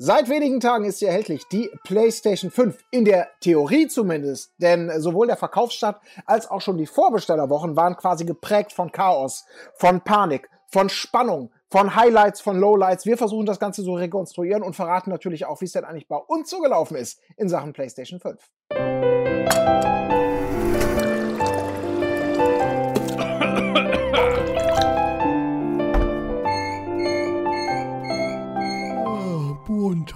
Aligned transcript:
Seit 0.00 0.28
wenigen 0.28 0.60
Tagen 0.60 0.84
ist 0.84 1.00
sie 1.00 1.06
erhältlich, 1.06 1.42
die 1.50 1.68
PlayStation 1.82 2.52
5, 2.52 2.84
in 2.92 3.04
der 3.04 3.30
Theorie 3.40 3.88
zumindest, 3.88 4.52
denn 4.58 4.92
sowohl 5.00 5.26
der 5.26 5.36
Verkaufsstart 5.36 6.00
als 6.24 6.48
auch 6.48 6.60
schon 6.60 6.78
die 6.78 6.86
Vorbestellerwochen 6.86 7.74
waren 7.74 7.96
quasi 7.96 8.24
geprägt 8.24 8.72
von 8.72 8.92
Chaos, 8.92 9.44
von 9.74 10.00
Panik, 10.02 10.48
von 10.70 10.88
Spannung, 10.88 11.50
von 11.68 11.96
Highlights, 11.96 12.40
von 12.40 12.60
Lowlights. 12.60 13.06
Wir 13.06 13.16
versuchen 13.16 13.46
das 13.46 13.58
Ganze 13.58 13.82
so 13.82 13.94
rekonstruieren 13.94 14.62
und 14.62 14.76
verraten 14.76 15.10
natürlich 15.10 15.46
auch, 15.46 15.60
wie 15.62 15.64
es 15.64 15.72
denn 15.72 15.84
eigentlich 15.84 16.06
bei 16.06 16.18
uns 16.18 16.48
so 16.48 16.60
gelaufen 16.60 16.96
ist 16.96 17.20
in 17.36 17.48
Sachen 17.48 17.72
PlayStation 17.72 18.20
5. 18.20 18.40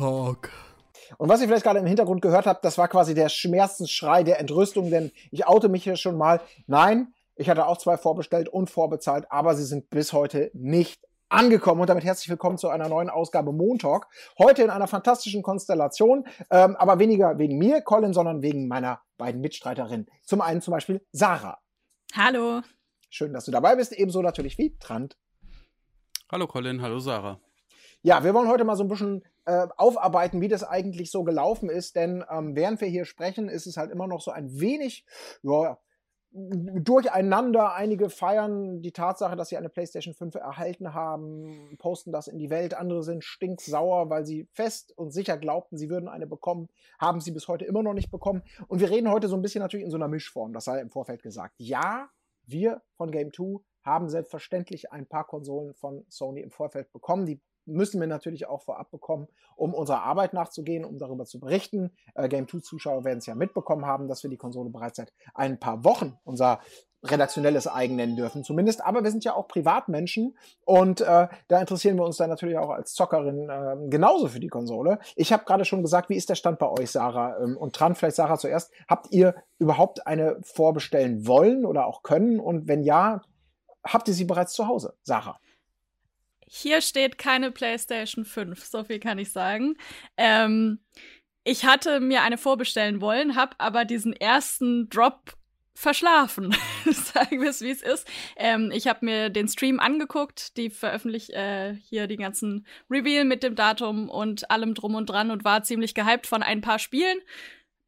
Tag. 0.02 0.50
Und 1.16 1.28
was 1.28 1.40
ihr 1.40 1.46
vielleicht 1.46 1.62
gerade 1.62 1.78
im 1.78 1.86
Hintergrund 1.86 2.22
gehört 2.22 2.46
habt, 2.46 2.64
das 2.64 2.76
war 2.76 2.88
quasi 2.88 3.14
der 3.14 3.28
Schmerzensschrei 3.28 4.24
der 4.24 4.40
Entrüstung, 4.40 4.90
denn 4.90 5.12
ich 5.30 5.46
oute 5.46 5.68
mich 5.68 5.84
hier 5.84 5.94
schon 5.94 6.16
mal. 6.18 6.40
Nein, 6.66 7.14
ich 7.36 7.48
hatte 7.48 7.68
auch 7.68 7.78
zwei 7.78 7.96
vorbestellt 7.96 8.48
und 8.48 8.68
vorbezahlt, 8.68 9.30
aber 9.30 9.54
sie 9.54 9.62
sind 9.62 9.90
bis 9.90 10.12
heute 10.12 10.50
nicht 10.54 11.06
angekommen 11.28 11.82
und 11.82 11.88
damit 11.88 12.02
herzlich 12.02 12.28
willkommen 12.28 12.58
zu 12.58 12.68
einer 12.68 12.88
neuen 12.88 13.10
Ausgabe 13.10 13.52
Montalk. 13.52 14.08
Heute 14.40 14.64
in 14.64 14.70
einer 14.70 14.88
fantastischen 14.88 15.44
Konstellation, 15.44 16.26
ähm, 16.50 16.74
aber 16.74 16.98
weniger 16.98 17.38
wegen 17.38 17.56
mir, 17.56 17.80
Colin, 17.82 18.12
sondern 18.12 18.42
wegen 18.42 18.66
meiner 18.66 19.02
beiden 19.18 19.40
Mitstreiterinnen. 19.40 20.08
Zum 20.24 20.40
einen 20.40 20.60
zum 20.62 20.72
Beispiel 20.72 21.06
Sarah. 21.12 21.60
Hallo. 22.12 22.62
Schön, 23.08 23.32
dass 23.32 23.44
du 23.44 23.52
dabei 23.52 23.76
bist. 23.76 23.92
Ebenso 23.92 24.20
natürlich 24.20 24.58
wie 24.58 24.76
Trant. 24.78 25.16
Hallo 26.28 26.48
Colin, 26.48 26.82
hallo 26.82 26.98
Sarah. 26.98 27.38
Ja, 28.04 28.24
wir 28.24 28.34
wollen 28.34 28.48
heute 28.48 28.64
mal 28.64 28.74
so 28.74 28.82
ein 28.82 28.88
bisschen 28.88 29.22
äh, 29.44 29.66
aufarbeiten, 29.76 30.40
wie 30.40 30.48
das 30.48 30.64
eigentlich 30.64 31.10
so 31.10 31.24
gelaufen 31.24 31.68
ist, 31.68 31.96
denn 31.96 32.24
ähm, 32.30 32.54
während 32.56 32.80
wir 32.80 32.88
hier 32.88 33.04
sprechen, 33.04 33.48
ist 33.48 33.66
es 33.66 33.76
halt 33.76 33.90
immer 33.90 34.06
noch 34.06 34.20
so 34.20 34.30
ein 34.30 34.60
wenig, 34.60 35.04
ja, 35.42 35.78
durcheinander. 36.34 37.74
Einige 37.74 38.08
feiern 38.08 38.80
die 38.80 38.92
Tatsache, 38.92 39.36
dass 39.36 39.50
sie 39.50 39.58
eine 39.58 39.68
PlayStation 39.68 40.14
5 40.14 40.36
erhalten 40.36 40.94
haben, 40.94 41.76
posten 41.78 42.10
das 42.10 42.26
in 42.26 42.38
die 42.38 42.48
Welt. 42.48 42.74
Andere 42.74 43.02
sind 43.02 43.22
stinksauer, 43.22 44.08
weil 44.08 44.24
sie 44.24 44.48
fest 44.52 44.96
und 44.96 45.10
sicher 45.10 45.36
glaubten, 45.36 45.76
sie 45.76 45.90
würden 45.90 46.08
eine 46.08 46.26
bekommen, 46.26 46.68
haben 46.98 47.20
sie 47.20 47.32
bis 47.32 47.48
heute 47.48 47.64
immer 47.66 47.82
noch 47.82 47.94
nicht 47.94 48.10
bekommen. 48.10 48.42
Und 48.68 48.80
wir 48.80 48.90
reden 48.90 49.10
heute 49.10 49.28
so 49.28 49.36
ein 49.36 49.42
bisschen 49.42 49.60
natürlich 49.60 49.84
in 49.84 49.90
so 49.90 49.98
einer 49.98 50.08
Mischform, 50.08 50.54
das 50.54 50.64
sei 50.64 50.80
im 50.80 50.90
Vorfeld 50.90 51.22
gesagt. 51.22 51.54
Ja, 51.58 52.08
wir 52.46 52.82
von 52.96 53.10
Game 53.10 53.32
2 53.32 53.60
haben 53.82 54.08
selbstverständlich 54.08 54.90
ein 54.90 55.06
paar 55.06 55.26
Konsolen 55.26 55.74
von 55.74 56.04
Sony 56.08 56.40
im 56.40 56.50
Vorfeld 56.50 56.92
bekommen. 56.92 57.26
Die 57.26 57.40
müssen 57.66 58.00
wir 58.00 58.06
natürlich 58.06 58.46
auch 58.46 58.62
vorab 58.62 58.90
bekommen, 58.90 59.28
um 59.56 59.74
unserer 59.74 60.02
Arbeit 60.02 60.32
nachzugehen, 60.32 60.84
um 60.84 60.98
darüber 60.98 61.24
zu 61.24 61.40
berichten. 61.40 61.90
Äh, 62.14 62.28
Game 62.28 62.46
2-Zuschauer 62.46 63.04
werden 63.04 63.18
es 63.18 63.26
ja 63.26 63.34
mitbekommen 63.34 63.86
haben, 63.86 64.08
dass 64.08 64.22
wir 64.22 64.30
die 64.30 64.36
Konsole 64.36 64.70
bereits 64.70 64.96
seit 64.96 65.12
ein 65.34 65.58
paar 65.58 65.84
Wochen 65.84 66.18
unser 66.24 66.60
redaktionelles 67.04 67.66
Eigen 67.66 67.96
nennen 67.96 68.16
dürfen, 68.16 68.44
zumindest. 68.44 68.84
Aber 68.84 69.02
wir 69.02 69.10
sind 69.10 69.24
ja 69.24 69.34
auch 69.34 69.48
Privatmenschen 69.48 70.36
und 70.64 71.00
äh, 71.00 71.28
da 71.48 71.60
interessieren 71.60 71.96
wir 71.96 72.04
uns 72.04 72.16
dann 72.16 72.30
natürlich 72.30 72.58
auch 72.58 72.70
als 72.70 72.94
Zockerin 72.94 73.48
äh, 73.48 73.88
genauso 73.88 74.28
für 74.28 74.40
die 74.40 74.48
Konsole. 74.48 74.98
Ich 75.16 75.32
habe 75.32 75.44
gerade 75.44 75.64
schon 75.64 75.82
gesagt, 75.82 76.10
wie 76.10 76.16
ist 76.16 76.28
der 76.28 76.36
Stand 76.36 76.58
bei 76.58 76.68
euch, 76.68 76.90
Sarah? 76.90 77.38
Ähm, 77.42 77.56
und 77.56 77.78
dran, 77.78 77.94
vielleicht 77.94 78.16
Sarah 78.16 78.38
zuerst. 78.38 78.70
Habt 78.88 79.10
ihr 79.10 79.34
überhaupt 79.58 80.06
eine 80.06 80.38
vorbestellen 80.42 81.26
wollen 81.26 81.66
oder 81.66 81.86
auch 81.86 82.02
können? 82.02 82.38
Und 82.38 82.68
wenn 82.68 82.82
ja, 82.82 83.22
habt 83.84 84.06
ihr 84.06 84.14
sie 84.14 84.24
bereits 84.24 84.52
zu 84.52 84.68
Hause, 84.68 84.94
Sarah? 85.02 85.40
Hier 86.54 86.82
steht 86.82 87.16
keine 87.16 87.50
PlayStation 87.50 88.26
5, 88.26 88.62
so 88.62 88.84
viel 88.84 88.98
kann 88.98 89.18
ich 89.18 89.32
sagen. 89.32 89.78
Ähm, 90.18 90.80
ich 91.44 91.64
hatte 91.64 91.98
mir 91.98 92.20
eine 92.20 92.36
vorbestellen 92.36 93.00
wollen, 93.00 93.36
habe 93.36 93.56
aber 93.56 93.86
diesen 93.86 94.12
ersten 94.12 94.90
Drop 94.90 95.32
verschlafen. 95.74 96.54
Sagen 96.84 97.40
wir 97.40 97.48
es, 97.48 97.62
wie 97.62 97.70
es 97.70 97.80
ist. 97.80 98.06
Ähm, 98.36 98.70
ich 98.70 98.86
habe 98.86 99.02
mir 99.06 99.30
den 99.30 99.48
Stream 99.48 99.80
angeguckt, 99.80 100.58
die 100.58 100.68
veröffentlicht 100.68 101.30
äh, 101.30 101.72
hier 101.88 102.06
die 102.06 102.18
ganzen 102.18 102.66
Reveal 102.90 103.24
mit 103.24 103.42
dem 103.42 103.54
Datum 103.54 104.10
und 104.10 104.50
allem 104.50 104.74
drum 104.74 104.94
und 104.94 105.06
dran 105.06 105.30
und 105.30 105.44
war 105.44 105.62
ziemlich 105.62 105.94
gehypt 105.94 106.26
von 106.26 106.42
ein 106.42 106.60
paar 106.60 106.78
Spielen. 106.78 107.18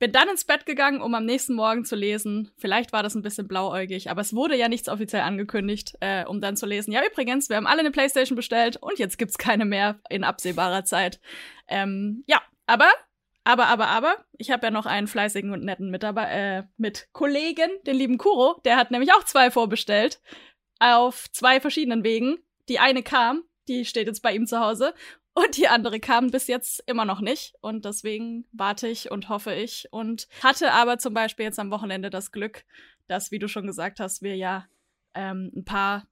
Bin 0.05 0.13
dann 0.13 0.29
ins 0.29 0.45
Bett 0.45 0.67
gegangen, 0.67 1.01
um 1.01 1.15
am 1.15 1.25
nächsten 1.25 1.55
Morgen 1.55 1.87
zu 1.87 1.97
lesen. 1.97 2.51
Vielleicht 2.59 2.93
war 2.93 3.03
das 3.03 3.15
ein 3.15 3.23
bisschen 3.23 3.49
blauäugig, 3.49 4.11
aber 4.11 4.21
es 4.21 4.35
wurde 4.35 4.55
ja 4.55 4.69
nichts 4.69 4.91
offiziell 4.91 5.23
angekündigt, 5.23 5.95
äh, 6.01 6.27
um 6.27 6.43
dann 6.43 6.59
zu 6.59 6.67
lesen. 6.67 6.93
Ja, 6.93 7.01
übrigens, 7.11 7.49
wir 7.49 7.57
haben 7.57 7.67
alle 7.67 7.81
eine 7.81 7.91
Playstation 7.91 8.37
bestellt 8.37 8.77
und 8.77 8.99
jetzt 8.99 9.17
gibt's 9.17 9.39
keine 9.39 9.65
mehr 9.65 9.99
in 10.11 10.23
absehbarer 10.23 10.85
Zeit. 10.85 11.21
Ähm, 11.69 12.23
ja, 12.27 12.43
aber, 12.67 12.91
aber, 13.45 13.69
aber, 13.69 13.87
aber, 13.87 14.27
ich 14.37 14.51
habe 14.51 14.67
ja 14.67 14.71
noch 14.71 14.85
einen 14.85 15.07
fleißigen 15.07 15.51
und 15.53 15.65
netten 15.65 15.91
Mitarbeiter, 15.91 16.59
äh, 16.59 16.63
mit 16.77 17.09
Kollegen, 17.13 17.71
den 17.87 17.97
lieben 17.97 18.19
Kuro, 18.19 18.61
der 18.67 18.77
hat 18.77 18.91
nämlich 18.91 19.11
auch 19.15 19.25
zwei 19.25 19.51
vorbestellt. 19.51 20.21
Auf 20.81 21.33
zwei 21.33 21.63
verschiedenen 21.63 22.05
Wegen. 22.05 22.37
Die 22.69 22.79
eine 22.79 23.03
kam, 23.03 23.45
die 23.69 23.87
steht 23.87 24.07
jetzt 24.07 24.21
bei 24.21 24.35
ihm 24.35 24.47
zu 24.47 24.61
Hause. 24.61 24.93
Und 25.35 25.57
die 25.57 25.67
andere 25.67 25.99
kam 25.99 26.31
bis 26.31 26.47
jetzt 26.47 26.83
immer 26.87 27.05
noch 27.05 27.21
nicht. 27.21 27.55
Und 27.61 27.85
deswegen 27.85 28.47
warte 28.53 28.87
ich 28.87 29.11
und 29.11 29.29
hoffe 29.29 29.53
ich. 29.53 29.89
Und 29.91 30.29
hatte 30.43 30.73
aber 30.73 30.99
zum 30.99 31.13
Beispiel 31.13 31.45
jetzt 31.45 31.59
am 31.59 31.71
Wochenende 31.71 32.09
das 32.09 32.31
Glück, 32.31 32.65
dass, 33.09 33.33
wie 33.33 33.41
du 33.41 33.49
schon 33.49 33.67
gesagt 33.67 33.99
hast, 33.99 34.23
wir 34.23 34.37
ja 34.37 34.67
ähm, 35.15 35.51
ein 35.55 35.65
paar 35.65 36.05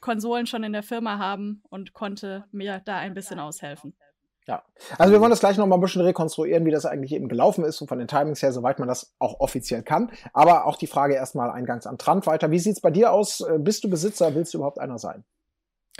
Konsolen 0.00 0.46
schon 0.46 0.64
in 0.64 0.72
der 0.72 0.82
Firma 0.82 1.18
haben 1.18 1.62
und 1.70 1.92
konnte 1.92 2.44
mir 2.50 2.82
da 2.84 2.98
ein 2.98 3.14
bisschen 3.14 3.38
aushelfen. 3.40 3.94
Ja, 4.46 4.62
also 4.96 5.12
wir 5.12 5.20
wollen 5.20 5.30
das 5.30 5.40
gleich 5.40 5.58
noch 5.58 5.66
mal 5.66 5.74
ein 5.76 5.80
bisschen 5.82 6.00
rekonstruieren, 6.00 6.64
wie 6.64 6.70
das 6.70 6.86
eigentlich 6.86 7.12
eben 7.12 7.28
gelaufen 7.28 7.64
ist 7.64 7.82
und 7.82 7.88
von 7.88 7.98
den 7.98 8.08
Timings 8.08 8.42
her, 8.42 8.50
soweit 8.50 8.78
man 8.78 8.88
das 8.88 9.14
auch 9.18 9.40
offiziell 9.40 9.82
kann. 9.82 10.10
Aber 10.32 10.64
auch 10.64 10.76
die 10.76 10.86
Frage 10.86 11.14
erstmal 11.14 11.50
eingangs 11.50 11.86
an 11.86 11.98
Trant 11.98 12.26
weiter. 12.26 12.50
Wie 12.50 12.58
sieht's 12.58 12.80
bei 12.80 12.90
dir 12.90 13.12
aus? 13.12 13.40
Äh, 13.40 13.58
bist 13.58 13.84
du 13.84 13.90
Besitzer? 13.90 14.34
Willst 14.34 14.54
du 14.54 14.58
überhaupt 14.58 14.78
einer 14.78 14.98
sein? 14.98 15.24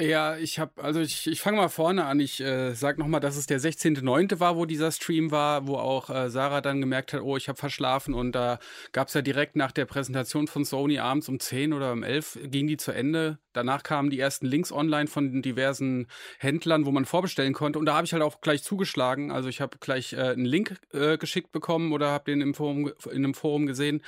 Ja, 0.01 0.37
ich 0.37 0.61
habe, 0.61 0.81
also 0.81 1.01
ich, 1.01 1.27
ich 1.27 1.41
fange 1.41 1.57
mal 1.57 1.69
vorne 1.69 2.05
an. 2.05 2.21
Ich 2.21 2.41
äh, 2.41 2.73
sag 2.75 2.99
nochmal, 2.99 3.21
dass 3.21 3.37
es 3.37 3.47
der 3.47 3.61
16.9. 3.61 4.39
war, 4.39 4.55
wo 4.57 4.65
dieser 4.65 4.93
Stream 4.93 5.33
war, 5.33 5.67
wo 5.67 5.75
auch 5.77 6.09
äh, 6.09 6.31
Sarah 6.31 6.61
dann 6.61 6.81
gemerkt 6.81 7.13
hat, 7.13 7.23
oh, 7.23 7.37
ich 7.37 7.49
habe 7.49 7.59
verschlafen. 7.59 8.15
Und 8.15 8.31
da 8.33 8.61
gab's 8.93 9.15
ja 9.15 9.23
direkt 9.23 9.57
nach 9.57 9.73
der 9.73 9.87
Präsentation 9.87 10.47
von 10.47 10.65
Sony 10.65 11.01
abends 11.01 11.29
um 11.29 11.41
10 11.41 11.73
oder 11.73 11.93
um 11.93 12.05
11 12.05 12.39
ging 12.45 12.69
die 12.69 12.77
zu 12.77 12.93
Ende. 12.93 13.39
Danach 13.59 13.83
kamen 13.83 14.09
die 14.09 14.21
ersten 14.21 14.47
Links 14.47 14.71
online 14.71 15.09
von 15.09 15.43
diversen 15.43 16.07
Händlern, 16.39 16.87
wo 16.87 16.93
man 16.93 17.07
vorbestellen 17.07 17.55
konnte. 17.55 17.81
Und 17.81 17.87
da 17.87 17.97
habe 17.97 18.05
ich 18.05 18.13
halt 18.13 18.23
auch 18.23 18.41
gleich 18.41 18.63
zugeschlagen. 18.63 19.33
Also 19.33 19.49
ich 19.49 19.61
habe 19.61 19.79
gleich 19.81 20.13
äh, 20.13 20.19
einen 20.19 20.45
Link 20.45 20.77
äh, 20.93 21.19
geschickt 21.19 21.51
bekommen 21.51 21.93
oder 21.93 22.13
habe 22.13 22.31
den 22.31 22.41
im 22.41 22.55
Forum, 22.55 22.93
in 23.07 23.25
einem 23.25 23.35
Forum 23.35 23.67
gesehen 23.67 24.05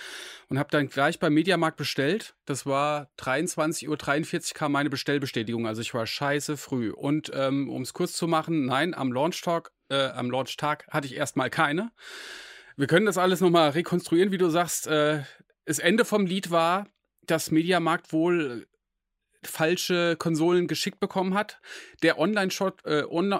und 0.48 0.56
habe 0.60 0.70
dann 0.70 0.88
gleich 0.88 1.18
beim 1.18 1.34
Mediamarkt 1.34 1.76
bestellt. 1.76 2.36
Das 2.44 2.64
war 2.64 3.10
23.43 3.18 3.88
Uhr 3.88 4.54
kam 4.54 4.70
meine 4.70 4.88
Bestellbestätigung. 4.88 5.66
Also 5.66 5.82
ich 5.82 5.92
war 5.92 6.06
scheiße 6.06 6.56
früh. 6.56 6.92
Und 6.92 7.32
ähm, 7.34 7.68
um 7.68 7.82
es 7.82 7.92
kurz 7.92 8.12
zu 8.12 8.28
machen, 8.28 8.66
nein, 8.66 8.94
am 8.94 9.12
Launchtag, 9.12 9.72
äh, 9.88 10.10
am 10.10 10.30
Launchtag 10.30 10.86
hatte 10.90 11.08
ich 11.08 11.16
erstmal 11.16 11.50
keine. 11.50 11.90
Wir 12.76 12.86
können 12.86 13.06
das 13.06 13.18
alles 13.18 13.40
nochmal 13.40 13.70
rekonstruieren, 13.70 14.30
wie 14.30 14.38
du 14.38 14.48
sagst. 14.48 14.86
Äh, 14.86 15.24
das 15.64 15.80
Ende 15.80 16.04
vom 16.04 16.24
Lied 16.24 16.52
war, 16.52 16.86
dass 17.30 17.50
Mediamarkt 17.50 18.12
wohl 18.12 18.66
falsche 19.42 20.16
Konsolen 20.16 20.66
geschickt 20.66 21.00
bekommen 21.00 21.34
hat. 21.34 21.60
Der 22.02 22.18
Online-Shop 22.18 22.82
äh, 22.84 23.04
on 23.04 23.34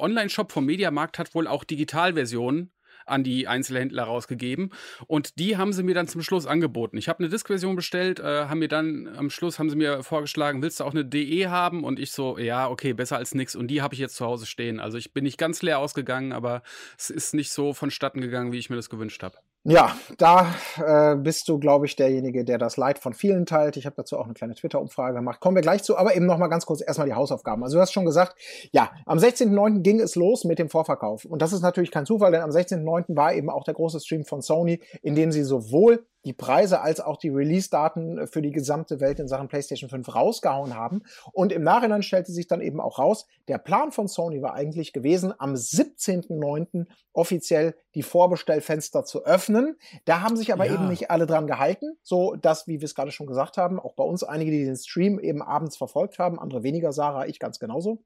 Online 0.00 0.28
vom 0.30 0.66
Mediamarkt 0.66 1.18
hat 1.18 1.34
wohl 1.34 1.46
auch 1.46 1.64
Digitalversionen 1.64 2.72
an 3.08 3.24
die 3.24 3.48
Einzelhändler 3.48 4.04
rausgegeben 4.04 4.70
und 5.06 5.38
die 5.38 5.56
haben 5.56 5.72
sie 5.72 5.82
mir 5.82 5.94
dann 5.94 6.08
zum 6.08 6.22
Schluss 6.22 6.46
angeboten. 6.46 6.96
Ich 6.96 7.08
habe 7.08 7.20
eine 7.20 7.28
Disk-Version 7.28 7.76
bestellt, 7.76 8.20
äh, 8.20 8.46
haben 8.46 8.58
mir 8.58 8.68
dann 8.68 9.08
am 9.16 9.30
Schluss 9.30 9.58
haben 9.58 9.70
sie 9.70 9.76
mir 9.76 10.02
vorgeschlagen, 10.02 10.62
willst 10.62 10.80
du 10.80 10.84
auch 10.84 10.92
eine 10.92 11.04
DE 11.04 11.48
haben? 11.48 11.84
Und 11.84 11.98
ich 11.98 12.12
so, 12.12 12.38
ja, 12.38 12.68
okay, 12.68 12.92
besser 12.92 13.16
als 13.16 13.34
nix. 13.34 13.56
Und 13.56 13.68
die 13.68 13.82
habe 13.82 13.94
ich 13.94 14.00
jetzt 14.00 14.16
zu 14.16 14.26
Hause 14.26 14.46
stehen. 14.46 14.80
Also 14.80 14.98
ich 14.98 15.12
bin 15.12 15.24
nicht 15.24 15.38
ganz 15.38 15.62
leer 15.62 15.78
ausgegangen, 15.78 16.32
aber 16.32 16.62
es 16.96 17.10
ist 17.10 17.34
nicht 17.34 17.50
so 17.50 17.72
vonstatten 17.72 18.20
gegangen, 18.20 18.52
wie 18.52 18.58
ich 18.58 18.70
mir 18.70 18.76
das 18.76 18.90
gewünscht 18.90 19.22
habe. 19.22 19.38
Ja, 19.64 19.94
da 20.16 20.54
äh, 20.76 21.16
bist 21.16 21.48
du, 21.48 21.58
glaube 21.58 21.86
ich, 21.86 21.96
derjenige, 21.96 22.44
der 22.44 22.58
das 22.58 22.76
Leid 22.76 22.98
von 22.98 23.12
vielen 23.12 23.44
teilt. 23.44 23.76
Ich 23.76 23.86
habe 23.86 23.96
dazu 23.96 24.16
auch 24.16 24.24
eine 24.24 24.32
kleine 24.32 24.54
Twitter-Umfrage 24.54 25.16
gemacht. 25.16 25.40
Kommen 25.40 25.56
wir 25.56 25.62
gleich 25.62 25.82
zu, 25.82 25.96
aber 25.98 26.14
eben 26.14 26.26
noch 26.26 26.38
mal 26.38 26.46
ganz 26.46 26.64
kurz 26.64 26.80
erstmal 26.80 27.08
die 27.08 27.14
Hausaufgaben. 27.14 27.62
Also 27.62 27.76
du 27.76 27.82
hast 27.82 27.92
schon 27.92 28.06
gesagt, 28.06 28.36
ja, 28.72 28.90
am 29.04 29.18
16.09. 29.18 29.80
ging 29.80 30.00
es 30.00 30.14
los 30.14 30.44
mit 30.44 30.58
dem 30.58 30.70
Vorverkauf. 30.70 31.24
Und 31.24 31.42
das 31.42 31.52
ist 31.52 31.60
natürlich 31.60 31.90
kein 31.90 32.06
Zufall, 32.06 32.30
denn 32.30 32.40
am 32.40 32.50
16.09. 32.50 33.16
war 33.16 33.34
eben 33.34 33.50
auch 33.50 33.64
der 33.64 33.74
große 33.74 34.00
Stream 34.00 34.24
von 34.24 34.40
Sony, 34.40 34.80
in 35.02 35.14
dem 35.14 35.32
sie 35.32 35.42
sowohl 35.42 36.06
die 36.24 36.32
Preise 36.32 36.80
als 36.80 37.00
auch 37.00 37.16
die 37.16 37.28
Release-Daten 37.28 38.26
für 38.26 38.42
die 38.42 38.50
gesamte 38.50 39.00
Welt 39.00 39.20
in 39.20 39.28
Sachen 39.28 39.48
PlayStation 39.48 39.88
5 39.88 40.14
rausgehauen 40.14 40.74
haben. 40.74 41.02
Und 41.32 41.52
im 41.52 41.62
Nachhinein 41.62 42.02
stellte 42.02 42.32
sich 42.32 42.46
dann 42.46 42.60
eben 42.60 42.80
auch 42.80 42.98
raus, 42.98 43.26
der 43.46 43.58
Plan 43.58 43.92
von 43.92 44.08
Sony 44.08 44.42
war 44.42 44.54
eigentlich 44.54 44.92
gewesen, 44.92 45.32
am 45.38 45.54
17.09. 45.54 46.86
offiziell 47.12 47.74
die 47.94 48.02
Vorbestellfenster 48.02 49.04
zu 49.04 49.24
öffnen. 49.24 49.76
Da 50.04 50.20
haben 50.20 50.36
sich 50.36 50.52
aber 50.52 50.66
ja. 50.66 50.74
eben 50.74 50.88
nicht 50.88 51.10
alle 51.10 51.26
dran 51.26 51.46
gehalten, 51.46 51.96
so 52.02 52.34
dass, 52.34 52.66
wie 52.66 52.80
wir 52.80 52.84
es 52.84 52.94
gerade 52.94 53.12
schon 53.12 53.26
gesagt 53.26 53.56
haben, 53.56 53.78
auch 53.78 53.94
bei 53.94 54.04
uns 54.04 54.24
einige, 54.24 54.50
die 54.50 54.64
den 54.64 54.76
Stream 54.76 55.18
eben 55.18 55.42
abends 55.42 55.76
verfolgt 55.76 56.18
haben, 56.18 56.38
andere 56.38 56.62
weniger, 56.62 56.92
Sarah, 56.92 57.26
ich 57.26 57.38
ganz 57.38 57.58
genauso 57.58 58.02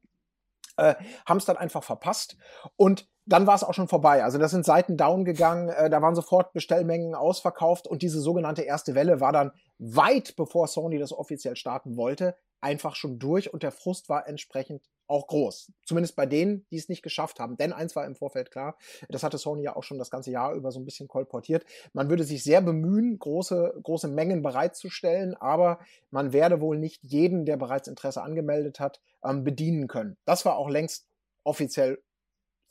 äh, 0.76 0.94
haben 1.26 1.38
es 1.38 1.44
dann 1.44 1.56
einfach 1.56 1.82
verpasst. 1.82 2.36
Und 2.76 3.08
dann 3.26 3.46
war 3.46 3.54
es 3.54 3.64
auch 3.64 3.74
schon 3.74 3.88
vorbei. 3.88 4.24
Also 4.24 4.38
das 4.38 4.50
sind 4.50 4.64
Seiten 4.64 4.96
down 4.96 5.24
gegangen, 5.24 5.68
äh, 5.68 5.90
da 5.90 6.02
waren 6.02 6.14
sofort 6.14 6.52
Bestellmengen 6.52 7.14
ausverkauft 7.14 7.86
und 7.86 8.02
diese 8.02 8.20
sogenannte 8.20 8.62
erste 8.62 8.94
Welle 8.94 9.20
war 9.20 9.32
dann 9.32 9.52
weit 9.78 10.36
bevor 10.36 10.66
Sony 10.66 10.98
das 10.98 11.12
offiziell 11.12 11.56
starten 11.56 11.96
wollte, 11.96 12.36
einfach 12.60 12.94
schon 12.94 13.18
durch 13.18 13.52
und 13.52 13.62
der 13.62 13.72
Frust 13.72 14.08
war 14.08 14.26
entsprechend 14.28 14.82
auch 15.08 15.26
groß. 15.26 15.72
Zumindest 15.84 16.16
bei 16.16 16.26
denen, 16.26 16.64
die 16.70 16.76
es 16.76 16.88
nicht 16.88 17.02
geschafft 17.02 17.38
haben. 17.38 17.56
Denn 17.56 17.72
eins 17.72 17.94
war 17.94 18.06
im 18.06 18.14
Vorfeld 18.14 18.50
klar, 18.50 18.76
das 19.08 19.22
hatte 19.22 19.36
Sony 19.36 19.62
ja 19.62 19.76
auch 19.76 19.82
schon 19.82 19.98
das 19.98 20.10
ganze 20.10 20.30
Jahr 20.30 20.54
über 20.54 20.70
so 20.70 20.80
ein 20.80 20.84
bisschen 20.84 21.08
kolportiert. 21.08 21.66
Man 21.92 22.08
würde 22.08 22.24
sich 22.24 22.42
sehr 22.42 22.62
bemühen, 22.62 23.18
große, 23.18 23.78
große 23.82 24.08
Mengen 24.08 24.42
bereitzustellen, 24.42 25.34
aber 25.34 25.80
man 26.10 26.32
werde 26.32 26.60
wohl 26.60 26.78
nicht 26.78 27.02
jeden, 27.02 27.44
der 27.44 27.56
bereits 27.56 27.88
Interesse 27.88 28.22
angemeldet 28.22 28.80
hat, 28.80 29.00
ähm, 29.22 29.44
bedienen 29.44 29.86
können. 29.86 30.16
Das 30.24 30.44
war 30.44 30.56
auch 30.56 30.70
längst 30.70 31.06
offiziell 31.44 31.98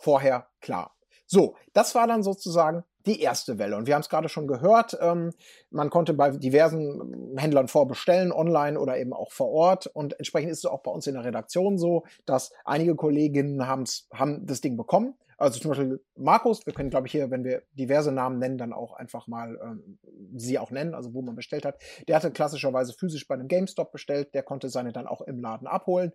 vorher 0.02 0.48
klar. 0.60 0.96
So, 1.26 1.56
das 1.74 1.96
war 1.96 2.08
dann 2.08 2.24
sozusagen 2.24 2.84
die 3.06 3.22
erste 3.22 3.58
Welle. 3.58 3.78
Und 3.78 3.88
wir 3.88 3.96
haben 3.96 4.02
es 4.02 4.10
gerade 4.10 4.30
schon 4.30 4.48
gehört, 4.48 4.98
ähm, 5.02 5.32
man 5.70 5.90
konnte 5.90 6.14
bei 6.14 6.32
diversen 6.32 7.36
Händlern 7.38 7.68
vorbestellen, 7.68 8.32
online 8.32 8.80
oder 8.80 8.98
eben 8.98 9.14
auch 9.14 9.32
vor 9.32 9.50
Ort. 9.50 9.88
Und 9.88 10.14
entsprechend 10.20 10.52
ist 10.52 10.60
es 10.60 10.66
auch 10.66 10.84
bei 10.84 10.92
uns 10.92 11.08
in 11.08 11.16
der 11.16 11.24
Redaktion 11.24 11.78
so, 11.78 12.04
dass 12.26 12.52
einige 12.66 12.96
Kolleginnen 12.96 13.66
haben 13.66 13.86
das 14.46 14.62
Ding 14.62 14.78
bekommen. 14.78 15.16
Also 15.42 15.60
zum 15.60 15.70
Beispiel 15.70 16.00
Markus, 16.16 16.64
wir 16.68 16.74
können, 16.74 16.92
glaube 16.92 17.08
ich, 17.08 17.14
hier, 17.14 17.32
wenn 17.32 17.44
wir 17.44 17.64
diverse 17.74 18.12
Namen 18.12 18.38
nennen, 18.38 18.60
dann 18.60 18.74
auch 18.74 18.94
einfach 18.94 19.26
mal 19.26 19.60
ähm, 19.64 19.98
sie 20.36 20.60
auch 20.60 20.70
nennen, 20.70 20.94
also 20.94 21.16
wo 21.16 21.24
man 21.24 21.36
bestellt 21.36 21.66
hat. 21.66 21.82
Der 22.08 22.16
hatte 22.16 22.30
klassischerweise 22.30 22.94
physisch 22.94 23.28
bei 23.28 23.34
einem 23.34 23.48
GameStop 23.48 23.92
bestellt, 23.92 24.36
der 24.36 24.44
konnte 24.44 24.70
seine 24.70 24.92
dann 24.94 25.08
auch 25.08 25.22
im 25.22 25.40
Laden 25.40 25.66
abholen. 25.66 26.12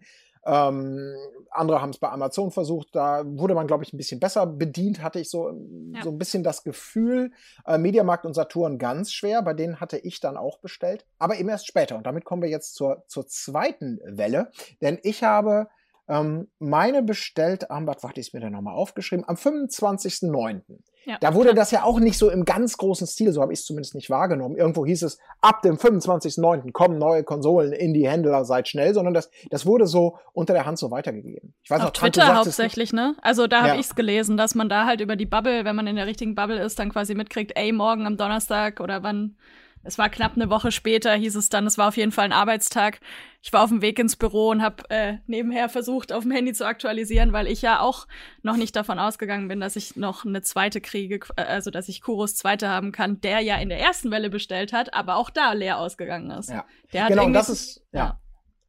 Ähm, 0.47 1.17
andere 1.51 1.83
haben 1.83 1.91
es 1.91 1.99
bei 1.99 2.09
Amazon 2.09 2.53
versucht, 2.53 2.95
da 2.95 3.25
wurde 3.27 3.57
man, 3.57 3.67
glaube 3.67 3.83
ich, 3.83 3.93
ein 3.93 3.97
bisschen 3.97 4.21
besser 4.21 4.47
bedient, 4.47 5.03
hatte 5.03 5.19
ich 5.19 5.29
so, 5.29 5.51
ja. 5.93 6.05
so 6.05 6.11
ein 6.11 6.19
bisschen 6.19 6.45
das 6.45 6.63
Gefühl. 6.63 7.33
Äh, 7.67 7.79
Mediamarkt 7.79 8.27
und 8.27 8.35
Saturn 8.35 8.79
ganz 8.79 9.13
schwer, 9.13 9.43
bei 9.43 9.55
denen 9.55 9.81
hatte 9.81 9.99
ich 9.99 10.21
dann 10.21 10.37
auch 10.37 10.61
bestellt, 10.61 11.05
aber 11.19 11.37
eben 11.37 11.49
erst 11.49 11.67
später. 11.67 11.97
Und 11.97 12.07
damit 12.07 12.25
kommen 12.25 12.43
wir 12.43 12.49
jetzt 12.49 12.77
zur, 12.77 13.03
zur 13.09 13.27
zweiten 13.27 13.99
Welle, 14.05 14.53
denn 14.81 15.01
ich 15.03 15.25
habe 15.25 15.67
ähm, 16.09 16.49
meine 16.59 17.03
bestellt 17.03 17.71
am, 17.71 17.87
was 17.87 18.03
warte 18.03 18.21
ich 18.21 18.33
mir 18.33 18.41
da 18.41 18.51
nochmal 18.51 18.75
aufgeschrieben, 18.75 19.29
am 19.29 19.37
25.09. 19.37 20.63
Ja, 21.05 21.19
da 21.21 21.35
wurde 21.35 21.55
das 21.55 21.71
ja 21.71 21.85
auch 21.85 22.01
nicht 22.01 22.19
so 22.19 22.31
im 22.31 22.45
ganz 22.45 22.77
großen 22.77 23.07
Stil, 23.07 23.33
so 23.33 23.41
habe 23.41 23.53
ich 23.53 23.61
es 23.61 23.65
zumindest 23.65 23.95
nicht 23.95 24.11
wahrgenommen. 24.11 24.57
Irgendwo 24.57 24.85
hieß 24.85 25.05
es, 25.05 25.19
ab 25.41 25.63
dem 25.63 25.77
25.09. 25.77 26.73
kommen 26.73 26.99
neue 26.99 27.23
Konsolen 27.23 27.73
in 27.73 27.95
die 27.95 28.09
Händler, 28.09 28.45
seid 28.45 28.67
schnell, 28.67 28.93
sondern 28.93 29.15
das, 29.15 29.31
das 29.51 29.67
wurde 29.67 29.87
so 29.87 30.19
unter 30.33 30.53
der 30.53 30.67
Hand 30.67 30.81
so 30.81 30.91
weitergegeben. 30.91 31.55
Ich 31.63 31.71
weiß 31.71 31.79
Auf 31.79 31.87
noch, 31.87 31.93
Twitter 31.93 32.23
Tante, 32.23 32.37
hauptsächlich, 32.39 32.93
ne? 32.93 33.15
Also 33.23 33.47
da 33.47 33.59
habe 33.59 33.69
ja. 33.69 33.75
ich 33.75 33.87
es 33.87 33.95
gelesen, 33.95 34.37
dass 34.37 34.57
man 34.57 34.69
da 34.69 34.85
halt 34.85 35.01
über 35.01 35.15
die 35.15 35.27
Bubble, 35.27 35.65
wenn 35.65 35.77
man 35.77 35.87
in 35.87 35.95
der 35.95 36.07
richtigen 36.07 36.35
Bubble 36.35 36.61
ist, 36.61 36.79
dann 36.81 36.91
quasi 36.91 37.15
mitkriegt, 37.15 37.53
ey, 37.55 37.71
morgen 37.71 38.05
am 38.05 38.17
Donnerstag 38.17 38.81
oder 38.81 39.05
wann 39.05 39.37
es 39.87 39.99
war 39.99 40.09
knapp 40.09 40.33
eine 40.35 40.51
Woche 40.51 40.73
später, 40.73 41.15
hieß 41.15 41.37
es 41.37 41.49
dann, 41.49 41.67
es 41.67 41.79
war 41.79 41.89
auf 41.89 41.97
jeden 41.97 42.13
Fall 42.13 42.27
ein 42.27 42.33
Arbeitstag. 42.33 43.01
Ich 43.43 43.53
war 43.53 43.63
auf 43.63 43.71
dem 43.71 43.81
Weg 43.81 43.99
ins 43.99 44.17
Büro 44.17 44.51
und 44.51 44.63
habe 44.63 44.83
äh, 44.91 45.19
nebenher 45.27 45.69
versucht, 45.69 46.13
auf 46.13 46.25
dem 46.25 46.33
Handy 46.33 46.53
zu 46.53 46.67
aktualisieren, 46.67 47.33
weil 47.33 47.47
ich 47.47 47.63
ja 47.63 47.81
auch 47.81 48.09
noch 48.43 48.57
nicht 48.57 48.75
davon 48.75 48.99
ausgegangen 48.99 49.47
bin, 49.47 49.61
dass 49.61 49.77
ich 49.77 49.95
noch 49.95 50.25
eine 50.25 50.43
zweite 50.43 50.81
kriege, 50.81 51.21
äh, 51.37 51.43
also 51.43 51.71
dass 51.71 51.89
ich 51.89 52.03
Kuros 52.03 52.35
zweite 52.35 52.69
haben 52.69 52.91
kann, 52.91 53.21
der 53.21 53.41
ja 53.41 53.57
in 53.57 53.69
der 53.69 53.79
ersten 53.79 54.11
Welle 54.11 54.31
bestellt 54.31 54.73
hat, 54.73 54.95
aber 54.95 55.17
auch 55.17 55.31
da 55.31 55.53
leer 55.53 55.79
ausgegangen 55.79 56.31
ist. 56.33 56.51
Ja. 56.51 56.65
Der 56.93 57.07
genau, 57.07 57.29
das 57.31 57.49
ist, 57.49 57.85
ja. 57.93 57.99
ja. 57.99 58.21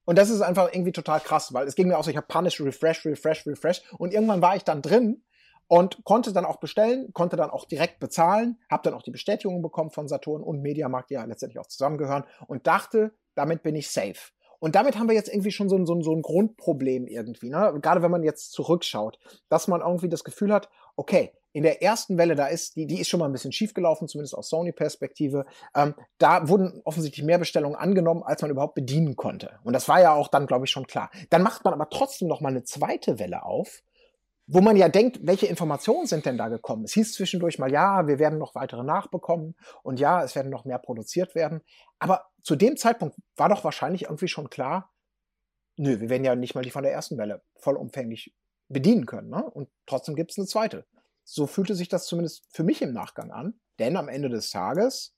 Und 0.05 0.17
das 0.17 0.29
ist 0.29 0.41
einfach 0.41 0.69
irgendwie 0.71 0.93
total 0.93 1.19
krass, 1.19 1.53
weil 1.53 1.67
es 1.67 1.75
ging 1.75 1.87
mir 1.87 1.97
auch 1.97 2.03
so, 2.03 2.11
ich 2.11 2.17
habe 2.17 2.27
Punish, 2.27 2.61
Refresh, 2.61 3.05
Refresh, 3.05 3.45
Refresh 3.45 3.81
und 3.97 4.13
irgendwann 4.13 4.41
war 4.41 4.55
ich 4.55 4.63
dann 4.63 4.81
drin 4.81 5.21
und 5.67 6.03
konnte 6.03 6.33
dann 6.33 6.45
auch 6.45 6.57
bestellen, 6.57 7.11
konnte 7.13 7.35
dann 7.35 7.49
auch 7.49 7.65
direkt 7.65 7.99
bezahlen, 7.99 8.59
habe 8.69 8.83
dann 8.83 8.93
auch 8.93 9.03
die 9.03 9.11
Bestätigung 9.11 9.61
bekommen 9.61 9.91
von 9.91 10.07
Saturn 10.07 10.41
und 10.41 10.61
Mediamarkt, 10.61 11.09
die 11.09 11.15
ja 11.15 11.25
letztendlich 11.25 11.59
auch 11.59 11.67
zusammengehören 11.67 12.23
und 12.47 12.67
dachte, 12.67 13.13
damit 13.35 13.63
bin 13.63 13.75
ich 13.75 13.91
safe. 13.91 14.31
Und 14.59 14.75
damit 14.75 14.97
haben 14.97 15.07
wir 15.07 15.15
jetzt 15.15 15.29
irgendwie 15.29 15.51
schon 15.51 15.69
so 15.69 15.75
ein, 15.75 15.85
so 15.85 15.93
ein, 15.93 16.01
so 16.01 16.11
ein 16.13 16.21
Grundproblem 16.21 17.07
irgendwie, 17.07 17.49
ne? 17.49 17.77
gerade 17.81 18.01
wenn 18.01 18.11
man 18.11 18.23
jetzt 18.23 18.51
zurückschaut, 18.53 19.19
dass 19.49 19.67
man 19.67 19.81
irgendwie 19.81 20.09
das 20.09 20.23
Gefühl 20.23 20.51
hat, 20.51 20.69
okay, 20.95 21.31
in 21.53 21.63
der 21.63 21.81
ersten 21.81 22.17
Welle, 22.19 22.35
da 22.35 22.47
ist, 22.47 22.75
die, 22.75 22.85
die 22.85 22.99
ist 22.99 23.09
schon 23.09 23.19
mal 23.19 23.25
ein 23.25 23.31
bisschen 23.31 23.51
schief 23.51 23.73
gelaufen, 23.73 24.07
zumindest 24.07 24.35
aus 24.35 24.49
Sony-Perspektive. 24.49 25.45
Ähm, 25.75 25.95
da 26.19 26.47
wurden 26.49 26.81
offensichtlich 26.83 27.25
mehr 27.25 27.39
Bestellungen 27.39 27.75
angenommen, 27.75 28.21
als 28.21 28.43
man 28.43 28.51
überhaupt 28.51 28.75
bedienen 28.75 29.15
konnte. 29.15 29.59
Und 29.63 29.73
das 29.73 29.87
war 29.87 29.99
ja 29.99 30.13
auch 30.13 30.27
dann, 30.27 30.45
glaube 30.45 30.65
ich, 30.65 30.71
schon 30.71 30.85
klar. 30.85 31.09
Dann 31.31 31.41
macht 31.41 31.63
man 31.63 31.73
aber 31.73 31.89
trotzdem 31.89 32.27
noch 32.27 32.41
mal 32.41 32.49
eine 32.49 32.63
zweite 32.63 33.17
Welle 33.17 33.43
auf 33.43 33.81
wo 34.47 34.61
man 34.61 34.77
ja 34.77 34.88
denkt, 34.89 35.19
welche 35.21 35.45
Informationen 35.45 36.07
sind 36.07 36.25
denn 36.25 36.38
da 36.38 36.47
gekommen? 36.47 36.85
Es 36.85 36.94
hieß 36.94 37.13
zwischendurch 37.13 37.59
mal, 37.59 37.71
ja, 37.71 38.07
wir 38.07 38.17
werden 38.17 38.39
noch 38.39 38.55
weitere 38.55 38.83
nachbekommen 38.83 39.55
und 39.83 39.99
ja, 39.99 40.23
es 40.23 40.35
werden 40.35 40.49
noch 40.49 40.65
mehr 40.65 40.79
produziert 40.79 41.35
werden. 41.35 41.61
Aber 41.99 42.27
zu 42.41 42.55
dem 42.55 42.77
Zeitpunkt 42.77 43.17
war 43.35 43.49
doch 43.49 43.63
wahrscheinlich 43.63 44.03
irgendwie 44.03 44.29
schon 44.29 44.49
klar, 44.49 44.94
nö, 45.75 45.99
wir 45.99 46.09
werden 46.09 46.23
ja 46.23 46.35
nicht 46.35 46.55
mal 46.55 46.63
die 46.63 46.71
von 46.71 46.83
der 46.83 46.94
ersten 46.94 47.17
Welle 47.17 47.44
vollumfänglich 47.57 48.33
bedienen 48.69 49.05
können. 49.05 49.29
Ne? 49.29 49.44
Und 49.44 49.69
trotzdem 49.85 50.15
gibt 50.15 50.31
es 50.31 50.38
eine 50.38 50.47
zweite. 50.47 50.85
So 51.23 51.45
fühlte 51.45 51.75
sich 51.75 51.89
das 51.89 52.05
zumindest 52.05 52.45
für 52.50 52.63
mich 52.63 52.81
im 52.81 52.93
Nachgang 52.93 53.31
an. 53.31 53.59
Denn 53.79 53.97
am 53.97 54.07
Ende 54.07 54.29
des 54.29 54.50
Tages 54.50 55.17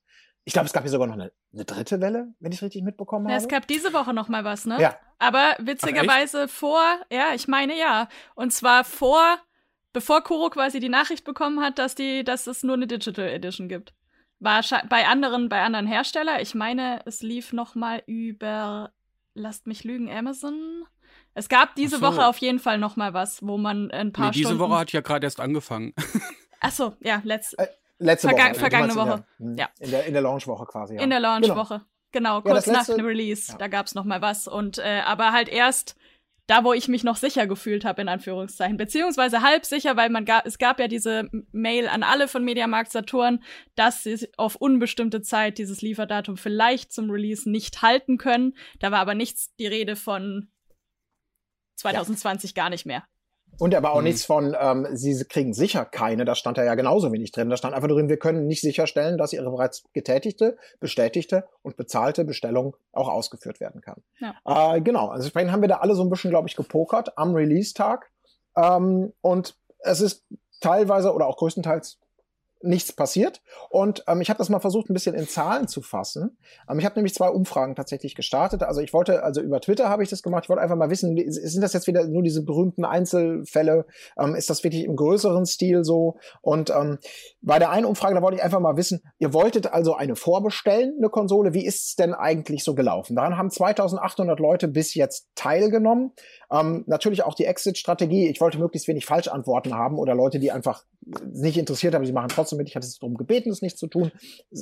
ich 0.50 0.54
glaube, 0.54 0.66
es 0.66 0.74
gab 0.74 0.82
hier 0.82 0.90
sogar 0.90 1.06
noch 1.06 1.14
eine, 1.14 1.32
eine 1.54 1.66
dritte 1.66 2.00
Welle, 2.00 2.34
wenn 2.40 2.52
ich 2.52 2.60
es 2.60 2.64
richtig 2.64 2.84
mitbekommen 2.84 3.26
habe. 3.26 3.34
Ja, 3.34 3.38
es 3.38 3.48
gab 3.48 3.68
diese 3.68 3.94
Woche 3.94 4.14
noch 4.14 4.28
mal 4.28 4.44
was, 4.44 4.66
ne? 4.66 4.80
Ja. 4.80 4.96
Aber 5.18 5.56
witzigerweise 5.60 6.44
Ach, 6.44 6.50
vor, 6.50 6.84
ja, 7.12 7.34
ich 7.34 7.48
meine 7.48 7.78
ja. 7.78 8.08
Und 8.36 8.54
zwar 8.54 8.84
vor, 8.84 9.38
bevor 9.92 10.24
Kuro 10.24 10.50
quasi 10.50 10.80
die 10.80 10.90
Nachricht 10.90 11.26
bekommen 11.26 11.60
hat, 11.60 11.80
dass, 11.80 11.96
die, 11.96 12.24
dass 12.24 12.48
es 12.48 12.64
nur 12.64 12.76
eine 12.76 12.88
Digital 12.88 13.28
Edition 13.28 13.68
gibt. 13.68 13.94
War 14.40 14.64
bei 14.88 15.08
anderen, 15.08 15.50
bei 15.50 15.62
anderen 15.62 15.88
Herstellern. 15.88 16.40
Ich 16.40 16.56
meine, 16.56 17.02
es 17.06 17.22
lief 17.22 17.52
noch 17.52 17.76
mal 17.76 18.04
über, 18.06 18.92
lasst 19.34 19.68
mich 19.68 19.84
lügen, 19.84 20.10
Amazon. 20.10 20.86
Es 21.34 21.50
gab 21.50 21.76
diese 21.76 21.98
so. 21.98 22.02
Woche 22.02 22.26
auf 22.26 22.38
jeden 22.38 22.60
Fall 22.60 22.78
noch 22.78 22.96
mal 22.96 23.14
was, 23.14 23.46
wo 23.46 23.58
man 23.58 23.92
ein 23.92 24.14
paar 24.14 24.28
nee, 24.28 24.32
diese 24.32 24.46
Stunden. 24.46 24.60
Diese 24.60 24.70
Woche 24.70 24.80
hat 24.80 24.92
ja 24.94 25.02
gerade 25.02 25.26
erst 25.26 25.40
angefangen. 25.40 25.94
Ach 26.62 26.72
so, 26.72 26.96
ja, 27.02 27.22
letzt. 27.24 27.58
Äh, 27.58 27.68
Letzte 28.00 28.30
Verga 28.30 28.50
Woche. 28.50 28.60
Vergangene 28.60 28.96
Woche. 28.96 29.26
In 29.38 29.56
der, 29.56 29.66
ja. 29.66 29.86
In 29.86 29.92
der, 29.92 30.06
in 30.06 30.14
der 30.14 30.22
Launchwoche 30.22 30.66
quasi. 30.66 30.96
Ja. 30.96 31.02
In 31.02 31.10
der 31.10 31.20
Launchwoche. 31.20 31.82
Genau, 32.12 32.42
genau 32.42 32.42
kurz 32.42 32.66
ja, 32.66 32.74
letzte, 32.74 32.92
nach 32.92 32.98
dem 32.98 33.06
Release. 33.06 33.52
Ja. 33.52 33.58
Da 33.58 33.68
gab's 33.68 33.94
noch 33.94 34.06
mal 34.06 34.22
was. 34.22 34.48
Und 34.48 34.80
äh, 34.80 35.02
aber 35.06 35.32
halt 35.32 35.50
erst 35.50 35.96
da, 36.48 36.64
wo 36.64 36.74
ich 36.74 36.88
mich 36.88 37.04
noch 37.04 37.18
sicher 37.18 37.46
gefühlt 37.46 37.86
habe, 37.86 38.02
in 38.02 38.10
Anführungszeichen. 38.10 38.78
Beziehungsweise 38.78 39.44
halb 39.44 39.66
sicher, 39.66 39.98
weil 39.98 40.10
man 40.10 40.26
gab, 40.26 40.48
es 40.48 40.58
gab 40.58 40.80
ja 40.80 40.88
diese 40.88 41.30
Mail 41.52 41.88
an 41.88 42.02
alle 42.02 42.28
von 42.28 42.44
Mediamarkt 42.44 42.92
Saturn, 42.92 43.44
dass 43.76 44.02
sie 44.02 44.28
auf 44.36 44.56
unbestimmte 44.56 45.22
Zeit 45.22 45.60
dieses 45.60 45.84
Lieferdatum 45.84 46.38
vielleicht 46.38 46.92
zum 46.92 47.12
Release 47.12 47.48
nicht 47.48 47.84
halten 47.84 48.18
können. 48.18 48.56
Da 48.80 48.92
war 48.92 49.00
aber 49.00 49.14
nichts 49.14 49.54
die 49.58 49.68
Rede 49.68 49.96
von 49.96 50.50
2020 51.76 52.56
ja. 52.56 52.64
gar 52.64 52.72
nicht 52.72 52.88
mehr. 52.88 53.04
Und 53.58 53.76
aber 53.76 53.92
auch 53.92 53.98
mhm. 53.98 54.06
nichts 54.06 54.26
von, 54.26 54.56
ähm, 54.60 54.88
sie 54.94 55.24
kriegen 55.26 55.54
sicher 55.54 55.84
keine, 55.84 56.24
das 56.24 56.40
stand 56.40 56.58
da 56.58 56.64
ja 56.64 56.76
genauso 56.76 57.12
wenig 57.12 57.32
drin. 57.32 57.50
Da 57.50 57.58
stand 57.58 57.74
einfach 57.74 57.90
drin, 57.90 58.08
wir 58.08 58.18
können 58.18 58.48
nicht 58.48 58.62
sicherstellen, 58.62 59.18
dass 59.18 59.34
ihre 59.34 59.50
bereits 59.50 59.84
getätigte, 59.94 60.58
bestätigte 60.80 61.46
und 61.62 61.76
bezahlte 61.76 62.24
Bestellung 62.24 62.78
auch 62.94 63.10
ausgeführt 63.10 63.60
werden 63.60 63.82
kann. 63.82 64.02
Ja. 64.20 64.76
Äh, 64.76 64.82
genau, 64.82 65.08
also 65.08 65.24
entsprechend 65.24 65.52
haben 65.52 65.62
wir 65.62 65.68
da 65.68 65.78
alle 65.78 65.96
so 65.96 66.04
ein 66.04 66.10
bisschen, 66.10 66.30
glaube 66.30 66.48
ich, 66.48 66.56
gepokert 66.56 67.18
am 67.18 67.34
Release-Tag. 67.34 68.10
Ähm, 68.56 69.14
und 69.22 69.56
es 69.80 70.00
ist 70.00 70.26
teilweise 70.62 71.14
oder 71.14 71.28
auch 71.28 71.38
größtenteils 71.38 72.00
nichts 72.62 72.92
passiert. 72.92 73.42
Und 73.70 74.04
ähm, 74.08 74.22
ich 74.22 74.30
habe 74.30 74.38
das 74.38 74.50
mal 74.50 74.60
versucht, 74.60 74.90
ein 74.90 74.94
bisschen 74.94 75.16
in 75.16 75.28
Zahlen 75.28 75.68
zu 75.68 75.82
fassen. 75.82 76.38
Ähm, 76.70 76.80
ich 76.80 76.86
habe 76.86 76.96
nämlich 76.96 77.14
zwei 77.14 77.30
Umfragen 77.30 77.76
tatsächlich 77.76 78.16
gestartet. 78.16 78.64
Also 78.64 78.82
ich 78.82 78.94
wollte, 78.94 79.24
also 79.24 79.42
über 79.42 79.62
Twitter 79.62 79.90
habe 79.90 80.04
ich 80.04 80.10
das 80.10 80.24
gemacht. 80.24 80.46
Ich 80.46 80.50
wollte 80.50 80.62
einfach 80.62 80.76
mal 80.76 80.90
wissen, 80.90 81.18
sind 81.32 81.62
das 81.62 81.74
jetzt 81.74 81.88
wieder 81.88 82.06
nur 82.08 82.24
diese 82.24 82.44
berühmten 82.44 82.84
Einzelfälle? 82.84 83.86
Ähm, 84.18 84.36
ist 84.36 84.50
das 84.50 84.64
wirklich 84.64 84.84
im 84.84 84.96
größeren 84.96 85.46
Stil 85.46 85.84
so? 85.84 86.18
Und 86.42 86.70
ähm, 86.70 87.00
bei 87.42 87.60
der 87.60 87.70
einen 87.70 87.86
Umfrage, 87.86 88.16
da 88.16 88.22
wollte 88.22 88.38
ich 88.38 88.44
einfach 88.44 88.60
mal 88.60 88.78
wissen, 88.78 89.02
ihr 89.20 89.34
wolltet 89.34 89.72
also 89.72 89.96
eine 89.96 90.16
vorbestellen, 90.16 90.96
eine 90.98 91.10
Konsole. 91.10 91.54
Wie 91.54 91.66
ist 91.66 91.86
es 91.86 91.96
denn 91.96 92.14
eigentlich 92.14 92.64
so 92.64 92.76
gelaufen? 92.76 93.16
Daran 93.16 93.38
haben 93.38 93.50
2800 93.50 94.40
Leute 94.40 94.68
bis 94.68 94.94
jetzt 94.96 95.30
teilgenommen. 95.36 96.12
Ähm, 96.52 96.84
natürlich 96.88 97.24
auch 97.24 97.36
die 97.36 97.46
Exit-Strategie. 97.46 98.28
Ich 98.28 98.42
wollte 98.42 98.58
möglichst 98.58 98.88
wenig 98.88 99.06
Falschantworten 99.06 99.76
haben 99.76 99.98
oder 99.98 100.16
Leute, 100.16 100.40
die 100.40 100.52
einfach 100.52 100.84
nicht 101.32 101.58
interessiert 101.58 101.96
haben, 101.96 102.04
die 102.04 102.12
machen 102.12 102.30
trotzdem 102.30 102.49
mit. 102.56 102.70
Ich 102.70 102.76
hatte 102.76 102.88
es 102.88 103.00
darum 103.00 103.16
gebeten, 103.16 103.50
es 103.50 103.62
nicht 103.62 103.78
zu 103.78 103.88
tun. 103.88 104.12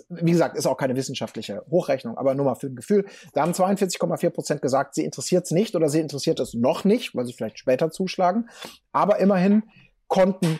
Wie 0.10 0.32
gesagt, 0.32 0.58
ist 0.58 0.65
auch 0.65 0.77
keine 0.77 0.96
wissenschaftliche 0.96 1.63
Hochrechnung, 1.70 2.17
aber 2.17 2.36
nur 2.36 2.46
mal 2.46 2.56
für 2.56 2.67
ein 2.67 2.75
Gefühl. 2.75 3.06
Da 3.34 3.41
haben 3.41 3.51
42,4 3.51 4.29
Prozent 4.29 4.62
gesagt, 4.62 4.96
sie 4.96 5.03
interessiert 5.03 5.46
es 5.46 5.51
nicht 5.51 5.75
oder 5.75 5.89
sie 5.89 6.00
interessiert 6.00 6.39
es 6.39 6.53
noch 6.53 6.84
nicht, 6.84 7.15
weil 7.15 7.25
sie 7.25 7.34
vielleicht 7.34 7.60
später 7.60 7.91
zuschlagen. 7.91 8.50
Aber 8.91 9.20
immerhin 9.20 9.63
konnten 10.08 10.60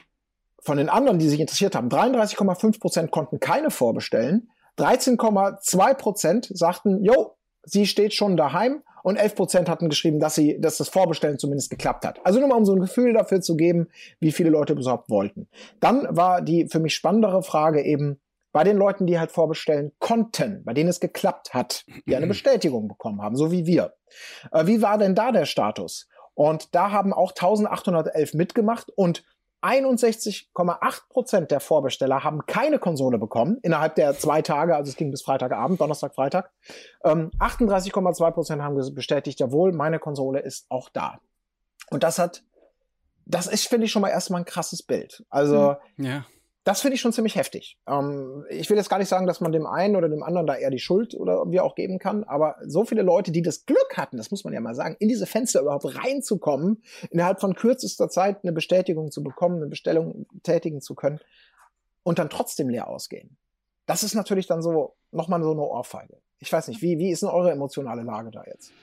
von 0.60 0.78
den 0.78 0.90
anderen, 0.90 1.20
die 1.20 1.30
sich 1.30 1.40
interessiert 1.40 1.76
haben, 1.76 1.90
33,5 1.90 2.80
Prozent 2.80 3.12
konnten 3.12 3.40
keine 3.40 3.72
vorbestellen. 3.72 4.50
13,2 4.78 5.94
Prozent 5.96 6.50
sagten, 6.54 7.04
jo, 7.04 7.36
sie 7.64 7.88
steht 7.88 8.14
schon 8.14 8.38
daheim 8.38 8.84
und 9.08 9.16
11 9.16 9.36
Prozent 9.36 9.70
hatten 9.70 9.88
geschrieben, 9.88 10.20
dass 10.20 10.36
sie, 10.36 10.60
dass 10.60 10.76
das 10.76 10.90
Vorbestellen 10.90 11.40
zumindest 11.40 11.70
geklappt 11.70 12.06
hat. 12.06 12.20
Also 12.26 12.42
nur 12.42 12.50
mal 12.50 12.56
um 12.56 12.66
so 12.66 12.74
ein 12.74 12.82
Gefühl 12.82 13.14
dafür 13.14 13.40
zu 13.40 13.56
geben, 13.56 13.88
wie 14.20 14.34
viele 14.34 14.50
Leute 14.50 14.74
überhaupt 14.74 15.10
wollten. 15.10 15.48
Dann 15.80 16.06
war 16.10 16.42
die 16.42 16.68
für 16.68 16.80
mich 16.80 16.94
spannendere 16.94 17.42
Frage 17.42 17.82
eben, 17.86 18.20
bei 18.52 18.66
den 18.66 18.76
Leuten, 18.76 19.06
die 19.06 19.18
halt 19.18 19.32
vorbestellen 19.32 19.94
konnten, 20.00 20.62
bei 20.66 20.74
denen 20.74 20.90
es 20.90 21.00
geklappt 21.00 21.54
hat, 21.54 21.86
die 22.06 22.18
eine 22.18 22.28
Bestätigung 22.36 22.90
bekommen 22.90 23.22
haben, 23.22 23.38
so 23.38 23.50
wie 23.50 23.66
wir. 23.66 23.94
Äh, 24.52 24.68
wie 24.68 24.82
war 24.82 24.98
denn 24.98 25.16
da 25.16 25.32
der 25.32 25.46
Status? 25.46 26.10
Und 26.34 26.76
da 26.76 26.92
haben 26.92 27.14
auch 27.14 27.32
1811 27.32 28.34
mitgemacht 28.34 28.92
und 28.94 29.24
61,8 29.62 31.10
Prozent 31.10 31.52
der 31.52 31.60
Vorbesteller 31.60 32.24
haben 32.24 32.46
keine 32.46 32.80
Konsole 32.80 33.18
bekommen 33.18 33.58
innerhalb 33.64 33.96
der 33.96 34.18
zwei 34.18 34.42
Tage, 34.42 34.76
also 34.76 34.90
es 34.90 34.98
ging 34.98 35.12
bis 35.12 35.24
Freitagabend, 35.24 35.82
Donnerstag, 35.82 36.16
Freitag. 36.16 36.52
Ähm, 37.04 37.32
38,2 37.40 38.32
Prozent 38.32 38.62
haben 38.62 38.76
bestätigt, 38.94 39.40
jawohl, 39.40 39.72
meine 39.72 40.00
Konsole 40.00 40.40
ist 40.40 40.66
auch 40.70 40.90
da. 40.90 41.20
Und 41.90 42.04
das 42.04 42.20
hat, 42.20 42.44
das 43.26 43.48
ist, 43.48 43.68
finde 43.68 43.86
ich, 43.86 43.92
schon 43.92 44.02
mal 44.02 44.10
erstmal 44.10 44.42
ein 44.42 44.46
krasses 44.46 44.84
Bild. 44.84 45.26
Also, 45.30 45.76
ja 45.98 46.26
das 46.68 46.82
finde 46.82 46.96
ich 46.96 47.02
schon 47.02 47.14
ziemlich 47.14 47.38
heftig. 47.38 47.78
Ähm, 47.88 48.46
ich 48.50 48.70
will 48.70 48.76
jetzt 48.76 48.90
gar 48.90 48.98
nicht 48.98 49.08
sagen, 49.08 49.26
dass 49.26 49.40
man 49.40 49.54
dem 49.54 49.66
einen 49.66 49.96
oder 49.96 50.10
dem 50.10 50.22
anderen 50.22 50.48
da 50.48 50.54
eher 50.54 50.70
die 50.70 50.80
Schuld 50.80 51.16
oder 51.16 51.50
wie 51.50 51.62
auch 51.62 51.76
geben 51.76 51.98
kann, 51.98 52.26
aber 52.26 52.58
so 52.66 52.84
viele 52.84 53.04
Leute, 53.04 53.32
die 53.32 53.42
das 53.42 53.66
Glück 53.66 53.96
hatten, 53.96 54.18
das 54.18 54.32
muss 54.32 54.44
man 54.44 54.54
ja 54.54 54.60
mal 54.60 54.76
sagen, 54.76 54.98
in 55.00 55.08
diese 55.08 55.28
Fenster 55.28 55.62
überhaupt 55.62 55.86
reinzukommen, 55.96 56.84
innerhalb 57.10 57.40
von 57.40 57.56
kürzester 57.56 58.10
Zeit 58.10 58.44
eine 58.44 58.52
Bestätigung 58.52 59.12
zu 59.12 59.24
bekommen, 59.24 59.56
eine 59.56 59.68
Bestellung 59.68 60.26
tätigen 60.44 60.82
zu 60.82 60.94
können 60.94 61.22
und 62.04 62.20
dann 62.20 62.30
trotzdem 62.30 62.68
leer 62.68 62.90
ausgehen. 62.90 63.38
Das 63.86 64.04
ist 64.04 64.14
natürlich 64.14 64.48
dann 64.48 64.62
so 64.62 64.98
nochmal 65.12 65.42
so 65.42 65.52
eine 65.52 65.62
Ohrfeige. 65.62 66.18
Ich 66.40 66.52
weiß 66.52 66.68
nicht, 66.68 66.82
wie, 66.82 66.98
wie 66.98 67.12
ist 67.12 67.24
denn 67.24 67.30
eure 67.30 67.52
emotionale 67.52 68.02
Lage 68.02 68.30
da 68.30 68.44
jetzt? 68.46 68.74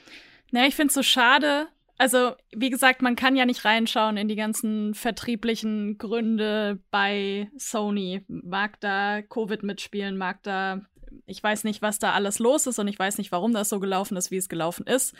Na, 0.52 0.66
ich 0.66 0.74
finde 0.74 0.88
es 0.88 0.94
so 0.94 1.02
schade, 1.02 1.66
also, 1.96 2.32
wie 2.52 2.70
gesagt, 2.70 3.02
man 3.02 3.16
kann 3.16 3.36
ja 3.36 3.46
nicht 3.46 3.64
reinschauen 3.64 4.16
in 4.16 4.28
die 4.28 4.36
ganzen 4.36 4.94
vertrieblichen 4.94 5.96
Gründe 5.96 6.80
bei 6.90 7.50
Sony. 7.56 8.24
Mag 8.28 8.80
da 8.80 9.22
Covid 9.22 9.62
mitspielen, 9.62 10.16
mag 10.16 10.42
da, 10.42 10.80
ich 11.26 11.42
weiß 11.42 11.64
nicht, 11.64 11.82
was 11.82 11.98
da 11.98 12.12
alles 12.12 12.38
los 12.40 12.66
ist 12.66 12.78
und 12.78 12.88
ich 12.88 12.98
weiß 12.98 13.18
nicht, 13.18 13.30
warum 13.30 13.52
das 13.52 13.68
so 13.68 13.78
gelaufen 13.78 14.16
ist, 14.16 14.30
wie 14.30 14.36
es 14.36 14.48
gelaufen 14.48 14.86
ist. 14.86 15.14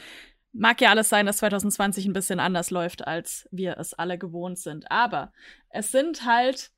Mag 0.52 0.80
ja 0.80 0.90
alles 0.90 1.08
sein, 1.08 1.26
dass 1.26 1.38
2020 1.38 2.06
ein 2.06 2.12
bisschen 2.12 2.40
anders 2.40 2.70
läuft, 2.70 3.06
als 3.06 3.48
wir 3.50 3.78
es 3.78 3.94
alle 3.94 4.18
gewohnt 4.18 4.58
sind. 4.58 4.90
Aber 4.90 5.32
es 5.70 5.92
sind 5.92 6.24
halt 6.24 6.70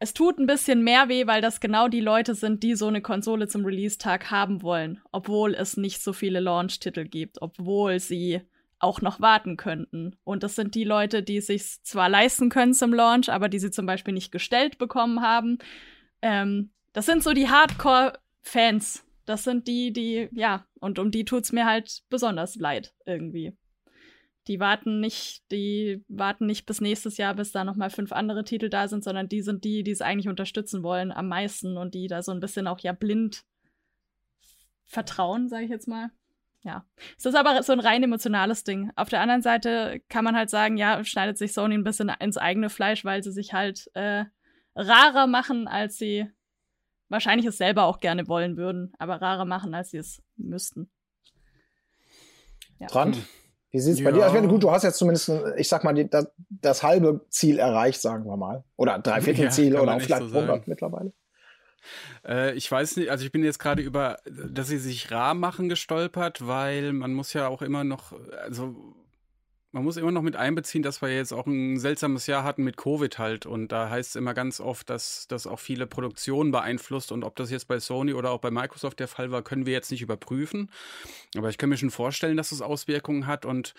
es 0.00 0.12
tut 0.12 0.38
ein 0.38 0.46
bisschen 0.46 0.82
mehr 0.82 1.08
weh, 1.08 1.26
weil 1.26 1.40
das 1.40 1.60
genau 1.60 1.88
die 1.88 2.00
Leute 2.00 2.34
sind, 2.34 2.62
die 2.62 2.74
so 2.74 2.88
eine 2.88 3.00
Konsole 3.00 3.48
zum 3.48 3.64
Release-Tag 3.64 4.30
haben 4.30 4.60
wollen, 4.60 5.00
obwohl 5.12 5.54
es 5.54 5.78
nicht 5.78 6.02
so 6.02 6.12
viele 6.12 6.40
Launch-Titel 6.40 7.04
gibt, 7.04 7.40
obwohl 7.40 8.00
sie 8.00 8.42
auch 8.84 9.00
noch 9.00 9.20
warten 9.20 9.56
könnten. 9.56 10.14
Und 10.22 10.42
das 10.42 10.54
sind 10.54 10.74
die 10.74 10.84
Leute, 10.84 11.22
die 11.22 11.38
es 11.38 11.46
sich 11.46 11.82
zwar 11.82 12.08
leisten 12.08 12.50
können 12.50 12.74
zum 12.74 12.92
Launch, 12.92 13.30
aber 13.30 13.48
die 13.48 13.58
sie 13.58 13.70
zum 13.70 13.86
Beispiel 13.86 14.14
nicht 14.14 14.30
gestellt 14.30 14.78
bekommen 14.78 15.22
haben. 15.22 15.58
Ähm, 16.22 16.70
das 16.92 17.06
sind 17.06 17.22
so 17.22 17.32
die 17.32 17.48
Hardcore-Fans. 17.48 19.04
Das 19.24 19.42
sind 19.42 19.66
die, 19.66 19.92
die, 19.92 20.28
ja, 20.32 20.66
und 20.80 20.98
um 20.98 21.10
die 21.10 21.24
tut 21.24 21.44
es 21.44 21.52
mir 21.52 21.64
halt 21.64 22.02
besonders 22.10 22.56
leid 22.56 22.94
irgendwie. 23.06 23.56
Die 24.46 24.60
warten 24.60 25.00
nicht, 25.00 25.50
die 25.50 26.04
warten 26.08 26.44
nicht 26.44 26.66
bis 26.66 26.82
nächstes 26.82 27.16
Jahr, 27.16 27.34
bis 27.34 27.50
da 27.50 27.64
nochmal 27.64 27.88
fünf 27.88 28.12
andere 28.12 28.44
Titel 28.44 28.68
da 28.68 28.86
sind, 28.86 29.02
sondern 29.02 29.30
die 29.30 29.40
sind 29.40 29.64
die, 29.64 29.82
die 29.82 29.92
es 29.92 30.02
eigentlich 30.02 30.28
unterstützen 30.28 30.82
wollen 30.82 31.10
am 31.10 31.28
meisten 31.28 31.78
und 31.78 31.94
die 31.94 32.06
da 32.06 32.22
so 32.22 32.32
ein 32.32 32.40
bisschen 32.40 32.66
auch 32.66 32.80
ja 32.80 32.92
blind 32.92 33.44
vertrauen, 34.84 35.48
sage 35.48 35.64
ich 35.64 35.70
jetzt 35.70 35.88
mal 35.88 36.10
ja. 36.64 36.84
Es 37.16 37.26
ist 37.26 37.34
aber 37.34 37.62
so 37.62 37.72
ein 37.72 37.80
rein 37.80 38.02
emotionales 38.02 38.64
Ding. 38.64 38.90
Auf 38.96 39.10
der 39.10 39.20
anderen 39.20 39.42
Seite 39.42 40.00
kann 40.08 40.24
man 40.24 40.34
halt 40.34 40.50
sagen, 40.50 40.76
ja, 40.76 41.04
schneidet 41.04 41.38
sich 41.38 41.52
Sony 41.52 41.74
ein 41.74 41.84
bisschen 41.84 42.10
ins 42.20 42.38
eigene 42.38 42.70
Fleisch, 42.70 43.04
weil 43.04 43.22
sie 43.22 43.32
sich 43.32 43.52
halt 43.52 43.90
äh, 43.94 44.24
rarer 44.74 45.26
machen, 45.26 45.68
als 45.68 45.98
sie 45.98 46.26
wahrscheinlich 47.08 47.46
es 47.46 47.58
selber 47.58 47.84
auch 47.84 48.00
gerne 48.00 48.26
wollen 48.28 48.56
würden, 48.56 48.92
aber 48.98 49.20
rarer 49.20 49.44
machen, 49.44 49.74
als 49.74 49.90
sie 49.90 49.98
es 49.98 50.22
müssten. 50.36 50.90
Ja. 52.80 52.86
Trant, 52.86 53.18
wie 53.70 53.80
sieht 53.80 53.94
es 53.94 54.00
ja. 54.00 54.06
bei 54.06 54.12
dir 54.12 54.26
aus? 54.26 54.34
Also, 54.34 54.48
gut, 54.48 54.62
du 54.62 54.70
hast 54.70 54.84
jetzt 54.84 54.96
zumindest, 54.96 55.30
ich 55.56 55.68
sag 55.68 55.84
mal, 55.84 55.92
die, 55.92 56.08
das, 56.08 56.32
das, 56.48 56.82
halbe 56.82 57.26
Ziel 57.28 57.58
erreicht, 57.58 58.00
sagen 58.00 58.24
wir 58.24 58.36
mal. 58.36 58.64
Oder 58.76 58.98
dreiviertel 58.98 59.50
Ziel 59.50 59.74
ja, 59.74 59.80
oder 59.80 60.00
vielleicht 60.00 60.28
so 60.28 60.38
100 60.38 60.66
mittlerweile. 60.66 61.12
Äh, 62.26 62.54
ich 62.54 62.70
weiß 62.70 62.96
nicht, 62.96 63.10
also 63.10 63.24
ich 63.24 63.32
bin 63.32 63.44
jetzt 63.44 63.58
gerade 63.58 63.82
über, 63.82 64.18
dass 64.24 64.68
sie 64.68 64.78
sich 64.78 65.10
rar 65.10 65.34
machen 65.34 65.68
gestolpert, 65.68 66.46
weil 66.46 66.92
man 66.92 67.14
muss 67.14 67.32
ja 67.32 67.48
auch 67.48 67.62
immer 67.62 67.84
noch, 67.84 68.12
also 68.42 68.94
man 69.74 69.82
muss 69.82 69.96
immer 69.96 70.12
noch 70.12 70.22
mit 70.22 70.36
einbeziehen, 70.36 70.84
dass 70.84 71.02
wir 71.02 71.12
jetzt 71.12 71.32
auch 71.32 71.46
ein 71.46 71.80
seltsames 71.80 72.28
Jahr 72.28 72.44
hatten 72.44 72.62
mit 72.62 72.76
Covid 72.76 73.18
halt. 73.18 73.44
Und 73.44 73.72
da 73.72 73.90
heißt 73.90 74.10
es 74.10 74.16
immer 74.16 74.32
ganz 74.32 74.60
oft, 74.60 74.88
dass 74.88 75.26
das 75.26 75.48
auch 75.48 75.58
viele 75.58 75.88
Produktionen 75.88 76.52
beeinflusst. 76.52 77.10
Und 77.10 77.24
ob 77.24 77.34
das 77.34 77.50
jetzt 77.50 77.66
bei 77.66 77.80
Sony 77.80 78.14
oder 78.14 78.30
auch 78.30 78.38
bei 78.38 78.52
Microsoft 78.52 79.00
der 79.00 79.08
Fall 79.08 79.32
war, 79.32 79.42
können 79.42 79.66
wir 79.66 79.72
jetzt 79.72 79.90
nicht 79.90 80.00
überprüfen. 80.02 80.70
Aber 81.36 81.48
ich 81.48 81.58
kann 81.58 81.70
mir 81.70 81.76
schon 81.76 81.90
vorstellen, 81.90 82.36
dass 82.36 82.52
es 82.52 82.62
Auswirkungen 82.62 83.26
hat. 83.26 83.44
Und 83.44 83.74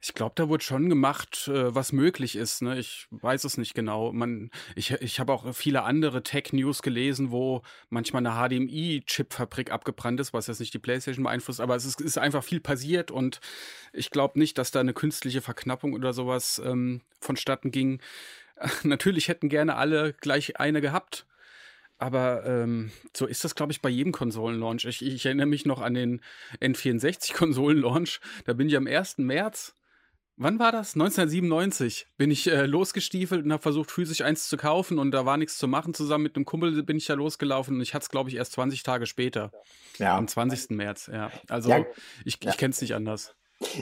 ich 0.00 0.14
glaube, 0.14 0.32
da 0.36 0.48
wurde 0.48 0.64
schon 0.64 0.88
gemacht, 0.88 1.48
äh, 1.48 1.74
was 1.74 1.92
möglich 1.92 2.36
ist. 2.36 2.62
Ne? 2.62 2.78
Ich 2.78 3.06
weiß 3.10 3.44
es 3.44 3.56
nicht 3.56 3.74
genau. 3.74 4.12
Man, 4.12 4.50
ich 4.74 4.92
ich 4.92 5.20
habe 5.20 5.32
auch 5.32 5.54
viele 5.54 5.82
andere 5.82 6.22
Tech-News 6.22 6.82
gelesen, 6.82 7.30
wo 7.30 7.62
manchmal 7.88 8.26
eine 8.26 8.36
HDMI-Chip-Fabrik 8.36 9.70
abgebrannt 9.70 10.20
ist, 10.20 10.32
was 10.32 10.46
jetzt 10.46 10.60
nicht 10.60 10.74
die 10.74 10.78
PlayStation 10.78 11.24
beeinflusst, 11.24 11.60
aber 11.60 11.76
es 11.76 11.84
ist, 11.84 12.00
ist 12.00 12.18
einfach 12.18 12.44
viel 12.44 12.60
passiert 12.60 13.10
und 13.10 13.40
ich 13.92 14.10
glaube 14.10 14.38
nicht, 14.38 14.58
dass 14.58 14.70
da 14.70 14.80
eine 14.80 14.94
künstliche 14.94 15.40
Verknappung 15.40 15.94
oder 15.94 16.12
sowas 16.12 16.60
ähm, 16.64 17.02
vonstatten 17.20 17.70
ging. 17.70 18.00
Natürlich 18.82 19.28
hätten 19.28 19.48
gerne 19.48 19.76
alle 19.76 20.12
gleich 20.14 20.58
eine 20.60 20.80
gehabt. 20.80 21.26
Aber 21.98 22.44
ähm, 22.44 22.90
so 23.16 23.26
ist 23.26 23.44
das, 23.44 23.54
glaube 23.54 23.72
ich, 23.72 23.80
bei 23.80 23.88
jedem 23.88 24.12
Konsolenlaunch. 24.12 24.84
Ich, 24.84 25.02
ich 25.02 25.24
erinnere 25.24 25.46
mich 25.46 25.64
noch 25.64 25.80
an 25.80 25.94
den 25.94 26.20
N64-Konsolenlaunch. 26.60 28.20
Da 28.44 28.52
bin 28.52 28.68
ich 28.68 28.76
am 28.76 28.86
1. 28.86 29.18
März 29.18 29.74
Wann 30.38 30.58
war 30.58 30.70
das? 30.70 30.94
1997 30.94 32.08
bin 32.18 32.30
ich 32.30 32.50
äh, 32.50 32.66
losgestiefelt 32.66 33.44
und 33.44 33.52
habe 33.52 33.62
versucht, 33.62 33.90
physisch 33.90 34.20
eins 34.20 34.48
zu 34.48 34.58
kaufen 34.58 34.98
und 34.98 35.10
da 35.12 35.24
war 35.24 35.38
nichts 35.38 35.56
zu 35.56 35.66
machen. 35.66 35.94
Zusammen 35.94 36.24
mit 36.24 36.36
einem 36.36 36.44
Kumpel 36.44 36.82
bin 36.82 36.98
ich 36.98 37.06
da 37.06 37.14
losgelaufen 37.14 37.76
und 37.76 37.80
ich 37.80 37.94
hatte 37.94 38.04
es, 38.04 38.10
glaube 38.10 38.28
ich, 38.28 38.36
erst 38.36 38.52
20 38.52 38.82
Tage 38.82 39.06
später. 39.06 39.50
Ja. 39.98 40.16
Am 40.16 40.28
20. 40.28 40.70
März, 40.70 41.08
ja. 41.10 41.30
Also 41.48 41.70
ja. 41.70 41.86
ich, 42.26 42.44
ich 42.44 42.56
kenne 42.58 42.72
es 42.72 42.80
nicht 42.82 42.94
anders. 42.94 43.34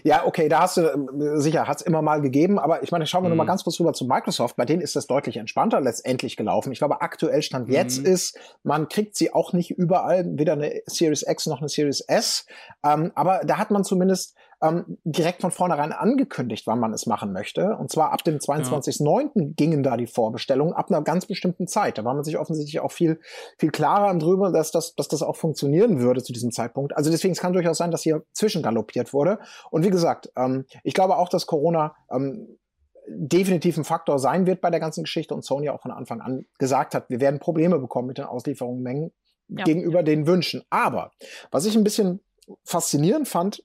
Ja, 0.04 0.24
okay, 0.24 0.48
da 0.48 0.60
hast 0.60 0.76
du 0.76 0.82
äh, 0.82 1.40
sicher, 1.40 1.66
hat 1.66 1.78
es 1.78 1.82
immer 1.82 2.00
mal 2.00 2.20
gegeben, 2.20 2.60
aber 2.60 2.84
ich 2.84 2.92
meine, 2.92 3.06
schauen 3.06 3.24
wir 3.24 3.30
mhm. 3.30 3.36
mal 3.36 3.44
ganz 3.44 3.64
kurz 3.64 3.80
rüber 3.80 3.92
zu 3.92 4.04
Microsoft. 4.04 4.54
Bei 4.54 4.64
denen 4.64 4.80
ist 4.80 4.94
das 4.94 5.08
deutlich 5.08 5.36
entspannter 5.36 5.80
letztendlich 5.80 6.36
gelaufen. 6.36 6.70
Ich 6.70 6.78
glaube, 6.78 7.00
aktuell 7.00 7.42
Stand 7.42 7.66
mhm. 7.66 7.74
jetzt 7.74 7.98
ist, 7.98 8.38
man 8.62 8.88
kriegt 8.88 9.16
sie 9.16 9.32
auch 9.32 9.52
nicht 9.52 9.72
überall, 9.72 10.24
weder 10.38 10.52
eine 10.52 10.82
Series 10.86 11.24
X 11.26 11.46
noch 11.46 11.58
eine 11.58 11.68
Series 11.68 12.00
S. 12.02 12.46
Ähm, 12.84 13.10
aber 13.16 13.40
da 13.44 13.58
hat 13.58 13.72
man 13.72 13.82
zumindest 13.82 14.36
ähm, 14.64 14.98
direkt 15.04 15.42
von 15.42 15.50
vornherein 15.50 15.92
angekündigt, 15.92 16.66
wann 16.66 16.80
man 16.80 16.92
es 16.92 17.06
machen 17.06 17.32
möchte. 17.32 17.76
Und 17.76 17.90
zwar 17.90 18.12
ab 18.12 18.24
dem 18.24 18.38
22.09. 18.38 19.30
Ja. 19.34 19.46
gingen 19.56 19.82
da 19.82 19.96
die 19.96 20.06
Vorbestellungen 20.06 20.72
ab 20.72 20.90
einer 20.90 21.02
ganz 21.02 21.26
bestimmten 21.26 21.66
Zeit. 21.66 21.98
Da 21.98 22.04
war 22.04 22.14
man 22.14 22.24
sich 22.24 22.38
offensichtlich 22.38 22.80
auch 22.80 22.92
viel, 22.92 23.20
viel 23.58 23.70
klarer 23.70 24.16
drüber, 24.18 24.52
dass 24.52 24.70
das, 24.70 24.94
dass 24.94 25.08
das 25.08 25.22
auch 25.22 25.36
funktionieren 25.36 26.00
würde 26.00 26.22
zu 26.22 26.32
diesem 26.32 26.50
Zeitpunkt. 26.50 26.96
Also 26.96 27.10
deswegen 27.10 27.32
es 27.32 27.40
kann 27.40 27.52
durchaus 27.52 27.78
sein, 27.78 27.90
dass 27.90 28.02
hier 28.02 28.24
zwischengaloppiert 28.32 29.12
wurde. 29.12 29.38
Und 29.70 29.84
wie 29.84 29.90
gesagt, 29.90 30.32
ähm, 30.36 30.64
ich 30.82 30.94
glaube 30.94 31.16
auch, 31.16 31.28
dass 31.28 31.46
Corona 31.46 31.94
ähm, 32.10 32.58
definitiv 33.06 33.76
ein 33.76 33.84
Faktor 33.84 34.18
sein 34.18 34.46
wird 34.46 34.62
bei 34.62 34.70
der 34.70 34.80
ganzen 34.80 35.04
Geschichte 35.04 35.34
und 35.34 35.44
Sony 35.44 35.68
auch 35.68 35.82
von 35.82 35.90
Anfang 35.90 36.22
an 36.22 36.46
gesagt 36.58 36.94
hat, 36.94 37.10
wir 37.10 37.20
werden 37.20 37.38
Probleme 37.38 37.78
bekommen 37.78 38.08
mit 38.08 38.18
den 38.18 38.24
Auslieferungsmengen 38.24 39.12
ja. 39.48 39.64
gegenüber 39.64 40.02
den 40.02 40.26
Wünschen. 40.26 40.62
Aber 40.70 41.10
was 41.50 41.66
ich 41.66 41.76
ein 41.76 41.84
bisschen 41.84 42.20
faszinierend 42.64 43.28
fand, 43.28 43.62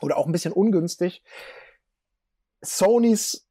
oder 0.00 0.16
auch 0.16 0.26
ein 0.26 0.32
bisschen 0.32 0.52
ungünstig. 0.52 1.22
Sonys 2.60 3.46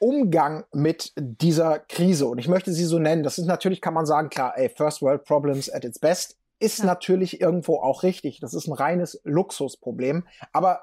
Umgang 0.00 0.64
mit 0.72 1.12
dieser 1.16 1.78
Krise, 1.78 2.26
und 2.26 2.38
ich 2.38 2.48
möchte 2.48 2.72
sie 2.72 2.86
so 2.86 2.98
nennen, 2.98 3.22
das 3.22 3.36
ist 3.36 3.44
natürlich, 3.44 3.82
kann 3.82 3.92
man 3.92 4.06
sagen, 4.06 4.30
klar, 4.30 4.56
ey, 4.56 4.70
First 4.70 5.02
World 5.02 5.24
Problems 5.24 5.68
at 5.68 5.84
its 5.84 5.98
best, 5.98 6.38
ist 6.58 6.78
ja. 6.78 6.86
natürlich 6.86 7.40
irgendwo 7.40 7.76
auch 7.76 8.02
richtig. 8.02 8.40
Das 8.40 8.54
ist 8.54 8.66
ein 8.66 8.72
reines 8.72 9.20
Luxusproblem. 9.24 10.26
Aber 10.52 10.80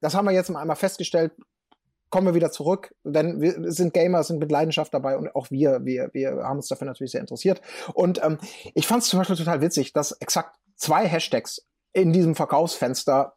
das 0.00 0.14
haben 0.14 0.26
wir 0.26 0.32
jetzt 0.32 0.50
mal 0.50 0.60
einmal 0.60 0.76
festgestellt. 0.76 1.32
Kommen 2.10 2.26
wir 2.26 2.34
wieder 2.34 2.52
zurück, 2.52 2.94
denn 3.04 3.40
wir 3.40 3.72
sind 3.72 3.94
Gamer, 3.94 4.22
sind 4.22 4.38
mit 4.38 4.52
Leidenschaft 4.52 4.92
dabei 4.92 5.16
und 5.16 5.34
auch 5.34 5.50
wir, 5.50 5.84
wir, 5.84 6.10
wir 6.12 6.42
haben 6.44 6.58
uns 6.58 6.68
dafür 6.68 6.86
natürlich 6.86 7.12
sehr 7.12 7.22
interessiert. 7.22 7.62
Und 7.94 8.22
ähm, 8.22 8.38
ich 8.74 8.86
fand 8.86 9.02
es 9.02 9.08
zum 9.08 9.18
Beispiel 9.18 9.36
total 9.36 9.62
witzig, 9.62 9.92
dass 9.92 10.12
exakt 10.12 10.56
zwei 10.76 11.06
Hashtags 11.06 11.66
in 11.94 12.12
diesem 12.12 12.34
Verkaufsfenster 12.34 13.34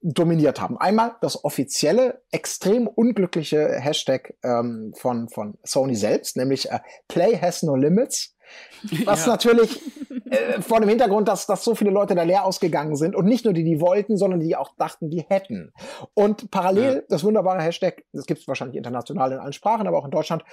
dominiert 0.00 0.60
haben. 0.60 0.78
Einmal 0.78 1.16
das 1.20 1.44
offizielle, 1.44 2.22
extrem 2.30 2.86
unglückliche 2.86 3.80
Hashtag 3.80 4.34
ähm, 4.42 4.92
von, 4.96 5.28
von 5.28 5.58
Sony 5.64 5.96
selbst, 5.96 6.36
nämlich 6.36 6.70
äh, 6.70 6.80
Play 7.08 7.36
has 7.36 7.62
no 7.62 7.74
limits. 7.74 8.36
Was 9.04 9.22
ja. 9.26 9.32
natürlich 9.32 9.80
äh, 10.30 10.62
vor 10.62 10.80
dem 10.80 10.88
Hintergrund, 10.88 11.28
dass, 11.28 11.46
dass 11.46 11.64
so 11.64 11.74
viele 11.74 11.90
Leute 11.90 12.14
da 12.14 12.22
leer 12.22 12.44
ausgegangen 12.44 12.96
sind 12.96 13.16
und 13.16 13.26
nicht 13.26 13.44
nur 13.44 13.54
die, 13.54 13.64
die 13.64 13.80
wollten, 13.80 14.16
sondern 14.16 14.40
die 14.40 14.56
auch 14.56 14.74
dachten, 14.76 15.10
die 15.10 15.24
hätten. 15.28 15.72
Und 16.14 16.50
parallel 16.50 16.94
ja. 16.94 17.02
das 17.08 17.24
wunderbare 17.24 17.62
Hashtag, 17.62 18.04
das 18.12 18.26
gibt 18.26 18.40
es 18.40 18.48
wahrscheinlich 18.48 18.76
international 18.76 19.32
in 19.32 19.38
allen 19.38 19.52
Sprachen, 19.52 19.86
aber 19.86 19.98
auch 19.98 20.04
in 20.04 20.10
Deutschland, 20.10 20.44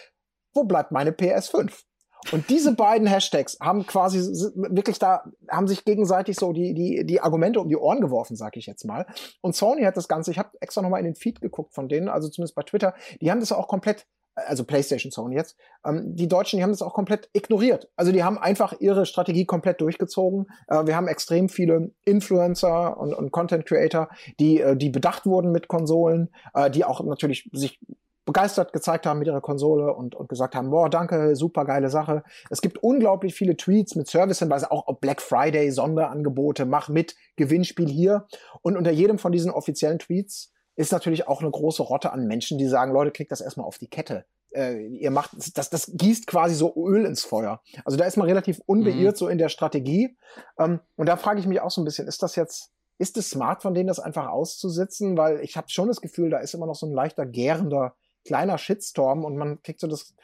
wo 0.54 0.64
bleibt 0.64 0.92
meine 0.92 1.12
PS5? 1.12 1.84
Und 2.32 2.50
diese 2.50 2.76
beiden 2.76 3.08
Hashtags 3.08 3.58
haben 3.62 3.86
quasi 3.86 4.20
wirklich 4.56 5.00
da, 5.00 5.24
haben 5.50 5.68
sich 5.68 5.86
gegenseitig 5.86 6.38
so 6.38 6.54
die, 6.54 6.74
die, 6.74 7.06
die 7.06 7.22
Argumente 7.22 7.60
um 7.60 7.70
die 7.70 7.78
Ohren 7.78 8.02
geworfen, 8.02 8.36
sag 8.36 8.58
ich 8.58 8.66
jetzt 8.66 8.86
mal. 8.86 9.06
Und 9.42 9.56
Sony 9.56 9.84
hat 9.84 9.98
das 9.98 10.08
Ganze, 10.08 10.32
ich 10.32 10.40
habe 10.40 10.50
extra 10.60 10.82
nochmal 10.82 11.00
in 11.00 11.06
den 11.06 11.16
Feed 11.16 11.42
geguckt 11.42 11.74
von 11.74 11.88
denen, 11.88 12.10
also 12.10 12.30
zumindest 12.30 12.56
bei 12.56 12.64
Twitter, 12.64 12.94
die 13.22 13.32
haben 13.32 13.40
das 13.40 13.52
auch 13.52 13.68
komplett 13.68 14.06
also 14.36 14.66
PlayStation 14.66 15.12
Sony 15.12 15.36
jetzt, 15.36 15.58
ähm, 15.86 16.16
die 16.16 16.28
Deutschen, 16.28 16.58
die 16.58 16.64
haben 16.64 16.72
das 16.72 16.82
auch 16.82 16.94
komplett 16.94 17.30
ignoriert. 17.34 17.90
Also 17.96 18.12
die 18.12 18.24
haben 18.24 18.38
einfach 18.38 18.74
ihre 18.80 19.06
Strategie 19.06 19.46
komplett 19.46 19.82
durchgezogen. 19.82 20.48
Äh, 20.68 20.86
wir 20.86 20.96
haben 20.96 21.08
extrem 21.08 21.50
viele 21.50 21.92
Influencer 22.04 22.98
und, 22.98 23.14
und 23.14 23.32
Content 23.32 23.66
Creator, 23.66 24.10
die, 24.40 24.60
äh, 24.60 24.76
die 24.76 24.90
bedacht 24.90 25.26
wurden 25.26 25.52
mit 25.52 25.68
Konsolen, 25.68 26.30
äh, 26.54 26.70
die 26.70 26.84
auch 26.84 27.04
natürlich 27.04 27.50
sich 27.54 27.80
begeistert 28.26 28.74
gezeigt 28.74 29.06
haben 29.06 29.20
mit 29.20 29.28
ihrer 29.28 29.42
Konsole 29.42 29.94
und, 29.94 30.16
und 30.16 30.28
gesagt 30.28 30.56
haben, 30.56 30.72
boah, 30.72 30.90
danke, 30.90 31.36
super 31.36 31.64
geile 31.64 31.90
Sache. 31.90 32.24
Es 32.50 32.62
gibt 32.62 32.80
unglaublich 32.80 33.36
viele 33.36 33.56
Tweets 33.56 33.96
mit 33.96 34.08
Servicehinweisen, 34.08 34.68
auch 34.70 34.92
Black 34.98 35.22
Friday, 35.22 35.72
Sonderangebote, 35.72 36.66
mach 36.66 36.90
mit, 36.90 37.16
Gewinnspiel 37.36 37.88
hier. 37.88 38.28
Und 38.62 38.78
unter 38.78 38.92
jedem 38.92 39.20
von 39.20 39.32
diesen 39.32 39.52
offiziellen 39.52 40.00
Tweets 40.00 40.52
ist 40.76 40.92
natürlich 40.92 41.28
auch 41.28 41.42
eine 41.42 41.52
große 41.52 41.84
Rotte 41.84 42.12
an 42.12 42.26
Menschen, 42.26 42.58
die 42.58 42.68
sagen, 42.68 42.92
Leute, 42.92 43.12
kriegt 43.12 43.32
das 43.32 43.42
erstmal 43.42 43.68
auf 43.68 43.78
die 43.78 43.88
Kette. 43.88 44.26
Äh, 44.54 44.88
ihr 44.88 45.12
macht, 45.12 45.32
das, 45.58 45.70
das 45.70 45.92
gießt 45.94 46.28
quasi 46.28 46.56
so 46.56 46.74
Öl 46.76 47.06
ins 47.06 47.24
Feuer. 47.24 47.62
Also 47.86 47.98
da 47.98 48.06
ist 48.06 48.18
man 48.18 48.28
relativ 48.28 48.62
unbeirrt 48.66 49.16
mhm. 49.16 49.20
so 49.20 49.28
in 49.28 49.38
der 49.38 49.50
Strategie. 49.50 50.18
Ähm, 50.58 50.80
und 50.96 51.08
da 51.08 51.16
frage 51.16 51.40
ich 51.40 51.48
mich 51.48 51.62
auch 51.62 51.72
so 51.72 51.82
ein 51.82 51.86
bisschen, 51.86 52.08
ist 52.08 52.24
das 52.24 52.36
jetzt, 52.36 52.72
ist 52.98 53.18
es 53.18 53.30
smart 53.30 53.62
von 53.62 53.74
denen, 53.74 53.88
das 53.88 54.00
einfach 54.00 54.28
auszusitzen? 54.28 55.18
Weil 55.18 55.42
ich 55.42 55.58
habe 55.58 55.70
schon 55.70 55.88
das 55.88 56.02
Gefühl, 56.02 56.30
da 56.30 56.40
ist 56.40 56.54
immer 56.54 56.66
noch 56.66 56.76
so 56.76 56.88
ein 56.88 56.94
leichter 56.94 57.26
gärender 57.26 57.96
kleiner 58.26 58.58
Shitstorm 58.58 59.24
und 59.24 59.38
man 59.38 59.62
kriegt 59.62 59.80
so 59.80 59.88
das, 59.88 60.16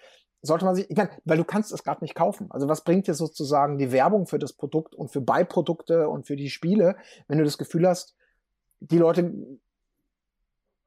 sollte 0.41 0.65
man 0.65 0.75
sich, 0.75 0.89
ich 0.89 0.98
meine, 0.98 1.12
weil 1.24 1.38
du 1.38 1.43
kannst 1.43 1.72
es 1.72 1.84
gerade 1.84 2.03
nicht 2.03 2.15
kaufen. 2.15 2.48
Also 2.50 2.67
was 2.67 2.84
bringt 2.84 3.08
dir 3.08 3.13
sozusagen 3.13 3.77
die 3.77 3.91
Werbung 3.91 4.27
für 4.27 4.39
das 4.39 4.53
Produkt 4.53 4.96
und 4.96 5.12
für 5.12 5.22
Beiprodukte 5.22 6.10
und 6.10 6.25
für 6.27 6.36
die 6.36 6.50
Spiele, 6.50 6.96
wenn 7.27 7.38
du 7.38 7.43
das 7.43 7.58
Gefühl 7.58 7.88
hast, 7.88 8.15
die 8.79 8.98
Leute 8.98 9.34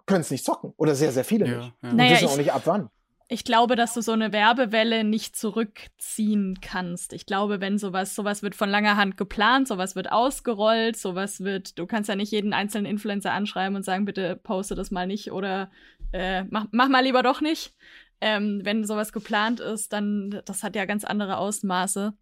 können 0.06 0.21
es 0.21 0.30
nicht 0.30 0.44
zocken 0.44 0.75
oder 0.76 0.94
sehr, 0.94 1.12
sehr 1.12 1.25
viele 1.25 1.47
ja, 1.47 1.56
nicht. 1.56 1.75
Ja. 1.83 1.90
Und 1.90 1.97
naja, 1.97 2.11
wissen 2.12 2.28
auch 2.28 2.37
nicht 2.37 2.52
ab 2.52 2.62
wann. 2.64 2.90
Ich 3.28 3.45
glaube, 3.45 3.75
dass 3.75 3.95
du 3.95 4.02
so 4.02 4.12
eine 4.12 4.33
Werbewelle 4.33 5.02
nicht 5.02 5.35
zurückziehen 5.35 6.59
kannst. 6.61 7.14
Ich 7.14 7.25
glaube, 7.25 7.61
wenn 7.61 7.78
sowas, 7.78 8.14
sowas 8.14 8.43
wird 8.43 8.54
von 8.54 8.69
langer 8.69 8.97
Hand 8.97 9.16
geplant, 9.16 9.66
sowas 9.66 9.97
wird 9.97 10.12
ausgerollt, 10.12 10.97
sowas 10.97 11.40
wird, 11.40 11.78
du 11.78 11.87
kannst 11.87 12.09
ja 12.11 12.16
nicht 12.16 12.33
jeden 12.33 12.52
einzelnen 12.52 12.87
Influencer 12.87 13.33
anschreiben 13.33 13.76
und 13.76 13.83
sagen, 13.83 14.04
bitte 14.04 14.37
poste 14.37 14.75
das 14.75 14.90
mal 14.90 15.07
nicht 15.07 15.33
oder 15.33 15.71
äh, 16.12 16.45
mach, 16.45 16.66
mach 16.71 16.88
mal 16.88 17.02
lieber 17.02 17.23
doch 17.23 17.40
nicht. 17.40 17.75
Ähm, 18.21 18.61
wenn 18.62 18.85
sowas 18.85 19.12
geplant 19.12 19.61
ist, 19.61 19.93
dann, 19.93 20.43
das 20.45 20.62
hat 20.62 20.76
ja 20.76 20.85
ganz 20.85 21.04
andere 21.04 21.38
Ausmaße. 21.38 22.14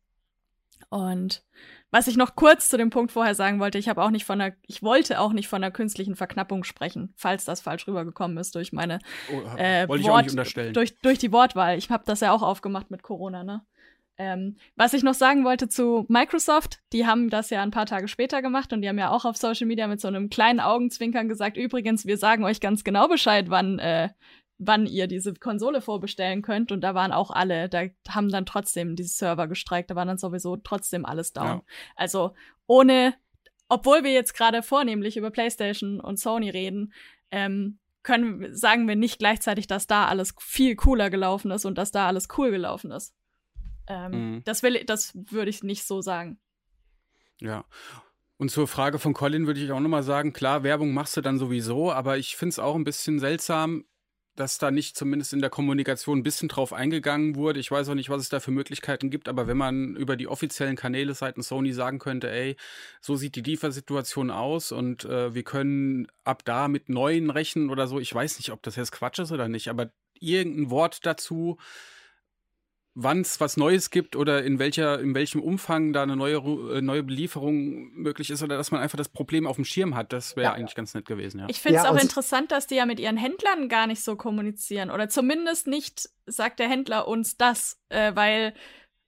Und 0.89 1.45
was 1.93 2.09
ich 2.09 2.17
noch 2.17 2.35
kurz 2.35 2.71
zu 2.71 2.79
dem 2.79 2.91
Punkt 2.91 3.13
vorher 3.13 3.35
sagen 3.35 3.61
wollte, 3.61 3.79
ich 3.79 3.89
habe 3.89 4.03
auch 4.03 4.11
nicht 4.11 4.25
von 4.25 4.41
einer, 4.41 4.55
ich 4.67 4.83
wollte 4.83 5.21
auch 5.21 5.33
nicht 5.33 5.47
von 5.47 5.63
einer 5.63 5.71
künstlichen 5.71 6.17
Verknappung 6.17 6.65
sprechen, 6.65 7.13
falls 7.17 7.45
das 7.45 7.61
falsch 7.61 7.87
rübergekommen 7.87 8.39
ist 8.39 8.55
durch 8.55 8.73
meine 8.73 8.99
oh, 9.31 9.57
äh, 9.59 9.87
Wort. 9.89 10.27
Durch, 10.73 10.99
durch 10.99 11.19
die 11.19 11.33
Wortwahl. 11.33 11.77
Ich 11.77 11.91
habe 11.91 12.03
das 12.07 12.21
ja 12.21 12.33
auch 12.33 12.43
aufgemacht 12.43 12.91
mit 12.91 13.03
Corona, 13.03 13.45
ne? 13.45 13.63
Ähm, 14.19 14.57
was 14.77 14.93
ich 14.93 15.03
noch 15.03 15.15
sagen 15.15 15.45
wollte 15.45 15.69
zu 15.69 16.05
Microsoft, 16.09 16.81
die 16.93 17.07
haben 17.07 17.31
das 17.31 17.51
ja 17.51 17.63
ein 17.63 17.71
paar 17.71 17.87
Tage 17.87 18.09
später 18.09 18.43
gemacht 18.43 18.73
und 18.73 18.83
die 18.83 18.89
haben 18.89 18.99
ja 18.99 19.11
auch 19.11 19.25
auf 19.25 19.37
Social 19.37 19.67
Media 19.67 19.87
mit 19.87 20.01
so 20.01 20.09
einem 20.09 20.29
kleinen 20.29 20.61
Augenzwinkern 20.61 21.29
gesagt, 21.29 21.57
übrigens, 21.57 22.07
wir 22.07 22.19
sagen 22.19 22.45
euch 22.45 22.61
ganz 22.61 22.85
genau 22.85 23.09
Bescheid, 23.09 23.47
wann 23.49 23.79
äh, 23.79 24.11
wann 24.65 24.87
ihr 24.87 25.07
diese 25.07 25.35
Konsole 25.35 25.81
vorbestellen 25.81 26.43
könnt. 26.43 26.73
Und 26.73 26.83
da 26.83 26.95
waren 26.95 27.13
auch 27.13 27.31
alle, 27.31 27.69
da 27.69 27.85
haben 28.09 28.29
dann 28.31 28.47
trotzdem 28.47 28.97
diese 28.97 29.15
Server 29.15 29.49
gestreikt, 29.49 29.91
da 29.91 29.97
waren 29.97 30.09
dann 30.09 30.19
sowieso 30.19 30.57
trotzdem 30.57 31.05
alles 31.05 31.33
down. 31.33 31.47
Ja. 31.47 31.63
Also 31.97 32.35
ohne, 32.67 33.15
obwohl 33.69 34.05
wir 34.05 34.13
jetzt 34.13 34.35
gerade 34.35 34.63
vornehmlich 34.63 35.17
über 35.17 35.31
PlayStation 35.31 36.01
und 36.01 36.19
Sony 36.19 36.51
reden, 36.51 36.93
ähm, 37.31 37.79
können, 38.03 38.55
sagen 38.55 38.89
wir 38.89 38.97
nicht 38.97 39.19
gleichzeitig, 39.19 39.67
dass 39.67 39.87
da 39.87 40.07
alles 40.07 40.35
viel 40.39 40.75
cooler 40.77 41.11
gelaufen 41.11 41.51
ist 41.51 41.65
und 41.65 41.79
dass 41.79 41.93
da 41.93 42.07
alles 42.07 42.29
cool 42.37 42.51
gelaufen 42.51 42.91
ist. 42.91 43.15
Ähm, 43.87 44.11
mhm. 44.11 44.45
Das 44.45 44.63
will, 44.63 44.85
das 44.85 45.13
würde 45.15 45.51
ich 45.51 45.63
nicht 45.63 45.85
so 45.85 46.01
sagen. 46.01 46.39
Ja. 47.41 47.65
Und 48.39 48.51
zur 48.51 48.67
Frage 48.67 48.99
von 48.99 49.15
Colin 49.15 49.47
würde 49.47 49.61
ich 49.61 49.71
auch 49.71 49.81
nochmal 49.81 50.03
sagen, 50.03 50.33
klar, 50.33 50.65
Werbung 50.65 50.93
machst 50.95 51.17
du 51.17 51.21
dann 51.21 51.39
sowieso, 51.39 51.93
aber 51.93 52.19
ich 52.19 52.35
finde 52.37 52.51
es 52.51 52.59
auch 52.59 52.75
ein 52.75 52.85
bisschen 52.85 53.21
seltsam, 53.21 53.85
dass 54.37 54.59
da 54.59 54.71
nicht 54.71 54.97
zumindest 54.97 55.33
in 55.33 55.41
der 55.41 55.51
Kommunikation 55.51 56.19
ein 56.19 56.23
bisschen 56.23 56.49
drauf 56.49 56.73
eingegangen 56.73 57.37
wurde. 57.37 57.61
Ich 57.61 57.71
weiß 57.71 57.89
auch 57.89 57.95
nicht, 57.95 58.11
was 58.11 58.23
es 58.23 58.29
da 58.29 58.41
für 58.41 58.51
Möglichkeiten 58.51 59.11
gibt, 59.11 59.29
aber 59.29 59.47
wenn 59.47 59.57
man 59.57 59.95
über 59.97 60.17
die 60.17 60.29
offiziellen 60.29 60.77
Kanäle 60.77 61.15
seitens 61.15 61.49
Sony 61.49 61.73
sagen 61.73 61.99
könnte, 61.99 62.31
ey, 62.31 62.57
so 63.01 63.17
sieht 63.17 63.37
die 63.37 63.43
Liefersituation 63.43 64.31
aus 64.31 64.73
und 64.73 65.05
äh, 65.05 65.35
wir 65.35 65.43
können 65.43 66.07
ab 66.25 66.45
da 66.45 66.69
mit 66.69 66.89
neuen 66.89 67.31
rechnen 67.31 67.71
oder 67.71 67.87
so, 67.87 68.01
ich 68.01 68.15
weiß 68.15 68.39
nicht, 68.39 68.51
ob 68.51 68.63
das 68.63 68.77
jetzt 68.77 68.93
Quatsch 68.93 69.19
ist 69.19 69.33
oder 69.33 69.49
nicht, 69.49 69.69
aber 69.69 69.91
irgendein 70.19 70.71
Wort 70.71 71.05
dazu, 71.05 71.59
wann 72.95 73.23
es 73.23 73.41
was 73.41 73.57
Neues 73.57 73.91
gibt 73.91 74.17
oder 74.17 74.45
in 74.45 74.59
welcher, 74.59 75.01
in 75.01 75.15
welchem 75.15 75.41
Umfang 75.41 75.93
da 75.93 76.03
eine 76.03 76.17
neue, 76.17 76.37
äh, 76.37 76.83
neue 76.83 77.03
Belieferung 77.03 77.91
möglich 77.93 78.31
ist 78.31 78.43
oder 78.43 78.57
dass 78.57 78.71
man 78.71 78.81
einfach 78.81 78.99
das 78.99 79.09
Problem 79.09 79.47
auf 79.47 79.57
dem 79.57 79.65
Schirm 79.65 79.95
hat. 79.95 80.13
Das 80.13 80.37
wäre 80.37 80.49
ja, 80.49 80.53
eigentlich 80.53 80.73
ja. 80.73 80.77
ganz 80.77 80.95
nett 80.95 81.07
gewesen, 81.07 81.41
ja. 81.41 81.47
Ich 81.49 81.61
finde 81.61 81.79
es 81.79 81.85
ja, 81.85 81.91
auch 81.91 82.01
interessant, 82.01 82.53
dass 82.53 82.67
die 82.67 82.75
ja 82.75 82.87
mit 82.87 83.01
ihren 83.01 83.17
Händlern 83.17 83.69
gar 83.69 83.87
nicht 83.87 84.03
so 84.03 84.17
kommunizieren. 84.17 84.91
Oder 84.91 85.09
zumindest 85.09 85.67
nicht 85.67 86.11
sagt 86.27 86.59
der 86.59 86.69
Händler 86.69 87.09
uns 87.09 87.37
das, 87.37 87.81
äh, 87.89 88.15
weil 88.15 88.55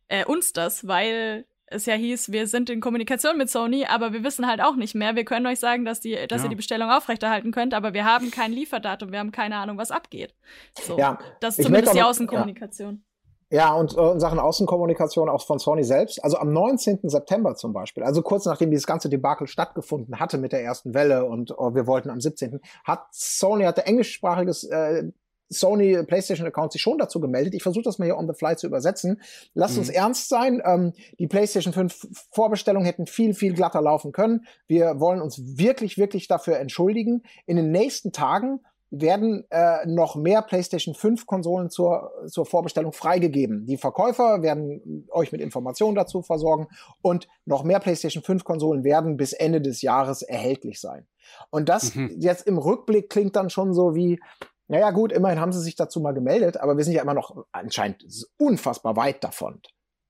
äh, 0.09 0.25
uns 0.25 0.53
das, 0.53 0.87
weil 0.87 1.47
es 1.67 1.87
ja 1.87 1.95
hieß, 1.95 2.33
wir 2.33 2.47
sind 2.47 2.71
in 2.71 2.81
Kommunikation 2.81 3.37
mit 3.37 3.51
Sony, 3.51 3.87
aber 3.87 4.13
wir 4.13 4.23
wissen 4.23 4.47
halt 4.47 4.61
auch 4.61 4.77
nicht 4.77 4.95
mehr. 4.95 5.17
Wir 5.17 5.25
können 5.25 5.47
euch 5.47 5.59
sagen, 5.59 5.85
dass, 5.85 6.01
die, 6.01 6.15
dass 6.29 6.41
ja. 6.41 6.47
ihr 6.47 6.51
die 6.51 6.57
Bestellung 6.57 6.91
aufrechterhalten 6.91 7.53
könnt, 7.53 7.75
aber 7.75 7.95
wir 7.95 8.05
haben 8.05 8.31
kein 8.31 8.53
Lieferdatum, 8.53 9.13
wir 9.13 9.19
haben 9.19 9.33
keine 9.33 9.57
Ahnung, 9.57 9.77
was 9.77 9.91
abgeht. 9.91 10.35
So, 10.81 10.99
ja, 10.99 11.19
das 11.41 11.59
ist 11.59 11.67
zumindest 11.67 11.95
die 11.95 12.03
Außenkommunikation. 12.03 12.95
Ja. 12.95 13.14
Ja, 13.55 13.73
und 13.73 13.97
äh, 13.97 14.11
in 14.11 14.19
Sachen 14.19 14.41
Außenkommunikation 14.41 15.29
auch 15.29 15.47
von 15.47 15.61
Sony 15.61 15.85
selbst. 15.85 16.25
Also 16.25 16.39
am 16.39 16.53
19. 16.53 16.99
September 17.05 17.55
zum 17.55 17.73
Beispiel, 17.73 18.03
also 18.03 18.21
kurz 18.21 18.47
nachdem 18.47 18.73
dieses 18.73 18.85
ganze 18.85 19.09
Debakel 19.09 19.47
stattgefunden 19.47 20.19
hatte 20.19 20.39
mit 20.39 20.51
der 20.51 20.65
ersten 20.65 20.93
Welle 20.93 21.25
und 21.25 21.53
äh, 21.53 21.55
wir 21.73 21.87
wollten 21.87 22.11
am 22.11 22.21
17. 22.21 22.59
hat 22.83 23.07
Sony, 23.13 23.63
hatte 23.63 23.87
englischsprachiges 23.87 24.65
äh, 24.65 25.05
Sony 25.51 26.03
PlayStation 26.03 26.49
Account 26.49 26.73
sich 26.73 26.83
schon 26.83 26.99
dazu 26.99 27.21
gemeldet. 27.21 27.55
Ich 27.55 27.63
versuche 27.63 27.85
das 27.85 28.01
mal 28.01 28.07
hier 28.07 28.17
on 28.17 28.27
the 28.27 28.35
fly 28.37 28.57
zu 28.57 28.67
übersetzen. 28.67 29.21
Lasst 29.53 29.75
mhm. 29.75 29.81
uns 29.81 29.89
ernst 29.91 30.29
sein. 30.29 30.61
Ähm, 30.65 30.93
die 31.21 31.29
PlayStation 31.29 31.73
5 31.73 32.09
Vorbestellungen 32.33 32.87
hätten 32.87 33.07
viel, 33.07 33.35
viel 33.35 33.55
glatter 33.55 33.83
laufen 33.83 34.11
können. 34.11 34.47
Wir 34.67 34.99
wollen 34.99 35.23
uns 35.23 35.41
wirklich, 35.57 35.97
wirklich 35.97 36.27
dafür 36.27 36.59
entschuldigen. 36.59 37.23
In 37.47 37.57
den 37.57 37.71
nächsten 37.71 38.11
Tagen 38.11 38.63
werden 39.01 39.45
äh, 39.51 39.87
noch 39.87 40.17
mehr 40.17 40.43
PlayStation 40.43 40.95
5 40.95 41.27
Konsolen 41.27 41.71
zur, 41.71 42.13
zur 42.27 42.47
Vorbestellung 42.47 42.93
freigegeben. 42.93 43.67
Die 43.67 43.77
Verkäufer 43.77 44.43
werden 44.43 45.07
euch 45.11 45.33
mit 45.33 45.41
Informationen 45.41 45.95
dazu 45.95 46.23
versorgen 46.23 46.69
und 47.03 47.29
noch 47.45 47.65
mehr 47.65 47.81
PlayStation 47.81 48.23
5 48.23 48.45
Konsolen 48.45 48.85
werden 48.85 49.17
bis 49.17 49.33
Ende 49.33 49.61
des 49.61 49.83
Jahres 49.83 50.23
erhältlich 50.23 50.81
sein. 50.81 51.07
Und 51.51 51.69
das 51.69 51.95
mhm. 51.95 52.15
jetzt 52.19 52.47
im 52.47 52.59
Rückblick 52.59 53.11
klingt 53.11 53.37
dann 53.37 53.51
schon 53.51 53.73
so 53.75 53.95
wie, 53.95 54.21
naja 54.69 54.91
gut, 54.91 55.13
immerhin 55.13 55.41
haben 55.41 55.53
sie 55.53 55.61
sich 55.61 55.77
dazu 55.77 56.01
mal 56.01 56.13
gemeldet, 56.13 56.59
aber 56.59 56.77
wir 56.77 56.85
sind 56.85 56.95
ja 56.95 57.03
immer 57.03 57.15
noch 57.15 57.45
anscheinend 57.53 58.05
unfassbar 58.39 58.97
weit 58.97 59.25
davon 59.25 59.61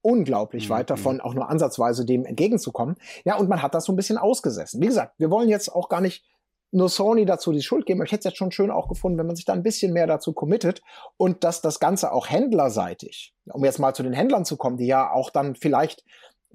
unglaublich 0.04 0.68
mhm. 0.68 0.74
weit 0.74 0.90
davon, 0.90 1.22
auch 1.22 1.32
nur 1.32 1.48
ansatzweise 1.48 2.04
dem 2.04 2.26
entgegenzukommen. 2.26 2.96
Ja, 3.24 3.36
und 3.36 3.48
man 3.48 3.62
hat 3.62 3.74
das 3.74 3.86
so 3.86 3.92
ein 3.92 3.96
bisschen 3.96 4.18
ausgesessen. 4.18 4.82
Wie 4.82 4.86
gesagt, 4.86 5.14
wir 5.18 5.30
wollen 5.30 5.48
jetzt 5.48 5.74
auch 5.74 5.88
gar 5.88 6.02
nicht 6.02 6.26
nur 6.74 6.88
Sony 6.88 7.24
dazu 7.24 7.52
die 7.52 7.62
Schuld 7.62 7.86
geben. 7.86 8.02
Ich 8.04 8.12
hätte 8.12 8.20
es 8.20 8.32
jetzt 8.32 8.36
schon 8.38 8.50
schön 8.50 8.70
auch 8.70 8.88
gefunden, 8.88 9.18
wenn 9.18 9.26
man 9.26 9.36
sich 9.36 9.44
da 9.44 9.52
ein 9.52 9.62
bisschen 9.62 9.92
mehr 9.92 10.06
dazu 10.06 10.32
committet 10.32 10.82
und 11.16 11.44
dass 11.44 11.60
das 11.60 11.78
Ganze 11.78 12.12
auch 12.12 12.28
händlerseitig, 12.28 13.34
um 13.46 13.64
jetzt 13.64 13.78
mal 13.78 13.94
zu 13.94 14.02
den 14.02 14.12
Händlern 14.12 14.44
zu 14.44 14.56
kommen, 14.56 14.76
die 14.76 14.86
ja 14.86 15.10
auch 15.10 15.30
dann 15.30 15.54
vielleicht 15.54 16.04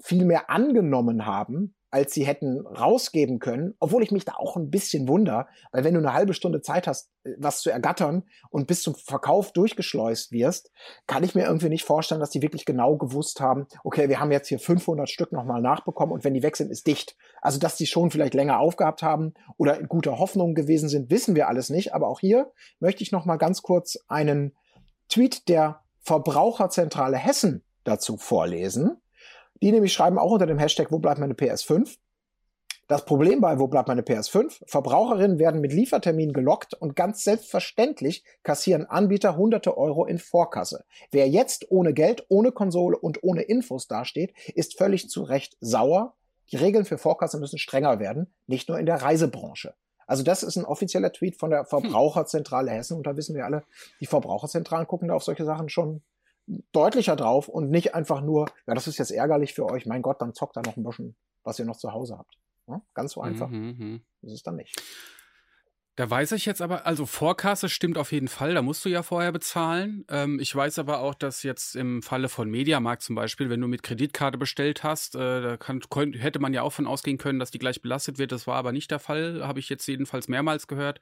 viel 0.02 0.26
mehr 0.26 0.50
angenommen 0.50 1.26
haben, 1.26 1.76
als 1.92 2.14
sie 2.14 2.26
hätten 2.26 2.66
rausgeben 2.66 3.40
können, 3.40 3.76
obwohl 3.80 4.04
ich 4.04 4.12
mich 4.12 4.26
da 4.26 4.34
auch 4.38 4.56
ein 4.56 4.70
bisschen 4.70 5.08
wunder, 5.08 5.48
weil 5.72 5.84
wenn 5.84 5.94
du 5.94 6.00
eine 6.00 6.14
halbe 6.14 6.34
Stunde 6.34 6.62
Zeit 6.62 6.88
hast, 6.88 7.12
äh, 7.24 7.34
was 7.38 7.62
zu 7.62 7.70
ergattern 7.70 8.24
und 8.50 8.68
bis 8.68 8.84
zum 8.84 8.96
Verkauf 8.96 9.52
durchgeschleust 9.54 10.32
wirst, 10.32 10.72
kann 11.08 11.24
ich 11.24 11.36
mir 11.36 11.46
irgendwie 11.46 11.70
nicht 11.70 11.86
vorstellen, 11.86 12.22
dass 12.22 12.30
die 12.30 12.42
wirklich 12.42 12.66
genau 12.66 12.98
gewusst 12.98 13.42
haben, 13.42 13.68
okay, 13.84 14.10
wir 14.10 14.20
haben 14.20 14.32
jetzt 14.32 14.48
hier 14.48 14.60
500 14.60 15.10
Stück 15.10 15.32
nochmal 15.32 15.62
nachbekommen 15.62 16.14
und 16.14 16.24
wenn 16.24 16.34
die 16.34 16.44
weg 16.44 16.58
sind, 16.58 16.72
ist 16.72 16.88
dicht. 16.88 17.16
Also, 17.42 17.60
dass 17.60 17.76
die 17.76 17.88
schon 17.88 18.12
vielleicht 18.12 18.34
länger 18.34 18.60
aufgehabt 18.60 19.02
haben 19.02 19.34
oder 19.58 19.80
in 19.80 19.88
guter 19.88 20.20
Hoffnung 20.20 20.56
gewesen 20.56 20.90
sind, 20.90 21.10
wissen 21.10 21.36
wir 21.36 21.48
alles 21.48 21.70
nicht. 21.70 21.94
Aber 21.94 22.08
auch 22.08 22.20
hier 22.20 22.52
möchte 22.80 23.04
ich 23.04 23.12
nochmal 23.12 23.38
ganz 23.38 23.62
kurz 23.62 23.98
einen 24.08 24.56
Tweet 25.08 25.50
der 25.50 25.82
Verbraucherzentrale 26.02 27.18
Hessen 27.18 27.64
dazu 27.84 28.18
vorlesen. 28.18 29.02
Die 29.62 29.72
nämlich 29.72 29.94
schreiben 29.94 30.18
auch 30.18 30.32
unter 30.32 30.46
dem 30.46 30.60
Hashtag, 30.60 30.92
wo 30.92 31.00
bleibt 31.00 31.20
meine 31.20 31.34
PS5? 31.34 31.98
Das 32.90 33.06
Problem 33.06 33.40
bei 33.40 33.60
Wo 33.60 33.68
bleibt 33.68 33.88
meine 33.88 34.02
PS5? 34.02 34.64
Verbraucherinnen 34.66 35.38
werden 35.38 35.62
mit 35.62 35.72
Liefertermin 35.72 36.34
gelockt 36.34 36.74
und 36.74 36.96
ganz 36.96 37.24
selbstverständlich 37.24 38.24
kassieren 38.42 38.88
Anbieter 38.88 39.38
hunderte 39.38 39.78
Euro 39.78 40.08
in 40.08 40.18
Vorkasse. 40.18 40.86
Wer 41.12 41.30
jetzt 41.30 41.70
ohne 41.70 41.94
Geld, 41.94 42.26
ohne 42.30 42.52
Konsole 42.52 42.98
und 42.98 43.22
ohne 43.22 43.44
Infos 43.44 43.88
dasteht, 43.88 44.34
ist 44.56 44.76
völlig 44.76 45.08
zu 45.08 45.22
Recht 45.22 45.56
sauer. 45.62 46.16
Die 46.52 46.56
Regeln 46.56 46.84
für 46.84 46.98
Vorkasse 46.98 47.38
müssen 47.38 47.60
strenger 47.60 48.00
werden, 48.00 48.34
nicht 48.48 48.70
nur 48.70 48.80
in 48.80 48.88
der 48.88 49.04
Reisebranche. 49.04 49.76
Also 50.08 50.24
das 50.24 50.42
ist 50.42 50.56
ein 50.56 50.66
offizieller 50.66 51.12
Tweet 51.12 51.38
von 51.38 51.52
der 51.52 51.66
Verbraucherzentrale 51.66 52.72
Hessen 52.72 52.98
und 52.98 53.06
da 53.06 53.16
wissen 53.16 53.36
wir 53.36 53.46
alle, 53.46 53.62
die 54.02 54.08
Verbraucherzentralen 54.08 54.88
gucken 54.88 55.10
da 55.10 55.14
auf 55.14 55.24
solche 55.24 55.46
Sachen 55.46 55.70
schon 55.70 56.02
deutlicher 56.72 57.16
drauf 57.16 57.48
und 57.48 57.70
nicht 57.70 57.96
einfach 57.96 58.22
nur, 58.22 58.48
ja, 58.68 58.74
das 58.74 58.88
ist 58.88 58.98
jetzt 58.98 59.12
ärgerlich 59.12 59.54
für 59.54 59.66
euch, 59.66 59.86
mein 59.86 60.02
Gott, 60.02 60.22
dann 60.22 60.34
zockt 60.34 60.58
da 60.58 60.62
noch 60.62 60.78
ein 60.78 60.84
bisschen, 60.84 61.16
was 61.44 61.60
ihr 61.60 61.66
noch 61.66 61.78
zu 61.78 61.94
Hause 61.94 62.18
habt. 62.18 62.36
Ja, 62.68 62.82
ganz 62.94 63.14
so 63.14 63.22
einfach. 63.22 63.50
Mhm, 63.50 63.76
mhm. 63.78 64.02
Das 64.22 64.34
ist 64.34 64.46
dann 64.46 64.56
nicht. 64.56 64.80
Da 66.00 66.10
weiß 66.10 66.32
ich 66.32 66.46
jetzt 66.46 66.62
aber, 66.62 66.86
also 66.86 67.06
Vorkasse 67.06 67.68
stimmt 67.68 67.98
auf 67.98 68.14
jeden 68.14 68.30
Fall, 68.30 68.54
da 68.54 68.62
musst 68.62 68.86
du 68.86 68.90
ja 68.90 69.04
vorher 69.04 69.34
bezahlen. 69.34 70.06
Ähm, 70.08 70.40
ich 70.40 70.56
weiß 70.56 70.80
aber 70.80 71.02
auch, 71.02 71.14
dass 71.14 71.44
jetzt 71.44 71.76
im 71.76 72.02
Falle 72.02 72.30
von 72.30 72.50
Mediamarkt 72.50 73.02
zum 73.02 73.16
Beispiel, 73.16 73.50
wenn 73.50 73.60
du 73.60 73.68
mit 73.68 73.84
Kreditkarte 73.84 74.38
bestellt 74.38 74.84
hast, 74.84 75.16
äh, 75.16 75.42
da 75.42 75.58
kann, 75.58 75.82
hätte 76.14 76.40
man 76.40 76.54
ja 76.54 76.62
auch 76.62 76.72
von 76.72 76.88
ausgehen 76.88 77.18
können, 77.18 77.38
dass 77.38 77.52
die 77.52 77.60
gleich 77.60 77.82
belastet 77.82 78.18
wird. 78.18 78.32
Das 78.32 78.48
war 78.48 78.56
aber 78.56 78.72
nicht 78.72 78.92
der 78.92 79.00
Fall, 79.00 79.46
habe 79.46 79.60
ich 79.60 79.68
jetzt 79.68 79.86
jedenfalls 79.88 80.30
mehrmals 80.30 80.68
gehört. 80.68 81.02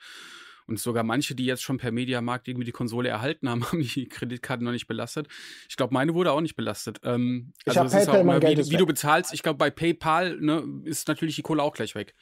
Und 0.68 0.80
sogar 0.80 1.04
manche, 1.04 1.34
die 1.34 1.46
jetzt 1.46 1.64
schon 1.64 1.78
per 1.78 1.92
Mediamarkt 1.92 2.48
irgendwie 2.48 2.66
die 2.66 2.74
Konsole 2.74 3.08
erhalten 3.08 3.50
haben, 3.50 3.64
haben 3.72 3.82
die 3.82 4.08
Kreditkarte 4.08 4.64
noch 4.64 4.74
nicht 4.74 4.88
belastet. 4.88 5.28
Ich 5.70 5.78
glaube, 5.78 5.94
meine 5.94 6.14
wurde 6.14 6.32
auch 6.32 6.42
nicht 6.42 6.56
belastet. 6.56 7.00
Ähm, 7.04 7.54
ich 7.66 7.78
also 7.78 7.96
habe 7.96 8.06
PayPal, 8.06 8.22
immer, 8.22 8.42
wie, 8.42 8.72
wie 8.72 8.78
du 8.78 8.86
bezahlst. 8.86 9.34
Ich 9.34 9.44
glaube, 9.44 9.58
bei 9.58 9.70
PayPal 9.70 10.38
ne, 10.40 10.64
ist 10.84 11.08
natürlich 11.08 11.36
die 11.36 11.42
Kohle 11.42 11.64
auch 11.64 11.74
gleich 11.74 11.96
weg. 11.96 12.16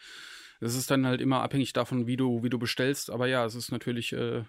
Das 0.62 0.76
ist 0.76 0.90
dann 0.90 1.06
halt 1.06 1.22
immer 1.22 1.42
abhängig 1.42 1.74
davon, 1.74 2.08
wie 2.08 2.18
du, 2.18 2.44
wie 2.44 2.50
du 2.50 2.60
bestellst. 2.60 3.10
Aber 3.10 3.28
ja, 3.28 3.46
es 3.46 3.56
ist 3.56 3.72
natürlich 3.72 4.14
äh, 4.14 4.44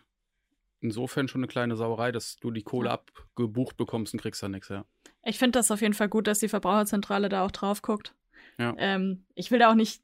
insofern 0.81 1.29
schon 1.29 1.41
eine 1.41 1.49
kleine 1.49 1.77
Sauerei, 1.77 2.13
dass 2.13 2.37
du 2.37 2.51
die 2.51 2.63
Kohle 2.63 2.91
abgebucht 2.91 3.77
bekommst 3.77 4.15
und 4.15 4.21
kriegst 4.21 4.43
dann 4.43 4.53
nichts, 4.53 4.69
ja. 4.69 4.85
Ich 5.25 5.39
finde 5.39 5.59
das 5.59 5.71
auf 5.73 5.81
jeden 5.81 5.95
Fall 5.95 6.09
gut, 6.09 6.29
dass 6.29 6.39
die 6.39 6.49
Verbraucherzentrale 6.49 7.29
da 7.29 7.45
auch 7.45 7.51
drauf 7.51 7.83
guckt. 7.83 8.15
Ja. 8.59 8.75
Ähm, 8.79 9.25
ich 9.35 9.51
will 9.51 9.59
da 9.59 9.71
auch 9.71 9.75
nicht 9.75 10.03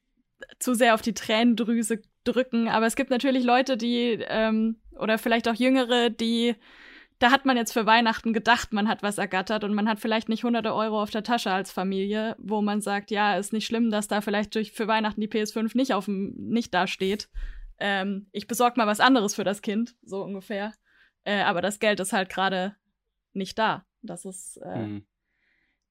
zu 0.58 0.74
sehr 0.74 0.94
auf 0.94 1.02
die 1.02 1.14
Tränendrüse 1.14 2.02
drücken, 2.24 2.68
aber 2.68 2.86
es 2.86 2.96
gibt 2.96 3.10
natürlich 3.10 3.44
Leute, 3.44 3.76
die, 3.76 4.18
ähm, 4.28 4.76
oder 4.98 5.18
vielleicht 5.18 5.48
auch 5.48 5.54
Jüngere, 5.54 6.10
die 6.10 6.54
da 7.22 7.30
hat 7.30 7.44
man 7.44 7.56
jetzt 7.56 7.72
für 7.72 7.86
Weihnachten 7.86 8.32
gedacht, 8.32 8.72
man 8.72 8.88
hat 8.88 9.04
was 9.04 9.16
ergattert 9.16 9.62
und 9.62 9.74
man 9.74 9.88
hat 9.88 10.00
vielleicht 10.00 10.28
nicht 10.28 10.42
hunderte 10.42 10.74
Euro 10.74 11.00
auf 11.00 11.10
der 11.10 11.22
Tasche 11.22 11.52
als 11.52 11.70
Familie, 11.70 12.34
wo 12.38 12.62
man 12.62 12.80
sagt, 12.80 13.12
ja, 13.12 13.36
ist 13.36 13.52
nicht 13.52 13.64
schlimm, 13.64 13.90
dass 13.90 14.08
da 14.08 14.20
vielleicht 14.20 14.56
durch 14.56 14.72
für 14.72 14.88
Weihnachten 14.88 15.20
die 15.20 15.28
PS5 15.28 15.76
nicht 15.76 15.94
auf 15.94 16.06
dem, 16.06 16.34
nicht 16.36 16.74
da. 16.74 16.84
Ähm, 17.78 18.26
ich 18.32 18.48
besorge 18.48 18.74
mal 18.76 18.88
was 18.88 18.98
anderes 18.98 19.36
für 19.36 19.44
das 19.44 19.62
Kind, 19.62 19.94
so 20.02 20.24
ungefähr. 20.24 20.72
Äh, 21.22 21.42
aber 21.42 21.62
das 21.62 21.78
Geld 21.78 22.00
ist 22.00 22.12
halt 22.12 22.28
gerade 22.28 22.74
nicht 23.34 23.56
da. 23.56 23.86
Das 24.02 24.24
ist 24.24 24.56
äh, 24.56 24.78
mhm. 24.78 25.06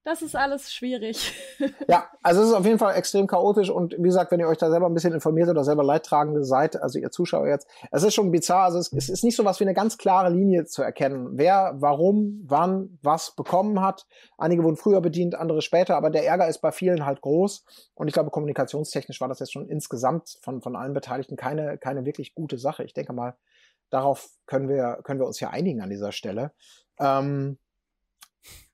Das 0.04 0.20
ist 0.20 0.34
alles 0.34 0.72
schwierig. 0.72 1.32
ja, 1.88 2.08
also 2.22 2.42
es 2.42 2.48
ist 2.48 2.54
auf 2.54 2.64
jeden 2.66 2.78
Fall 2.78 2.96
extrem 2.96 3.28
chaotisch 3.28 3.70
und 3.70 3.94
wie 3.96 4.02
gesagt, 4.02 4.32
wenn 4.32 4.40
ihr 4.40 4.48
euch 4.48 4.58
da 4.58 4.68
selber 4.68 4.86
ein 4.86 4.94
bisschen 4.94 5.12
informiert 5.12 5.48
oder 5.48 5.62
selber 5.62 5.84
Leidtragende 5.84 6.44
seid, 6.44 6.82
also 6.82 6.98
ihr 6.98 7.12
Zuschauer 7.12 7.46
jetzt, 7.46 7.68
es 7.92 8.02
ist 8.02 8.14
schon 8.14 8.32
bizarr, 8.32 8.64
also 8.64 8.78
es, 8.78 8.92
ist 8.92 9.22
nicht 9.22 9.36
so 9.36 9.44
was 9.44 9.60
wie 9.60 9.64
eine 9.64 9.74
ganz 9.74 9.98
klare 9.98 10.30
Linie 10.30 10.64
zu 10.64 10.82
erkennen, 10.82 11.38
wer, 11.38 11.76
warum, 11.76 12.42
wann, 12.44 12.98
was 13.02 13.36
bekommen 13.36 13.80
hat. 13.80 14.06
Einige 14.38 14.64
wurden 14.64 14.76
früher 14.76 15.00
bedient, 15.00 15.36
andere 15.36 15.62
später, 15.62 15.96
aber 15.96 16.10
der 16.10 16.26
Ärger 16.26 16.48
ist 16.48 16.58
bei 16.58 16.72
vielen 16.72 17.06
halt 17.06 17.20
groß 17.20 17.64
und 17.94 18.08
ich 18.08 18.14
glaube, 18.14 18.30
kommunikationstechnisch 18.30 19.20
war 19.20 19.28
das 19.28 19.38
jetzt 19.38 19.52
schon 19.52 19.68
insgesamt 19.68 20.36
von, 20.42 20.62
von 20.62 20.74
allen 20.74 20.94
Beteiligten 20.94 21.36
keine, 21.36 21.78
keine 21.78 22.04
wirklich 22.04 22.34
gute 22.34 22.58
Sache. 22.58 22.82
Ich 22.82 22.92
denke 22.92 23.12
mal, 23.12 23.36
darauf 23.90 24.30
können 24.46 24.68
wir, 24.68 24.98
können 25.04 25.20
wir 25.20 25.26
uns 25.26 25.38
ja 25.38 25.50
einigen 25.50 25.80
an 25.80 25.90
dieser 25.90 26.10
Stelle. 26.10 26.50
Ähm, 26.98 27.58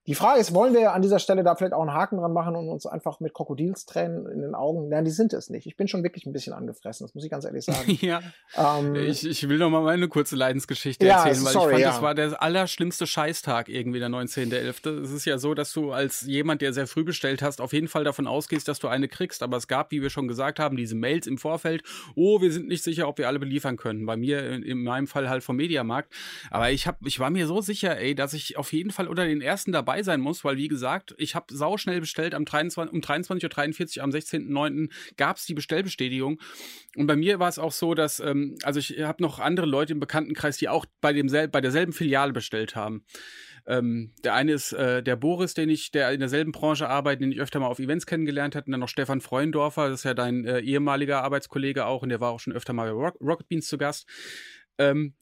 die 0.08 0.14
Frage 0.14 0.40
ist, 0.40 0.54
wollen 0.54 0.72
wir 0.72 0.94
an 0.94 1.02
dieser 1.02 1.18
Stelle 1.18 1.44
da 1.44 1.54
vielleicht 1.54 1.74
auch 1.74 1.82
einen 1.82 1.92
Haken 1.92 2.16
dran 2.16 2.32
machen 2.32 2.56
und 2.56 2.70
uns 2.70 2.86
einfach 2.86 3.20
mit 3.20 3.34
Krokodilstränen 3.34 4.24
in 4.26 4.40
den 4.40 4.54
Augen, 4.54 4.88
nein, 4.88 5.04
die 5.04 5.10
sind 5.10 5.34
es 5.34 5.50
nicht. 5.50 5.66
Ich 5.66 5.76
bin 5.76 5.86
schon 5.86 6.02
wirklich 6.02 6.24
ein 6.24 6.32
bisschen 6.32 6.54
angefressen, 6.54 7.04
das 7.04 7.14
muss 7.14 7.24
ich 7.24 7.30
ganz 7.30 7.44
ehrlich 7.44 7.66
sagen. 7.66 7.98
ja. 8.00 8.22
Ähm, 8.56 8.94
ich, 8.94 9.26
ich 9.26 9.46
will 9.50 9.58
noch 9.58 9.68
mal 9.68 9.82
meine 9.82 10.08
kurze 10.08 10.34
Leidensgeschichte 10.34 11.06
ja, 11.06 11.26
erzählen, 11.26 11.44
weil 11.44 11.52
sorry, 11.52 11.66
ich 11.66 11.70
fand, 11.72 11.82
ja. 11.82 11.90
das 11.90 12.00
war 12.00 12.14
der 12.14 12.42
allerschlimmste 12.42 13.06
Scheißtag 13.06 13.68
irgendwie, 13.68 13.98
der 13.98 14.08
19.11. 14.08 15.02
Es 15.02 15.12
ist 15.12 15.26
ja 15.26 15.36
so, 15.36 15.52
dass 15.52 15.74
du 15.74 15.92
als 15.92 16.22
jemand, 16.22 16.62
der 16.62 16.72
sehr 16.72 16.86
früh 16.86 17.04
bestellt 17.04 17.42
hast, 17.42 17.60
auf 17.60 17.74
jeden 17.74 17.88
Fall 17.88 18.04
davon 18.04 18.26
ausgehst, 18.26 18.66
dass 18.66 18.78
du 18.78 18.88
eine 18.88 19.08
kriegst. 19.08 19.42
Aber 19.42 19.58
es 19.58 19.68
gab, 19.68 19.90
wie 19.90 20.00
wir 20.00 20.08
schon 20.08 20.26
gesagt 20.26 20.58
haben, 20.58 20.78
diese 20.78 20.94
Mails 20.94 21.26
im 21.26 21.36
Vorfeld, 21.36 21.82
oh, 22.14 22.40
wir 22.40 22.50
sind 22.50 22.66
nicht 22.66 22.82
sicher, 22.82 23.08
ob 23.08 23.18
wir 23.18 23.28
alle 23.28 23.38
beliefern 23.38 23.76
können. 23.76 24.06
Bei 24.06 24.16
mir, 24.16 24.42
in, 24.48 24.62
in 24.62 24.82
meinem 24.82 25.06
Fall 25.06 25.28
halt 25.28 25.44
vom 25.44 25.56
Mediamarkt. 25.56 26.10
Aber 26.50 26.70
ich, 26.70 26.86
hab, 26.86 26.96
ich 27.04 27.20
war 27.20 27.28
mir 27.28 27.46
so 27.46 27.60
sicher, 27.60 27.98
ey, 27.98 28.14
dass 28.14 28.32
ich 28.32 28.56
auf 28.56 28.72
jeden 28.72 28.90
Fall 28.90 29.06
unter 29.06 29.26
den 29.26 29.42
ersten 29.42 29.70
dabei 29.70 29.97
dabei 29.98 30.02
sein 30.02 30.20
muss, 30.20 30.44
weil 30.44 30.56
wie 30.56 30.68
gesagt, 30.68 31.14
ich 31.18 31.34
habe 31.34 31.54
sauschnell 31.54 32.00
bestellt 32.00 32.34
am 32.34 32.44
23, 32.44 32.92
um 32.92 33.00
23.43 33.00 33.98
Uhr 33.98 34.04
am 34.04 34.10
16.09. 34.10 34.90
gab 35.16 35.36
es 35.36 35.46
die 35.46 35.54
Bestellbestätigung. 35.54 36.40
Und 36.96 37.06
bei 37.06 37.16
mir 37.16 37.38
war 37.38 37.48
es 37.48 37.58
auch 37.58 37.72
so, 37.72 37.94
dass, 37.94 38.20
ähm, 38.20 38.56
also 38.62 38.78
ich 38.78 39.00
habe 39.00 39.22
noch 39.22 39.38
andere 39.38 39.66
Leute 39.66 39.92
im 39.92 40.00
Bekanntenkreis, 40.00 40.58
die 40.58 40.68
auch 40.68 40.86
bei, 41.00 41.12
demsel 41.12 41.48
bei 41.48 41.60
derselben 41.60 41.92
Filiale 41.92 42.32
bestellt 42.32 42.76
haben. 42.76 43.04
Ähm, 43.66 44.12
der 44.24 44.34
eine 44.34 44.52
ist 44.52 44.72
äh, 44.72 45.02
der 45.02 45.16
Boris, 45.16 45.54
den 45.54 45.68
ich, 45.68 45.90
der 45.90 46.10
in 46.12 46.20
derselben 46.20 46.52
Branche 46.52 46.88
arbeitet, 46.88 47.22
den 47.22 47.32
ich 47.32 47.40
öfter 47.40 47.60
mal 47.60 47.66
auf 47.66 47.78
Events 47.78 48.06
kennengelernt 48.06 48.54
habe. 48.54 48.66
Und 48.66 48.72
dann 48.72 48.80
noch 48.80 48.88
Stefan 48.88 49.20
Freundorfer, 49.20 49.90
das 49.90 50.00
ist 50.00 50.04
ja 50.04 50.14
dein 50.14 50.44
äh, 50.44 50.60
ehemaliger 50.60 51.22
Arbeitskollege 51.22 51.84
auch 51.84 52.02
und 52.02 52.08
der 52.08 52.20
war 52.20 52.30
auch 52.30 52.40
schon 52.40 52.54
öfter 52.54 52.72
mal 52.72 52.92
bei 52.92 53.10
Rocket 53.20 53.48
Beans 53.48 53.68
zu 53.68 53.76
Gast. 53.76 54.06
Ähm, 54.78 55.14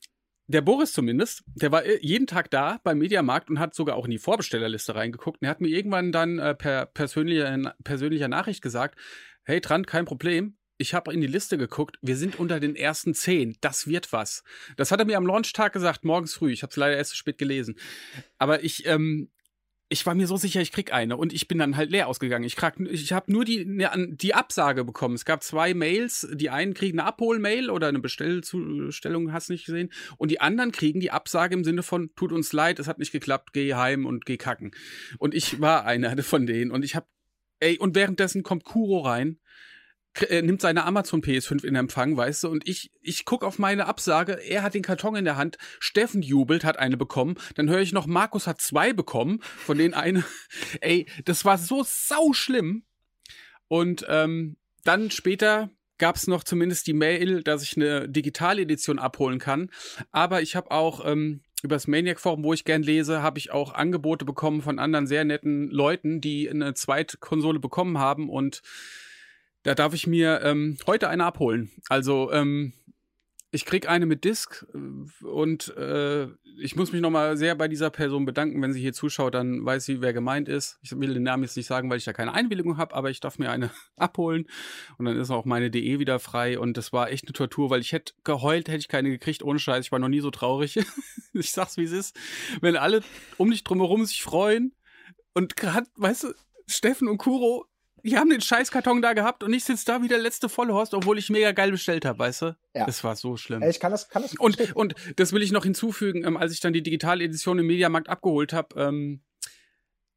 der 0.49 0.61
Boris 0.61 0.93
zumindest, 0.93 1.43
der 1.55 1.73
war 1.73 1.85
äh, 1.85 1.99
jeden 2.01 2.27
Tag 2.27 2.51
da 2.51 2.81
beim 2.85 2.99
Mediamarkt 2.99 3.51
und 3.51 3.59
hat 3.59 3.75
sogar 3.75 3.97
auch 3.97 4.05
in 4.05 4.11
die 4.11 4.19
Vorbestellerliste 4.19 4.95
reingeguckt. 4.95 5.41
Und 5.41 5.47
er 5.47 5.51
hat 5.51 5.61
mir 5.61 5.69
irgendwann 5.69 6.13
dann 6.13 6.39
äh, 6.39 6.55
per 6.55 6.87
persönlicher, 6.87 7.75
persönlicher 7.83 8.29
Nachricht 8.29 8.63
gesagt, 8.63 8.99
hey 9.45 9.61
Trant, 9.61 9.87
kein 9.87 10.05
Problem. 10.05 10.57
Ich 10.79 10.93
habe 10.93 11.13
in 11.13 11.23
die 11.23 11.27
Liste 11.27 11.57
geguckt, 11.57 11.97
wir 12.03 12.17
sind 12.17 12.39
unter 12.39 12.61
den 12.61 12.77
ersten 12.77 13.15
zehn. 13.15 13.57
Das 13.63 13.87
wird 13.87 14.13
was. 14.13 14.45
Das 14.77 14.91
hat 14.91 15.01
er 15.01 15.07
mir 15.07 15.17
am 15.17 15.27
Launchtag 15.27 15.73
gesagt, 15.73 16.05
morgens 16.05 16.35
früh. 16.35 16.53
Ich 16.53 16.63
habe 16.63 16.71
es 16.71 16.77
leider 16.77 16.97
erst 16.97 17.11
zu 17.11 17.17
spät 17.17 17.39
gelesen. 17.39 17.77
Aber 18.39 18.63
ich, 18.63 18.87
ähm, 18.87 19.31
ich 19.89 20.05
war 20.05 20.15
mir 20.17 20.27
so 20.27 20.37
sicher, 20.37 20.61
ich 20.61 20.73
krieg 20.73 20.93
eine 20.93 21.17
und 21.17 21.33
ich 21.33 21.47
bin 21.47 21.59
dann 21.59 21.77
halt 21.77 21.91
leer 21.91 22.09
ausgegangen. 22.09 22.45
Ich, 22.45 22.57
krieg, 22.57 22.75
ich 22.91 23.13
habe 23.13 23.31
nur 23.33 23.45
die, 23.45 23.65
ne, 23.65 23.91
die 24.11 24.35
Absage 24.35 24.85
bekommen. 24.85 25.15
Es 25.15 25.25
gab 25.25 25.45
zwei 25.45 25.75
Mails. 25.75 26.27
Die 26.33 26.51
einen 26.51 26.75
kriegen 26.75 26.99
eine 26.99 27.07
Abholmail 27.07 27.71
oder 27.71 27.87
eine 27.87 28.01
Bestellzustellung, 28.01 29.33
hast 29.33 29.49
nicht 29.49 29.67
gesehen. 29.67 29.93
Und 30.17 30.33
die 30.33 30.41
anderen 30.41 30.73
kriegen 30.73 30.99
die 30.99 31.13
Absage 31.13 31.55
im 31.55 31.63
Sinne 31.63 31.85
von, 31.85 32.11
tut 32.17 32.33
uns 32.33 32.53
leid, 32.53 32.81
es 32.81 32.89
hat 32.89 32.99
nicht 32.99 33.13
geklappt, 33.13 33.53
geh 33.53 33.75
heim 33.75 34.07
und 34.07 34.27
geh 34.27 34.37
kacken. 34.37 34.73
Und 35.19 35.35
ich 35.35 35.61
war 35.61 35.85
einer 35.85 36.21
von 36.23 36.47
denen 36.47 36.73
und 36.73 36.85
ich 36.85 36.97
habe, 36.97 37.07
ey, 37.61 37.79
und 37.79 37.95
währenddessen 37.95 38.43
kommt 38.43 38.65
Kuro 38.65 39.01
rein 39.01 39.39
äh, 40.23 40.43
nimmt 40.43 40.61
seine 40.61 40.85
Amazon 40.85 41.23
PS5 41.23 41.65
in 41.65 41.75
Empfang, 41.75 42.17
weißt 42.17 42.45
du, 42.45 42.49
und 42.49 42.69
ich, 42.69 42.91
ich 43.01 43.25
guck 43.25 43.45
auf 43.45 43.59
meine 43.59 43.87
Absage, 43.87 44.33
er 44.33 44.63
hat 44.63 44.75
den 44.75 44.83
Karton 44.83 45.17
in 45.17 45.25
der 45.25 45.37
Hand, 45.37 45.59
Steffen 45.79 46.23
jubelt, 46.23 46.65
hat 46.65 46.79
eine 46.79 46.97
bekommen, 46.97 47.37
dann 47.55 47.69
höre 47.69 47.81
ich 47.81 47.93
noch, 47.93 48.07
Markus 48.07 48.47
hat 48.47 48.61
zwei 48.61 48.93
bekommen, 48.93 49.41
von 49.43 49.79
denen 49.79 49.95
eine, 49.95 50.25
ey, 50.81 51.07
das 51.25 51.45
war 51.45 51.59
so 51.59 51.83
sau 51.85 52.33
schlimm. 52.33 52.85
Und 53.69 54.07
ähm, 54.09 54.57
dann 54.85 55.11
später 55.11 55.71
gab 55.99 56.17
es 56.17 56.27
noch 56.27 56.45
zumindest 56.45 56.87
die 56.87 56.93
Mail, 56.93 57.43
dass 57.43 57.63
ich 57.63 57.77
eine 57.77 58.09
Digitaledition 58.09 58.99
abholen 58.99 59.39
kann. 59.39 59.71
Aber 60.13 60.43
ich 60.43 60.55
habe 60.55 60.71
auch 60.71 61.05
ähm, 61.05 61.43
über 61.63 61.77
das 61.77 61.87
Maniac 61.87 62.21
Forum, 62.21 62.45
wo 62.45 62.53
ich 62.53 62.65
gern 62.65 62.83
lese, 62.83 63.23
habe 63.23 63.39
ich 63.39 63.51
auch 63.51 63.73
Angebote 63.73 64.25
bekommen 64.25 64.63
von 64.63 64.79
anderen 64.79 65.07
sehr 65.07 65.25
netten 65.25 65.71
Leuten, 65.71 66.21
die 66.21 66.49
eine 66.49 66.75
Zweitkonsole 66.75 67.59
bekommen 67.59 67.99
haben 67.99 68.29
und 68.29 68.63
da 69.67 69.75
darf 69.75 69.95
ich 69.95 70.07
mir 70.07 70.43
ähm, 70.45 70.79
heute 70.87 71.09
eine 71.09 71.25
abholen. 71.25 71.73
Also 71.89 72.31
ähm, 72.31 72.73
ich 73.51 73.65
krieg 73.65 73.89
eine 73.89 74.07
mit 74.07 74.23
Disc 74.23 74.65
äh, 74.73 75.25
und 75.27 75.77
äh, 75.77 76.29
ich 76.61 76.77
muss 76.77 76.93
mich 76.93 77.01
nochmal 77.01 77.37
sehr 77.37 77.57
bei 77.57 77.67
dieser 77.67 77.91
Person 77.91 78.27
bedanken. 78.27 78.63
Wenn 78.63 78.73
sie 78.73 78.81
hier 78.81 78.93
zuschaut, 78.93 79.35
dann 79.35 79.65
weiß 79.65 79.85
sie, 79.85 80.01
wer 80.01 80.13
gemeint 80.13 80.49
ist. 80.49 80.79
Ich 80.83 80.97
will 80.97 81.15
den 81.15 81.25
Namen 81.25 81.43
jetzt 81.43 81.57
nicht 81.57 81.67
sagen, 81.67 81.91
weil 81.91 81.99
ich 81.99 82.05
da 82.05 82.13
keine 82.13 82.33
Einwilligung 82.33 82.77
habe, 82.77 82.95
aber 82.95 83.11
ich 83.11 83.19
darf 83.19 83.41
mir 83.41 83.51
eine 83.51 83.73
abholen 83.97 84.47
und 84.99 85.07
dann 85.07 85.19
ist 85.19 85.33
auch 85.33 85.45
meine 85.45 85.69
DE 85.69 85.99
wieder 85.99 86.21
frei 86.21 86.61
und 86.61 86.77
das 86.77 86.93
war 86.93 87.11
echt 87.11 87.25
eine 87.25 87.33
Tortur, 87.33 87.69
weil 87.69 87.81
ich 87.81 87.91
hätte 87.91 88.15
geheult, 88.23 88.69
hätte 88.69 88.79
ich 88.79 88.89
keine 88.89 89.11
gekriegt, 89.11 89.43
ohne 89.43 89.59
Scheiß. 89.59 89.87
Ich 89.87 89.91
war 89.91 89.99
noch 89.99 90.09
nie 90.09 90.21
so 90.21 90.31
traurig. 90.31 90.79
ich 91.33 91.51
sag's, 91.51 91.77
wie 91.77 91.85
es 91.85 91.93
ist. 91.93 92.17
Wenn 92.61 92.77
alle 92.77 93.03
um 93.37 93.51
dich 93.51 93.65
drumherum 93.65 94.05
sich 94.07 94.23
freuen 94.23 94.77
und 95.35 95.57
gerade, 95.57 95.89
weißt 95.97 96.23
du, 96.23 96.35
Steffen 96.69 97.09
und 97.09 97.19
Kuro 97.19 97.67
die 98.07 98.17
haben 98.17 98.31
den 98.31 98.41
Scheißkarton 98.41 99.03
da 99.03 99.13
gehabt 99.13 99.43
und 99.43 99.53
ich 99.53 99.65
sitze 99.65 99.85
da 99.85 100.03
wie 100.03 100.09
der 100.09 100.19
letzte 100.19 100.49
Vollhorst, 100.49 100.95
obwohl 100.95 101.19
ich 101.19 101.29
mega 101.29 101.53
geil 101.53 101.73
bestellt 101.73 102.05
habe, 102.05 102.21
weißt 102.21 102.43
du? 102.43 102.57
Ja. 102.75 102.87
Das 102.87 103.03
war 103.03 103.17
so 103.17 103.37
schlimm. 103.37 103.63
Ich 103.63 103.81
kann 103.81 103.91
das, 103.91 104.09
kann 104.09 104.23
das 104.23 104.35
und, 104.35 104.75
und 104.75 104.95
das 105.17 105.33
will 105.33 105.43
ich 105.43 105.53
noch 105.53 105.65
hinzufügen, 105.65 106.25
ähm, 106.25 106.37
als 106.37 106.53
ich 106.53 106.61
dann 106.61 106.73
die 106.73 106.83
Digitaledition 106.83 107.59
im 107.59 107.67
Mediamarkt 107.67 108.09
abgeholt 108.09 108.53
habe, 108.53 108.81
ähm, 108.81 109.23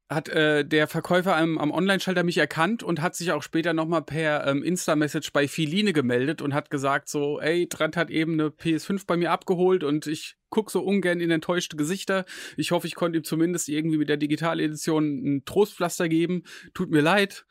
hat 0.08 0.28
äh, 0.28 0.64
der 0.64 0.88
Verkäufer 0.88 1.36
am, 1.36 1.56
am 1.58 1.70
Online-Schalter 1.70 2.24
mich 2.24 2.38
erkannt 2.38 2.82
und 2.82 3.00
hat 3.00 3.14
sich 3.14 3.30
auch 3.30 3.42
später 3.42 3.72
nochmal 3.72 4.02
per 4.02 4.46
ähm, 4.46 4.62
Insta-Message 4.62 5.32
bei 5.32 5.46
Filine 5.46 5.92
gemeldet 5.92 6.42
und 6.42 6.52
hat 6.52 6.70
gesagt 6.70 7.08
so, 7.08 7.40
ey, 7.40 7.68
Trent 7.68 7.96
hat 7.96 8.10
eben 8.10 8.32
eine 8.32 8.48
PS5 8.48 9.06
bei 9.06 9.16
mir 9.16 9.30
abgeholt 9.30 9.84
und 9.84 10.08
ich 10.08 10.36
guck 10.48 10.72
so 10.72 10.82
ungern 10.82 11.20
in 11.20 11.30
enttäuschte 11.30 11.76
Gesichter. 11.76 12.24
Ich 12.56 12.72
hoffe, 12.72 12.88
ich 12.88 12.96
konnte 12.96 13.18
ihm 13.18 13.24
zumindest 13.24 13.68
irgendwie 13.68 13.98
mit 13.98 14.08
der 14.08 14.16
Digitaledition 14.16 15.36
ein 15.36 15.44
Trostpflaster 15.44 16.08
geben. 16.08 16.42
Tut 16.74 16.90
mir 16.90 17.02
leid. 17.02 17.46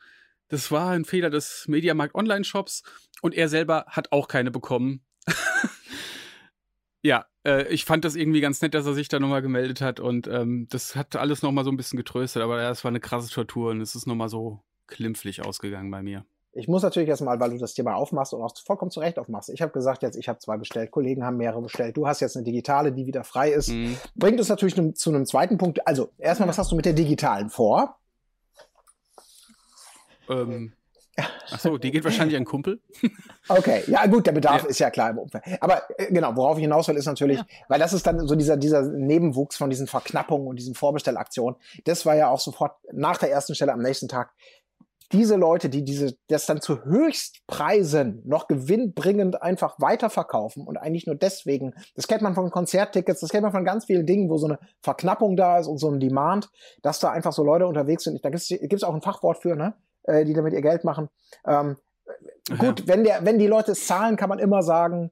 Das 0.50 0.70
war 0.70 0.90
ein 0.90 1.04
Fehler 1.04 1.30
des 1.30 1.66
Mediamarkt 1.68 2.14
Online-Shops 2.14 2.82
und 3.22 3.34
er 3.34 3.48
selber 3.48 3.86
hat 3.88 4.12
auch 4.12 4.28
keine 4.28 4.50
bekommen. 4.50 5.00
ja, 7.02 7.24
äh, 7.46 7.68
ich 7.68 7.84
fand 7.84 8.04
das 8.04 8.16
irgendwie 8.16 8.40
ganz 8.40 8.60
nett, 8.60 8.74
dass 8.74 8.84
er 8.84 8.94
sich 8.94 9.08
da 9.08 9.20
nochmal 9.20 9.42
gemeldet 9.42 9.80
hat 9.80 10.00
und 10.00 10.26
ähm, 10.26 10.66
das 10.68 10.96
hat 10.96 11.14
alles 11.14 11.42
nochmal 11.42 11.64
so 11.64 11.70
ein 11.70 11.76
bisschen 11.76 11.96
getröstet, 11.96 12.42
aber 12.42 12.60
ja, 12.60 12.70
es 12.70 12.84
war 12.84 12.90
eine 12.90 13.00
krasse 13.00 13.32
Tortur 13.32 13.70
und 13.70 13.80
es 13.80 13.94
ist 13.94 14.06
nochmal 14.06 14.28
so 14.28 14.60
klimpflich 14.88 15.44
ausgegangen 15.44 15.90
bei 15.90 16.02
mir. 16.02 16.26
Ich 16.52 16.66
muss 16.66 16.82
natürlich 16.82 17.08
erstmal, 17.08 17.38
weil 17.38 17.50
du 17.50 17.58
das 17.58 17.74
Thema 17.74 17.94
aufmachst 17.94 18.34
und 18.34 18.42
auch 18.42 18.52
vollkommen 18.66 18.90
zu 18.90 18.98
Recht 18.98 19.20
aufmachst. 19.20 19.50
Ich 19.50 19.62
habe 19.62 19.70
gesagt, 19.70 20.02
jetzt 20.02 20.16
ich 20.16 20.28
habe 20.28 20.40
zwei 20.40 20.56
bestellt, 20.56 20.90
Kollegen 20.90 21.24
haben 21.24 21.36
mehrere 21.36 21.62
bestellt. 21.62 21.96
Du 21.96 22.08
hast 22.08 22.18
jetzt 22.18 22.36
eine 22.36 22.42
digitale, 22.42 22.90
die 22.90 23.06
wieder 23.06 23.22
frei 23.22 23.50
ist. 23.52 23.68
Mhm. 23.68 23.96
Bringt 24.16 24.40
uns 24.40 24.48
natürlich 24.48 24.74
zu 24.96 25.10
einem 25.10 25.26
zweiten 25.26 25.58
Punkt. 25.58 25.86
Also 25.86 26.10
erstmal, 26.18 26.48
was 26.48 26.58
hast 26.58 26.72
du 26.72 26.76
mit 26.76 26.86
der 26.86 26.92
digitalen 26.92 27.50
vor? 27.50 27.99
Ähm, 30.30 30.72
Ach 31.50 31.58
so, 31.58 31.78
die 31.78 31.90
geht 31.90 32.04
wahrscheinlich 32.04 32.36
an 32.36 32.44
Kumpel. 32.44 32.80
Okay, 33.48 33.82
ja 33.88 34.06
gut, 34.06 34.26
der 34.26 34.32
Bedarf 34.32 34.62
ja. 34.62 34.68
ist 34.68 34.78
ja 34.78 34.90
klar 34.90 35.10
im 35.10 35.18
Umfeld. 35.18 35.42
Aber 35.60 35.82
äh, 35.98 36.12
genau, 36.12 36.36
worauf 36.36 36.56
ich 36.58 36.62
hinaus 36.62 36.86
will, 36.86 36.96
ist 36.96 37.06
natürlich, 37.06 37.38
ja. 37.38 37.44
weil 37.68 37.80
das 37.80 37.92
ist 37.92 38.06
dann 38.06 38.28
so 38.28 38.36
dieser, 38.36 38.56
dieser 38.56 38.82
Nebenwuchs 38.82 39.56
von 39.56 39.70
diesen 39.70 39.88
Verknappungen 39.88 40.46
und 40.46 40.56
diesen 40.56 40.74
Vorbestellaktionen. 40.74 41.58
Das 41.84 42.06
war 42.06 42.14
ja 42.14 42.28
auch 42.28 42.38
sofort 42.38 42.76
nach 42.92 43.16
der 43.16 43.32
ersten 43.32 43.56
Stelle 43.56 43.72
am 43.72 43.80
nächsten 43.80 44.06
Tag. 44.06 44.32
Diese 45.10 45.34
Leute, 45.34 45.68
die 45.68 45.82
diese, 45.82 46.16
das 46.28 46.46
dann 46.46 46.60
zu 46.60 46.84
Höchstpreisen 46.84 48.22
noch 48.24 48.46
gewinnbringend 48.46 49.42
einfach 49.42 49.80
weiterverkaufen 49.80 50.64
und 50.64 50.76
eigentlich 50.76 51.06
nur 51.06 51.16
deswegen, 51.16 51.74
das 51.96 52.06
kennt 52.06 52.22
man 52.22 52.36
von 52.36 52.52
Konzerttickets, 52.52 53.18
das 53.18 53.30
kennt 53.30 53.42
man 53.42 53.50
von 53.50 53.64
ganz 53.64 53.86
vielen 53.86 54.06
Dingen, 54.06 54.30
wo 54.30 54.36
so 54.36 54.46
eine 54.46 54.60
Verknappung 54.82 55.34
da 55.34 55.58
ist 55.58 55.66
und 55.66 55.78
so 55.78 55.90
ein 55.90 55.98
Demand, 55.98 56.50
dass 56.82 57.00
da 57.00 57.10
einfach 57.10 57.32
so 57.32 57.42
Leute 57.42 57.66
unterwegs 57.66 58.04
sind. 58.04 58.24
Da 58.24 58.30
gibt 58.30 58.72
es 58.72 58.84
auch 58.84 58.94
ein 58.94 59.02
Fachwort 59.02 59.38
für, 59.38 59.56
ne? 59.56 59.74
Äh, 60.04 60.24
die 60.24 60.34
damit 60.34 60.52
ihr 60.52 60.62
Geld 60.62 60.84
machen. 60.84 61.08
Ähm, 61.46 61.76
gut, 62.58 62.80
ja. 62.80 62.88
wenn, 62.88 63.04
der, 63.04 63.24
wenn 63.24 63.38
die 63.38 63.46
Leute 63.46 63.72
es 63.72 63.86
zahlen, 63.86 64.16
kann 64.16 64.28
man 64.28 64.38
immer 64.38 64.62
sagen, 64.62 65.10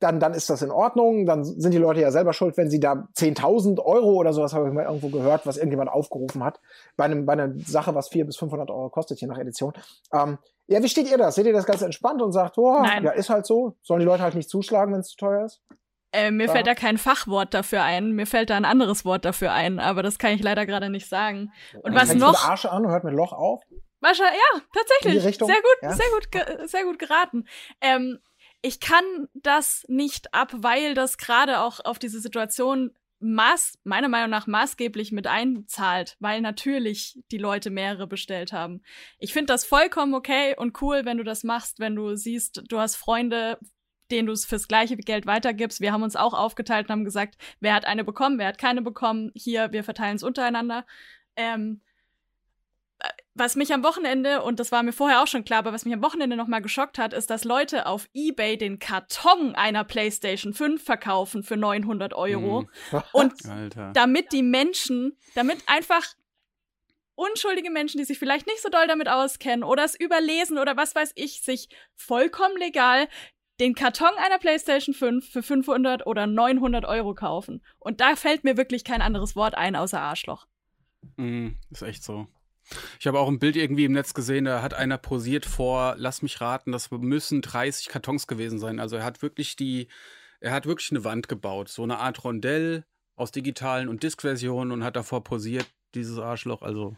dann, 0.00 0.20
dann 0.20 0.34
ist 0.34 0.48
das 0.48 0.62
in 0.62 0.70
Ordnung. 0.70 1.26
Dann 1.26 1.44
sind 1.44 1.72
die 1.72 1.78
Leute 1.78 2.00
ja 2.00 2.10
selber 2.10 2.32
schuld, 2.32 2.56
wenn 2.56 2.70
sie 2.70 2.80
da 2.80 3.08
10.000 3.16 3.80
Euro 3.80 4.14
oder 4.14 4.32
sowas, 4.32 4.52
habe 4.52 4.68
ich 4.68 4.74
mal 4.74 4.84
irgendwo 4.84 5.08
gehört, 5.08 5.46
was 5.46 5.56
irgendjemand 5.56 5.90
aufgerufen 5.90 6.44
hat, 6.44 6.60
bei, 6.96 7.04
einem, 7.04 7.26
bei 7.26 7.32
einer 7.32 7.52
Sache, 7.58 7.94
was 7.94 8.08
400 8.08 8.28
bis 8.28 8.36
500 8.36 8.70
Euro 8.70 8.90
kostet, 8.90 9.20
je 9.20 9.26
nach 9.26 9.38
Edition. 9.38 9.72
Ähm, 10.12 10.38
ja, 10.66 10.82
wie 10.82 10.88
steht 10.88 11.10
ihr 11.10 11.18
das? 11.18 11.34
Seht 11.34 11.46
ihr 11.46 11.52
das 11.52 11.66
ganz 11.66 11.82
entspannt 11.82 12.22
und 12.22 12.32
sagt, 12.32 12.58
oh, 12.58 12.82
ja, 12.84 13.10
ist 13.10 13.30
halt 13.30 13.46
so? 13.46 13.76
Sollen 13.82 14.00
die 14.00 14.06
Leute 14.06 14.22
halt 14.22 14.34
nicht 14.34 14.50
zuschlagen, 14.50 14.92
wenn 14.92 15.00
es 15.00 15.08
zu 15.08 15.16
teuer 15.16 15.44
ist? 15.44 15.62
Äh, 16.12 16.30
mir 16.30 16.46
ja. 16.46 16.52
fällt 16.52 16.66
da 16.66 16.74
kein 16.74 16.96
Fachwort 16.96 17.52
dafür 17.52 17.82
ein. 17.82 18.12
Mir 18.12 18.26
fällt 18.26 18.48
da 18.48 18.56
ein 18.56 18.64
anderes 18.64 19.04
Wort 19.04 19.26
dafür 19.26 19.52
ein, 19.52 19.78
aber 19.78 20.02
das 20.02 20.18
kann 20.18 20.32
ich 20.32 20.42
leider 20.42 20.64
gerade 20.64 20.88
nicht 20.88 21.08
sagen. 21.08 21.52
Und 21.82 21.94
was 21.94 22.14
noch? 22.14 22.32
Mit 22.32 22.48
Arsch 22.48 22.64
an 22.64 22.86
und 22.86 22.90
hört 22.90 23.04
mit 23.04 23.12
Loch 23.12 23.32
auf? 23.32 23.62
Wahrscheinlich, 24.00 24.40
ja, 24.52 24.60
tatsächlich. 24.72 25.22
Sehr 25.22 25.46
gut, 25.46 25.78
ja? 25.82 25.92
sehr 25.92 26.06
gut, 26.10 26.70
sehr 26.70 26.84
gut 26.84 26.98
geraten. 26.98 27.48
Ähm, 27.80 28.18
ich 28.62 28.80
kann 28.80 29.28
das 29.34 29.84
nicht 29.88 30.34
ab, 30.34 30.52
weil 30.56 30.94
das 30.94 31.18
gerade 31.18 31.60
auch 31.60 31.80
auf 31.84 31.98
diese 31.98 32.20
Situation 32.20 32.92
maß, 33.20 33.78
meiner 33.84 34.08
Meinung 34.08 34.30
nach 34.30 34.46
maßgeblich 34.46 35.12
mit 35.12 35.26
einzahlt, 35.26 36.16
weil 36.20 36.40
natürlich 36.40 37.18
die 37.30 37.38
Leute 37.38 37.70
mehrere 37.70 38.06
bestellt 38.06 38.52
haben. 38.52 38.82
Ich 39.18 39.32
finde 39.32 39.52
das 39.52 39.64
vollkommen 39.64 40.14
okay 40.14 40.54
und 40.56 40.80
cool, 40.82 41.04
wenn 41.04 41.18
du 41.18 41.24
das 41.24 41.42
machst, 41.42 41.80
wenn 41.80 41.96
du 41.96 42.14
siehst, 42.14 42.62
du 42.68 42.78
hast 42.78 42.96
Freunde, 42.96 43.58
denen 44.10 44.26
du 44.26 44.32
es 44.32 44.46
fürs 44.46 44.68
gleiche 44.68 44.96
Geld 44.96 45.26
weitergibst. 45.26 45.80
Wir 45.80 45.92
haben 45.92 46.02
uns 46.02 46.16
auch 46.16 46.32
aufgeteilt 46.32 46.86
und 46.86 46.92
haben 46.92 47.04
gesagt, 47.04 47.36
wer 47.60 47.74
hat 47.74 47.84
eine 47.84 48.04
bekommen, 48.04 48.38
wer 48.38 48.46
hat 48.46 48.58
keine 48.58 48.82
bekommen. 48.82 49.32
Hier, 49.34 49.72
wir 49.72 49.84
verteilen 49.84 50.16
es 50.16 50.22
untereinander. 50.22 50.86
Ähm, 51.36 51.82
was 53.38 53.56
mich 53.56 53.72
am 53.72 53.82
Wochenende, 53.82 54.42
und 54.42 54.60
das 54.60 54.72
war 54.72 54.82
mir 54.82 54.92
vorher 54.92 55.22
auch 55.22 55.26
schon 55.26 55.44
klar, 55.44 55.60
aber 55.60 55.72
was 55.72 55.84
mich 55.84 55.94
am 55.94 56.02
Wochenende 56.02 56.36
nochmal 56.36 56.62
geschockt 56.62 56.98
hat, 56.98 57.12
ist, 57.12 57.30
dass 57.30 57.44
Leute 57.44 57.86
auf 57.86 58.08
Ebay 58.12 58.56
den 58.56 58.78
Karton 58.78 59.54
einer 59.54 59.84
PlayStation 59.84 60.52
5 60.52 60.82
verkaufen 60.82 61.42
für 61.42 61.56
900 61.56 62.14
Euro. 62.14 62.62
Mhm. 62.62 63.02
Und 63.12 63.46
Alter. 63.46 63.92
damit 63.94 64.32
die 64.32 64.42
Menschen, 64.42 65.16
damit 65.34 65.58
einfach 65.66 66.04
unschuldige 67.14 67.70
Menschen, 67.70 67.98
die 67.98 68.04
sich 68.04 68.18
vielleicht 68.18 68.46
nicht 68.46 68.62
so 68.62 68.68
doll 68.68 68.86
damit 68.86 69.08
auskennen 69.08 69.64
oder 69.64 69.84
es 69.84 69.98
überlesen 69.98 70.58
oder 70.58 70.76
was 70.76 70.94
weiß 70.94 71.12
ich, 71.16 71.42
sich 71.42 71.68
vollkommen 71.96 72.56
legal 72.56 73.08
den 73.60 73.74
Karton 73.74 74.10
einer 74.16 74.38
PlayStation 74.38 74.94
5 74.94 75.28
für 75.30 75.42
500 75.42 76.06
oder 76.06 76.26
900 76.26 76.84
Euro 76.84 77.14
kaufen. 77.14 77.62
Und 77.78 78.00
da 78.00 78.14
fällt 78.14 78.44
mir 78.44 78.56
wirklich 78.56 78.84
kein 78.84 79.02
anderes 79.02 79.34
Wort 79.34 79.56
ein 79.56 79.74
außer 79.74 80.00
Arschloch. 80.00 80.46
Mm, 81.16 81.48
ist 81.70 81.82
echt 81.82 82.04
so. 82.04 82.28
Ich 83.00 83.06
habe 83.06 83.18
auch 83.18 83.28
ein 83.28 83.38
Bild 83.38 83.56
irgendwie 83.56 83.84
im 83.84 83.92
Netz 83.92 84.14
gesehen, 84.14 84.44
da 84.44 84.62
hat 84.62 84.74
einer 84.74 84.98
posiert 84.98 85.46
vor, 85.46 85.94
lass 85.96 86.22
mich 86.22 86.40
raten, 86.40 86.72
das 86.72 86.90
müssen 86.90 87.42
30 87.42 87.88
Kartons 87.88 88.26
gewesen 88.26 88.58
sein. 88.58 88.80
Also 88.80 88.96
er 88.96 89.04
hat 89.04 89.22
wirklich 89.22 89.56
die, 89.56 89.88
er 90.40 90.52
hat 90.52 90.66
wirklich 90.66 90.90
eine 90.90 91.04
Wand 91.04 91.28
gebaut, 91.28 91.68
so 91.68 91.82
eine 91.82 91.98
Art 91.98 92.24
Rondell 92.24 92.84
aus 93.16 93.32
digitalen 93.32 93.88
und 93.88 94.02
Disk-Versionen 94.02 94.72
und 94.72 94.84
hat 94.84 94.96
davor 94.96 95.24
posiert, 95.24 95.66
dieses 95.94 96.18
Arschloch. 96.18 96.62
Also 96.62 96.96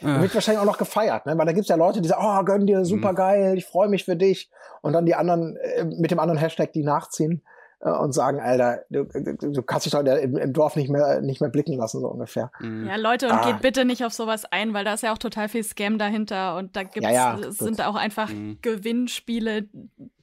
und 0.00 0.20
wird 0.20 0.34
wahrscheinlich 0.34 0.60
auch 0.60 0.66
noch 0.66 0.78
gefeiert, 0.78 1.24
ne? 1.24 1.38
Weil 1.38 1.46
da 1.46 1.52
gibt's 1.52 1.68
ja 1.70 1.76
Leute, 1.76 2.02
die 2.02 2.08
sagen, 2.08 2.22
oh, 2.22 2.44
gönn 2.44 2.66
dir, 2.66 2.84
super 2.84 3.12
mhm. 3.12 3.16
geil, 3.16 3.54
ich 3.56 3.64
freue 3.64 3.88
mich 3.88 4.04
für 4.04 4.16
dich. 4.16 4.50
Und 4.82 4.92
dann 4.92 5.06
die 5.06 5.14
anderen 5.14 5.56
äh, 5.56 5.84
mit 5.84 6.10
dem 6.10 6.18
anderen 6.18 6.38
Hashtag, 6.38 6.72
die 6.72 6.82
nachziehen. 6.82 7.42
Äh, 7.80 7.90
und 7.90 8.12
sagen, 8.12 8.40
Alter, 8.40 8.84
du, 8.88 9.04
du 9.04 9.62
kannst 9.62 9.86
dich 9.86 9.92
doch 9.92 10.00
im, 10.00 10.36
im, 10.36 10.52
Dorf 10.52 10.76
nicht 10.76 10.88
mehr, 10.88 11.20
nicht 11.20 11.40
mehr 11.40 11.50
blicken 11.50 11.76
lassen, 11.76 12.00
so 12.00 12.08
ungefähr. 12.08 12.50
Mhm. 12.60 12.86
Ja, 12.86 12.96
Leute, 12.96 13.26
und 13.26 13.34
ah. 13.34 13.52
geht 13.52 13.60
bitte 13.60 13.84
nicht 13.84 14.04
auf 14.04 14.14
sowas 14.14 14.44
ein, 14.46 14.72
weil 14.72 14.84
da 14.84 14.94
ist 14.94 15.02
ja 15.02 15.12
auch 15.12 15.18
total 15.18 15.48
viel 15.48 15.62
Scam 15.62 15.98
dahinter 15.98 16.56
und 16.56 16.74
da 16.74 16.84
gibt's, 16.84 17.02
ja, 17.02 17.38
ja, 17.38 17.50
sind 17.50 17.82
auch 17.82 17.94
einfach 17.94 18.30
mhm. 18.30 18.58
Gewinnspiele, 18.62 19.68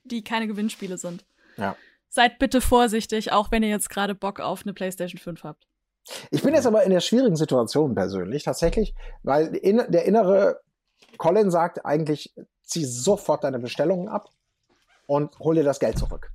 die 0.03 0.23
keine 0.23 0.47
Gewinnspiele 0.47 0.97
sind. 0.97 1.25
Ja. 1.57 1.75
Seid 2.09 2.39
bitte 2.39 2.59
vorsichtig, 2.59 3.31
auch 3.31 3.51
wenn 3.51 3.63
ihr 3.63 3.69
jetzt 3.69 3.89
gerade 3.89 4.15
Bock 4.15 4.39
auf 4.39 4.63
eine 4.63 4.73
PlayStation 4.73 5.19
5 5.19 5.43
habt. 5.43 5.67
Ich 6.31 6.41
bin 6.41 6.53
jetzt 6.53 6.67
aber 6.67 6.83
in 6.83 6.91
der 6.91 6.99
schwierigen 6.99 7.35
Situation 7.35 7.95
persönlich, 7.95 8.43
tatsächlich, 8.43 8.93
weil 9.21 9.55
in, 9.55 9.81
der 9.87 10.05
innere 10.05 10.59
Colin 11.17 11.49
sagt 11.51 11.85
eigentlich, 11.85 12.33
zieh 12.63 12.85
sofort 12.85 13.43
deine 13.43 13.59
Bestellungen 13.59 14.09
ab 14.09 14.29
und 15.05 15.37
hol 15.39 15.55
dir 15.55 15.63
das 15.63 15.79
Geld 15.79 15.97
zurück. 15.97 16.31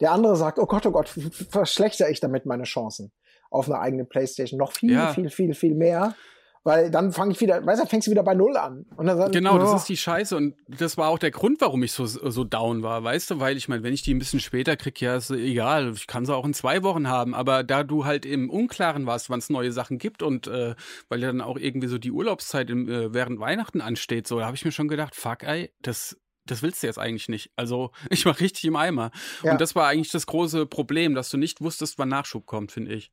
Der 0.00 0.12
andere 0.12 0.36
sagt, 0.36 0.58
oh 0.58 0.66
Gott, 0.66 0.86
oh 0.86 0.92
Gott, 0.92 1.08
verschlechter 1.50 2.08
ich 2.10 2.20
damit 2.20 2.46
meine 2.46 2.64
Chancen 2.64 3.12
auf 3.50 3.66
eine 3.68 3.78
eigene 3.78 4.04
Playstation 4.04 4.58
noch 4.58 4.72
viel, 4.72 4.92
ja. 4.92 5.12
viel, 5.12 5.28
viel, 5.28 5.54
viel 5.54 5.74
mehr. 5.74 6.14
Weil 6.62 6.90
dann 6.90 7.10
fange 7.12 7.32
ich 7.32 7.40
wieder, 7.40 7.64
weißt 7.64 7.82
du, 7.82 7.86
fängst 7.86 8.06
du 8.06 8.10
wieder 8.10 8.22
bei 8.22 8.34
Null 8.34 8.54
an. 8.58 8.84
Dann, 8.98 9.32
genau, 9.32 9.54
oh. 9.54 9.58
das 9.58 9.72
ist 9.72 9.88
die 9.88 9.96
Scheiße. 9.96 10.36
Und 10.36 10.56
das 10.68 10.98
war 10.98 11.08
auch 11.08 11.18
der 11.18 11.30
Grund, 11.30 11.58
warum 11.62 11.82
ich 11.82 11.92
so, 11.92 12.04
so 12.04 12.44
down 12.44 12.82
war, 12.82 13.02
weißt 13.02 13.30
du? 13.30 13.40
Weil 13.40 13.56
ich 13.56 13.68
meine, 13.68 13.82
wenn 13.82 13.94
ich 13.94 14.02
die 14.02 14.12
ein 14.12 14.18
bisschen 14.18 14.40
später 14.40 14.76
krieg, 14.76 15.00
ja, 15.00 15.16
ist 15.16 15.30
egal. 15.30 15.92
Ich 15.94 16.06
kann 16.06 16.26
sie 16.26 16.34
auch 16.34 16.44
in 16.44 16.52
zwei 16.52 16.82
Wochen 16.82 17.08
haben. 17.08 17.34
Aber 17.34 17.64
da 17.64 17.82
du 17.82 18.04
halt 18.04 18.26
im 18.26 18.50
Unklaren 18.50 19.06
warst, 19.06 19.30
wann 19.30 19.38
es 19.38 19.48
neue 19.48 19.72
Sachen 19.72 19.96
gibt 19.96 20.22
und 20.22 20.48
äh, 20.48 20.74
weil 21.08 21.22
ja 21.22 21.28
dann 21.28 21.40
auch 21.40 21.56
irgendwie 21.56 21.88
so 21.88 21.96
die 21.96 22.12
Urlaubszeit 22.12 22.68
im, 22.68 22.90
äh, 22.90 23.14
während 23.14 23.40
Weihnachten 23.40 23.80
ansteht, 23.80 24.26
so, 24.26 24.38
da 24.38 24.44
habe 24.44 24.56
ich 24.56 24.64
mir 24.66 24.72
schon 24.72 24.88
gedacht, 24.88 25.16
fuck, 25.16 25.42
ey, 25.44 25.72
das 25.80 26.18
das 26.50 26.62
willst 26.62 26.82
du 26.82 26.86
jetzt 26.86 26.98
eigentlich 26.98 27.28
nicht. 27.28 27.50
Also 27.56 27.90
ich 28.10 28.26
war 28.26 28.38
richtig 28.40 28.64
im 28.64 28.76
Eimer. 28.76 29.10
Ja. 29.42 29.52
Und 29.52 29.60
das 29.60 29.74
war 29.74 29.86
eigentlich 29.86 30.10
das 30.10 30.26
große 30.26 30.66
Problem, 30.66 31.14
dass 31.14 31.30
du 31.30 31.36
nicht 31.36 31.60
wusstest, 31.60 31.98
wann 31.98 32.08
Nachschub 32.08 32.46
kommt, 32.46 32.72
finde 32.72 32.92
ich. 32.94 33.12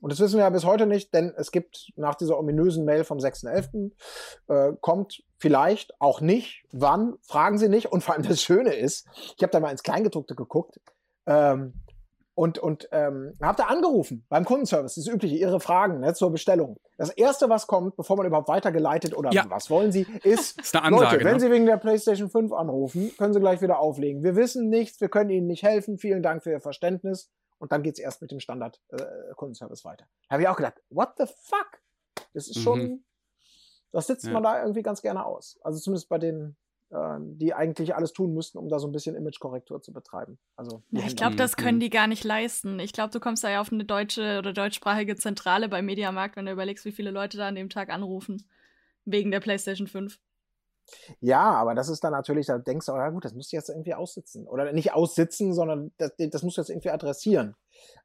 Und 0.00 0.10
das 0.10 0.18
wissen 0.18 0.36
wir 0.36 0.42
ja 0.42 0.50
bis 0.50 0.64
heute 0.64 0.86
nicht, 0.86 1.14
denn 1.14 1.32
es 1.36 1.52
gibt 1.52 1.92
nach 1.94 2.16
dieser 2.16 2.36
ominösen 2.36 2.84
Mail 2.84 3.04
vom 3.04 3.18
6.11. 3.18 3.92
Äh, 4.48 4.76
kommt 4.80 5.22
vielleicht 5.38 5.92
auch 6.00 6.20
nicht, 6.20 6.64
wann, 6.72 7.14
fragen 7.22 7.56
Sie 7.56 7.68
nicht. 7.68 7.92
Und 7.92 8.02
vor 8.02 8.14
allem 8.14 8.24
das 8.24 8.42
Schöne 8.42 8.74
ist, 8.74 9.06
ich 9.36 9.42
habe 9.42 9.52
da 9.52 9.60
mal 9.60 9.70
ins 9.70 9.84
Kleingedruckte 9.84 10.34
geguckt, 10.34 10.80
ähm, 11.26 11.81
und, 12.34 12.58
und 12.58 12.88
ähm, 12.92 13.36
habt 13.42 13.60
ihr 13.60 13.68
angerufen 13.68 14.24
beim 14.30 14.44
Kundenservice, 14.44 14.94
das 14.94 15.06
übliche, 15.06 15.36
Ihre 15.36 15.60
Fragen 15.60 16.00
ne, 16.00 16.14
zur 16.14 16.30
Bestellung. 16.30 16.78
Das 16.96 17.10
Erste, 17.10 17.50
was 17.50 17.66
kommt, 17.66 17.96
bevor 17.96 18.16
man 18.16 18.26
überhaupt 18.26 18.48
weitergeleitet 18.48 19.14
oder 19.14 19.30
ja. 19.32 19.44
was 19.48 19.68
wollen 19.68 19.92
Sie, 19.92 20.06
ist, 20.22 20.58
ist 20.62 20.74
Ansage, 20.74 21.16
Leute, 21.16 21.24
wenn 21.24 21.34
ne? 21.34 21.40
Sie 21.40 21.50
wegen 21.50 21.66
der 21.66 21.76
PlayStation 21.76 22.30
5 22.30 22.52
anrufen, 22.52 23.12
können 23.18 23.34
Sie 23.34 23.40
gleich 23.40 23.60
wieder 23.60 23.78
auflegen. 23.78 24.22
Wir 24.22 24.34
wissen 24.34 24.70
nichts, 24.70 25.00
wir 25.00 25.10
können 25.10 25.28
Ihnen 25.28 25.46
nicht 25.46 25.62
helfen, 25.62 25.98
vielen 25.98 26.22
Dank 26.22 26.42
für 26.42 26.50
Ihr 26.50 26.60
Verständnis. 26.60 27.30
Und 27.58 27.70
dann 27.70 27.82
geht's 27.82 28.00
erst 28.00 28.22
mit 28.22 28.32
dem 28.32 28.40
Standard-Kundenservice 28.40 29.82
äh, 29.82 29.84
weiter. 29.84 30.06
Da 30.28 30.34
habe 30.34 30.42
ich 30.42 30.48
auch 30.48 30.56
gedacht, 30.56 30.82
what 30.90 31.10
the 31.18 31.26
fuck? 31.26 31.80
Das 32.34 32.48
ist 32.48 32.58
schon, 32.58 32.80
mhm. 32.80 33.04
das 33.92 34.06
sitzt 34.08 34.24
ja. 34.26 34.32
man 34.32 34.42
da 34.42 34.60
irgendwie 34.60 34.82
ganz 34.82 35.02
gerne 35.02 35.24
aus. 35.24 35.60
Also 35.62 35.78
zumindest 35.78 36.08
bei 36.08 36.18
den 36.18 36.56
die 37.20 37.54
eigentlich 37.54 37.94
alles 37.94 38.12
tun 38.12 38.34
müssten, 38.34 38.58
um 38.58 38.68
da 38.68 38.78
so 38.78 38.86
ein 38.86 38.92
bisschen 38.92 39.16
Imagekorrektur 39.16 39.80
zu 39.80 39.94
betreiben. 39.94 40.38
Also 40.56 40.82
ja, 40.90 41.06
ich 41.06 41.16
glaube, 41.16 41.36
das 41.36 41.56
können 41.56 41.80
die 41.80 41.88
gar 41.88 42.06
nicht 42.06 42.22
leisten. 42.22 42.78
Ich 42.80 42.92
glaube, 42.92 43.10
du 43.10 43.18
kommst 43.18 43.42
da 43.44 43.50
ja 43.50 43.62
auf 43.62 43.72
eine 43.72 43.86
deutsche 43.86 44.38
oder 44.38 44.52
deutschsprachige 44.52 45.16
Zentrale 45.16 45.70
beim 45.70 45.86
Mediamarkt, 45.86 46.36
wenn 46.36 46.44
du 46.44 46.52
überlegst, 46.52 46.84
wie 46.84 46.92
viele 46.92 47.10
Leute 47.10 47.38
da 47.38 47.48
an 47.48 47.54
dem 47.54 47.70
Tag 47.70 47.88
anrufen. 47.88 48.44
Wegen 49.06 49.30
der 49.30 49.40
PlayStation 49.40 49.86
5. 49.86 50.20
Ja, 51.20 51.52
aber 51.52 51.74
das 51.74 51.88
ist 51.88 52.02
dann 52.04 52.12
natürlich, 52.12 52.46
da 52.46 52.58
denkst 52.58 52.86
du, 52.86 52.92
ja 52.92 53.10
gut, 53.10 53.24
das 53.24 53.34
musst 53.34 53.52
du 53.52 53.56
jetzt 53.56 53.68
irgendwie 53.68 53.94
aussitzen. 53.94 54.46
Oder 54.46 54.72
nicht 54.72 54.92
aussitzen, 54.92 55.54
sondern 55.54 55.92
das, 55.98 56.12
das 56.16 56.42
musst 56.42 56.56
du 56.56 56.60
jetzt 56.62 56.70
irgendwie 56.70 56.90
adressieren. 56.90 57.56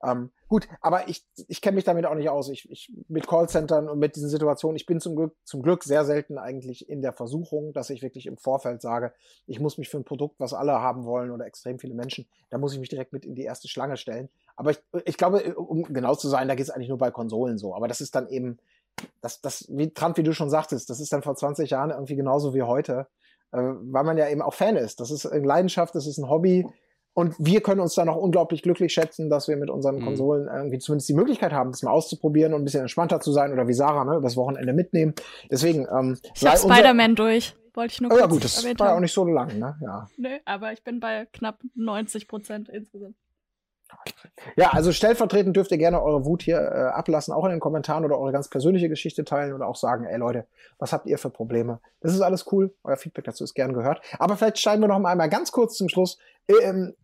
Ähm, 0.04 0.32
gut, 0.48 0.68
aber 0.82 1.08
ich, 1.08 1.26
ich 1.48 1.62
kenne 1.62 1.76
mich 1.76 1.84
damit 1.84 2.06
auch 2.06 2.16
nicht 2.16 2.30
aus. 2.30 2.50
Ich, 2.50 2.70
ich 2.70 2.92
mit 3.08 3.28
Callcentern 3.28 3.90
und 3.90 4.00
mit 4.00 4.16
diesen 4.16 4.30
Situationen, 4.30 4.76
ich 4.76 4.86
bin 4.86 5.00
zum 5.00 5.16
Glück, 5.16 5.36
zum 5.44 5.62
Glück 5.62 5.84
sehr 5.84 6.06
selten 6.06 6.38
eigentlich 6.38 6.90
in 6.90 7.02
der 7.02 7.14
Versuchung, 7.14 7.74
dass 7.74 7.90
ich 7.90 8.02
wirklich 8.02 8.26
im 8.26 8.38
Vorfeld 8.38 8.82
sage, 8.82 9.14
ich 9.46 9.60
muss 9.60 9.78
mich 9.78 9.90
für 9.90 9.98
ein 9.98 10.04
Produkt, 10.04 10.40
was 10.40 10.54
alle 10.54 10.74
haben 10.74 11.06
wollen 11.06 11.32
oder 11.32 11.46
extrem 11.46 11.80
viele 11.80 11.94
Menschen, 11.94 12.28
da 12.50 12.58
muss 12.58 12.74
ich 12.74 12.80
mich 12.80 12.90
direkt 12.90 13.14
mit 13.14 13.26
in 13.26 13.36
die 13.36 13.44
erste 13.44 13.68
Schlange 13.68 13.98
stellen. 13.98 14.30
Aber 14.56 14.72
ich, 14.72 14.80
ich 15.06 15.18
glaube, 15.18 15.56
um 15.56 15.84
genau 15.84 16.16
zu 16.16 16.30
sein, 16.30 16.48
da 16.48 16.56
geht 16.56 16.66
es 16.66 16.72
eigentlich 16.72 16.90
nur 16.90 16.98
bei 16.98 17.12
Konsolen 17.12 17.58
so. 17.58 17.76
Aber 17.76 17.88
das 17.88 18.02
ist 18.02 18.16
dann 18.16 18.28
eben, 18.28 18.58
das, 19.22 19.42
das, 19.42 19.66
wie 19.70 19.94
Trump, 19.94 20.18
wie 20.18 20.24
du 20.24 20.34
schon 20.34 20.50
sagtest, 20.50 20.90
das 20.90 21.00
ist 21.00 21.14
dann 21.14 21.22
vor 21.22 21.36
20 21.36 21.70
Jahren 21.70 21.92
irgendwie 21.92 22.16
genauso 22.16 22.54
wie 22.54 22.64
heute, 22.64 23.08
äh, 23.52 23.58
weil 23.58 24.04
man 24.04 24.18
ja 24.18 24.30
eben 24.30 24.42
auch 24.42 24.54
Fan 24.54 24.76
ist. 24.76 25.00
Das 25.00 25.12
ist 25.12 25.26
eine 25.26 25.46
Leidenschaft, 25.46 25.96
das 25.96 26.08
ist 26.08 26.18
ein 26.18 26.30
Hobby. 26.30 26.66
Und 27.14 27.34
wir 27.40 27.62
können 27.62 27.82
uns 27.82 27.96
dann 27.96 28.10
auch 28.10 28.16
unglaublich 28.16 28.62
glücklich 28.62 28.94
schätzen, 28.94 29.30
dass 29.32 29.48
wir 29.48 29.58
mit 29.58 29.72
unseren 29.72 29.96
mhm. 29.96 30.06
Konsolen 30.06 30.48
irgendwie 30.54 30.78
zumindest 30.78 31.10
die 31.10 31.16
Möglichkeit 31.16 31.52
haben, 31.52 31.72
das 31.72 31.82
mal 31.82 31.90
auszuprobieren 31.90 32.54
und 32.54 32.62
ein 32.62 32.66
bisschen 32.66 32.82
entspannter 32.82 33.20
zu 33.20 33.32
sein 33.32 33.52
oder 33.52 33.68
wie 33.68 33.74
Sarah, 33.74 34.06
ne, 34.06 34.18
übers 34.18 34.38
Wochenende 34.38 34.72
mitnehmen. 34.74 35.16
Deswegen, 35.50 35.88
ähm, 35.92 36.20
ich 36.36 36.46
habe 36.46 36.58
Spider-Man 36.58 37.16
durch. 37.16 37.56
Wollte 37.74 37.94
ich 37.94 38.02
nur 38.02 38.10
kurz 38.10 38.22
oh, 38.22 38.24
Ja 38.24 38.30
gut, 38.30 38.44
das 38.44 38.64
war 38.80 38.88
ja 38.88 38.96
auch 38.96 39.00
nicht 39.00 39.14
so 39.14 39.26
lang, 39.26 39.60
ne? 39.60 39.76
Ja. 39.82 40.08
Nö, 40.18 40.30
aber 40.46 40.74
ich 40.74 40.84
bin 40.84 41.00
bei 41.00 41.28
knapp 41.32 41.60
90 41.76 42.28
Prozent 42.28 42.70
insgesamt. 42.70 43.16
Ja, 44.56 44.72
also 44.72 44.92
stellvertretend 44.92 45.56
dürft 45.56 45.72
ihr 45.72 45.78
gerne 45.78 46.02
eure 46.02 46.26
Wut 46.26 46.44
hier 46.44 46.58
äh, 46.58 46.90
ablassen, 46.94 47.34
auch 47.34 47.46
in 47.46 47.52
den 47.52 47.60
Kommentaren 47.60 48.06
oder 48.06 48.18
eure 48.18 48.32
ganz 48.32 48.50
persönliche 48.50 48.90
Geschichte 48.90 49.26
teilen 49.26 49.54
oder 49.54 49.68
auch 49.68 49.76
sagen, 49.76 50.06
ey 50.06 50.18
Leute, 50.18 50.46
was 50.80 50.94
habt 50.94 51.08
ihr 51.08 51.18
für 51.18 51.30
Probleme? 51.30 51.80
Das 52.02 52.14
ist 52.14 52.22
alles 52.22 52.52
cool, 52.52 52.74
euer 52.84 52.98
Feedback 52.98 53.26
dazu 53.26 53.44
ist 53.44 53.54
gern 53.54 53.74
gehört. 53.74 54.02
Aber 54.20 54.38
vielleicht 54.38 54.60
steigen 54.60 54.82
wir 54.82 54.88
noch 54.88 54.96
einmal 54.96 55.30
ganz 55.30 55.52
kurz 55.52 55.76
zum 55.76 55.90
Schluss 55.90 56.18
ähm, 56.48 56.96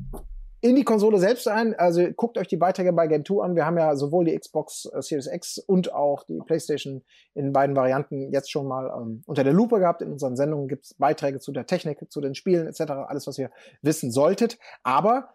in 0.64 0.78
die 0.78 0.86
Konsole 0.86 1.20
selbst 1.20 1.48
ein. 1.50 1.76
Also 1.78 2.10
guckt 2.16 2.38
euch 2.38 2.48
die 2.48 2.56
Beiträge 2.56 2.94
bei 2.94 3.08
Game 3.08 3.26
2 3.26 3.44
an. 3.44 3.56
Wir 3.56 3.66
haben 3.66 3.78
ja 3.78 3.98
sowohl 3.98 4.26
die 4.26 4.38
Xbox 4.38 4.86
äh, 4.86 5.02
Series 5.02 5.28
X 5.28 5.58
und 5.58 5.94
auch 5.94 6.24
die 6.24 6.40
PlayStation 6.40 7.04
in 7.34 7.52
beiden 7.52 7.76
Varianten 7.76 8.32
jetzt 8.32 8.50
schon 8.50 8.68
mal 8.68 8.90
ähm, 8.96 9.24
unter 9.26 9.44
der 9.44 9.52
Lupe 9.52 9.80
gehabt. 9.80 10.02
In 10.02 10.14
unseren 10.14 10.38
Sendungen 10.38 10.70
gibt 10.70 10.86
es 10.86 10.94
Beiträge 10.94 11.40
zu 11.40 11.52
der 11.52 11.66
Technik, 11.66 12.10
zu 12.10 12.22
den 12.22 12.34
Spielen 12.34 12.66
etc., 12.66 12.92
alles, 13.08 13.28
was 13.28 13.38
ihr 13.38 13.52
wissen 13.82 14.10
solltet. 14.10 14.58
Aber 14.84 15.34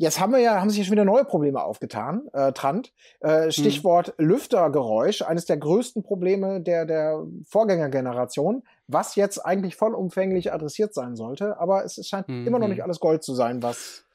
Jetzt 0.00 0.18
haben 0.18 0.32
wir 0.32 0.38
ja, 0.38 0.58
haben 0.58 0.70
sich 0.70 0.78
ja 0.78 0.84
schon 0.84 0.92
wieder 0.92 1.04
neue 1.04 1.26
Probleme 1.26 1.62
aufgetan, 1.62 2.22
äh, 2.32 2.52
Trant. 2.52 2.90
Äh. 3.20 3.52
Stichwort 3.52 4.14
hm. 4.16 4.28
Lüftergeräusch, 4.28 5.20
eines 5.20 5.44
der 5.44 5.58
größten 5.58 6.02
Probleme 6.02 6.62
der, 6.62 6.86
der 6.86 7.26
Vorgängergeneration, 7.46 8.62
was 8.86 9.14
jetzt 9.14 9.44
eigentlich 9.44 9.76
vollumfänglich 9.76 10.54
adressiert 10.54 10.94
sein 10.94 11.16
sollte, 11.16 11.60
aber 11.60 11.84
es 11.84 12.00
scheint 12.08 12.28
hm. 12.28 12.46
immer 12.46 12.58
noch 12.58 12.68
nicht 12.68 12.82
alles 12.82 12.98
Gold 12.98 13.22
zu 13.22 13.34
sein, 13.34 13.62
was 13.62 14.06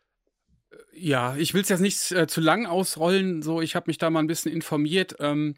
ja, 0.91 1.36
ich 1.36 1.54
will 1.54 1.62
es 1.62 1.69
jetzt 1.69 1.82
nicht 1.82 2.12
äh, 2.13 2.26
zu 2.26 2.41
lang 2.41 2.65
ausrollen. 2.65 3.43
So, 3.43 3.62
ich 3.62 3.76
habe 3.76 3.86
mich 3.88 3.98
da 3.98 4.10
mal 4.10 4.21
ein 4.21 4.28
bisschen 4.28 4.52
informiert. 4.52 5.17
Ähm, 5.19 5.56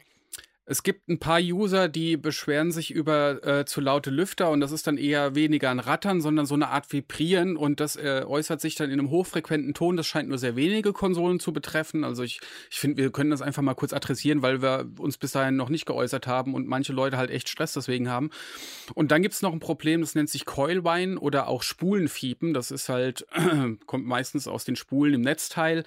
es 0.70 0.82
gibt 0.82 1.08
ein 1.08 1.18
paar 1.18 1.40
User, 1.40 1.88
die 1.88 2.18
beschweren 2.18 2.72
sich 2.72 2.90
über 2.90 3.42
äh, 3.42 3.64
zu 3.64 3.80
laute 3.80 4.10
Lüfter 4.10 4.50
und 4.50 4.60
das 4.60 4.70
ist 4.70 4.86
dann 4.86 4.98
eher 4.98 5.34
weniger 5.34 5.70
ein 5.70 5.78
Rattern, 5.78 6.20
sondern 6.20 6.44
so 6.44 6.54
eine 6.54 6.68
Art 6.68 6.92
Vibrieren 6.92 7.56
und 7.56 7.80
das 7.80 7.96
äh, 7.96 8.22
äußert 8.26 8.60
sich 8.60 8.74
dann 8.74 8.90
in 8.90 8.98
einem 8.98 9.08
hochfrequenten 9.08 9.72
Ton. 9.72 9.96
Das 9.96 10.06
scheint 10.06 10.28
nur 10.28 10.36
sehr 10.36 10.56
wenige 10.56 10.92
Konsolen 10.92 11.40
zu 11.40 11.54
betreffen. 11.54 12.04
Also 12.04 12.22
ich, 12.22 12.40
ich 12.70 12.78
finde, 12.78 12.98
wir 12.98 13.10
können 13.10 13.30
das 13.30 13.40
einfach 13.40 13.62
mal 13.62 13.72
kurz 13.72 13.94
adressieren, 13.94 14.42
weil 14.42 14.60
wir 14.60 14.86
uns 14.98 15.16
bis 15.16 15.32
dahin 15.32 15.56
noch 15.56 15.70
nicht 15.70 15.86
geäußert 15.86 16.26
haben 16.26 16.52
und 16.52 16.66
manche 16.66 16.92
Leute 16.92 17.16
halt 17.16 17.30
echt 17.30 17.48
Stress 17.48 17.72
deswegen 17.72 18.10
haben. 18.10 18.28
Und 18.92 19.10
dann 19.10 19.22
gibt 19.22 19.32
es 19.32 19.40
noch 19.40 19.54
ein 19.54 19.60
Problem, 19.60 20.02
das 20.02 20.14
nennt 20.14 20.28
sich 20.28 20.44
Coilwine 20.44 21.18
oder 21.18 21.48
auch 21.48 21.62
Spulenfiepen. 21.62 22.52
Das 22.52 22.70
ist 22.70 22.90
halt, 22.90 23.26
kommt 23.86 24.04
meistens 24.04 24.46
aus 24.46 24.66
den 24.66 24.76
Spulen 24.76 25.14
im 25.14 25.22
Netzteil. 25.22 25.84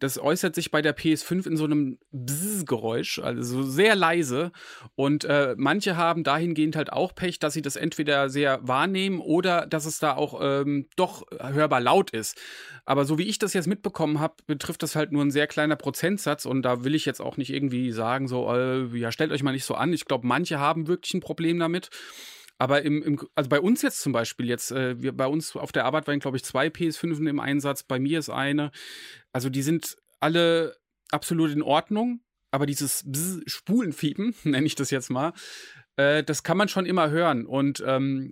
Das 0.00 0.18
äußert 0.18 0.56
sich 0.56 0.72
bei 0.72 0.82
der 0.82 0.96
PS5 0.96 1.46
in 1.46 1.56
so 1.56 1.64
einem 1.64 1.98
Bzzz-Geräusch, 2.10 3.20
also 3.20 3.62
sehr 3.62 3.94
leise 3.94 4.15
leise. 4.16 4.52
Und 4.94 5.24
äh, 5.24 5.54
manche 5.56 5.96
haben 5.96 6.24
dahingehend 6.24 6.76
halt 6.76 6.92
auch 6.92 7.14
Pech, 7.14 7.38
dass 7.38 7.54
sie 7.54 7.62
das 7.62 7.76
entweder 7.76 8.28
sehr 8.28 8.60
wahrnehmen 8.62 9.20
oder 9.20 9.66
dass 9.66 9.86
es 9.86 9.98
da 9.98 10.14
auch 10.14 10.40
ähm, 10.42 10.88
doch 10.96 11.24
hörbar 11.40 11.80
laut 11.80 12.10
ist. 12.10 12.40
Aber 12.84 13.04
so 13.04 13.18
wie 13.18 13.24
ich 13.24 13.38
das 13.38 13.52
jetzt 13.52 13.66
mitbekommen 13.66 14.20
habe, 14.20 14.34
betrifft 14.46 14.82
das 14.82 14.96
halt 14.96 15.12
nur 15.12 15.24
ein 15.24 15.30
sehr 15.30 15.46
kleiner 15.46 15.76
Prozentsatz 15.76 16.46
und 16.46 16.62
da 16.62 16.84
will 16.84 16.94
ich 16.94 17.04
jetzt 17.04 17.20
auch 17.20 17.36
nicht 17.36 17.52
irgendwie 17.52 17.92
sagen, 17.92 18.28
so, 18.28 18.52
äh, 18.52 18.86
ja, 18.96 19.12
stellt 19.12 19.32
euch 19.32 19.42
mal 19.42 19.52
nicht 19.52 19.64
so 19.64 19.74
an. 19.74 19.92
Ich 19.92 20.04
glaube, 20.04 20.26
manche 20.26 20.58
haben 20.58 20.86
wirklich 20.86 21.14
ein 21.14 21.20
Problem 21.20 21.58
damit. 21.58 21.90
Aber 22.58 22.82
im, 22.82 23.02
im, 23.02 23.20
also 23.34 23.50
bei 23.50 23.60
uns 23.60 23.82
jetzt 23.82 24.00
zum 24.00 24.12
Beispiel, 24.12 24.48
jetzt, 24.48 24.72
äh, 24.72 25.00
wir, 25.00 25.14
bei 25.14 25.26
uns 25.26 25.54
auf 25.56 25.72
der 25.72 25.84
Arbeit 25.84 26.06
waren, 26.06 26.20
glaube 26.20 26.38
ich, 26.38 26.44
zwei 26.44 26.68
PS5 26.68 27.28
im 27.28 27.38
Einsatz, 27.38 27.82
bei 27.82 27.98
mir 27.98 28.18
ist 28.18 28.30
eine. 28.30 28.70
Also 29.32 29.50
die 29.50 29.60
sind 29.60 29.96
alle 30.20 30.74
absolut 31.10 31.50
in 31.52 31.60
Ordnung 31.60 32.20
aber 32.56 32.64
dieses 32.64 33.04
Bzz, 33.06 33.42
Spulenfiepen, 33.44 34.34
nenne 34.44 34.66
ich 34.66 34.74
das 34.74 34.90
jetzt 34.90 35.10
mal, 35.10 35.34
äh, 35.96 36.24
das 36.24 36.42
kann 36.42 36.56
man 36.56 36.68
schon 36.68 36.86
immer 36.86 37.10
hören. 37.10 37.44
Und 37.44 37.84
ähm, 37.86 38.30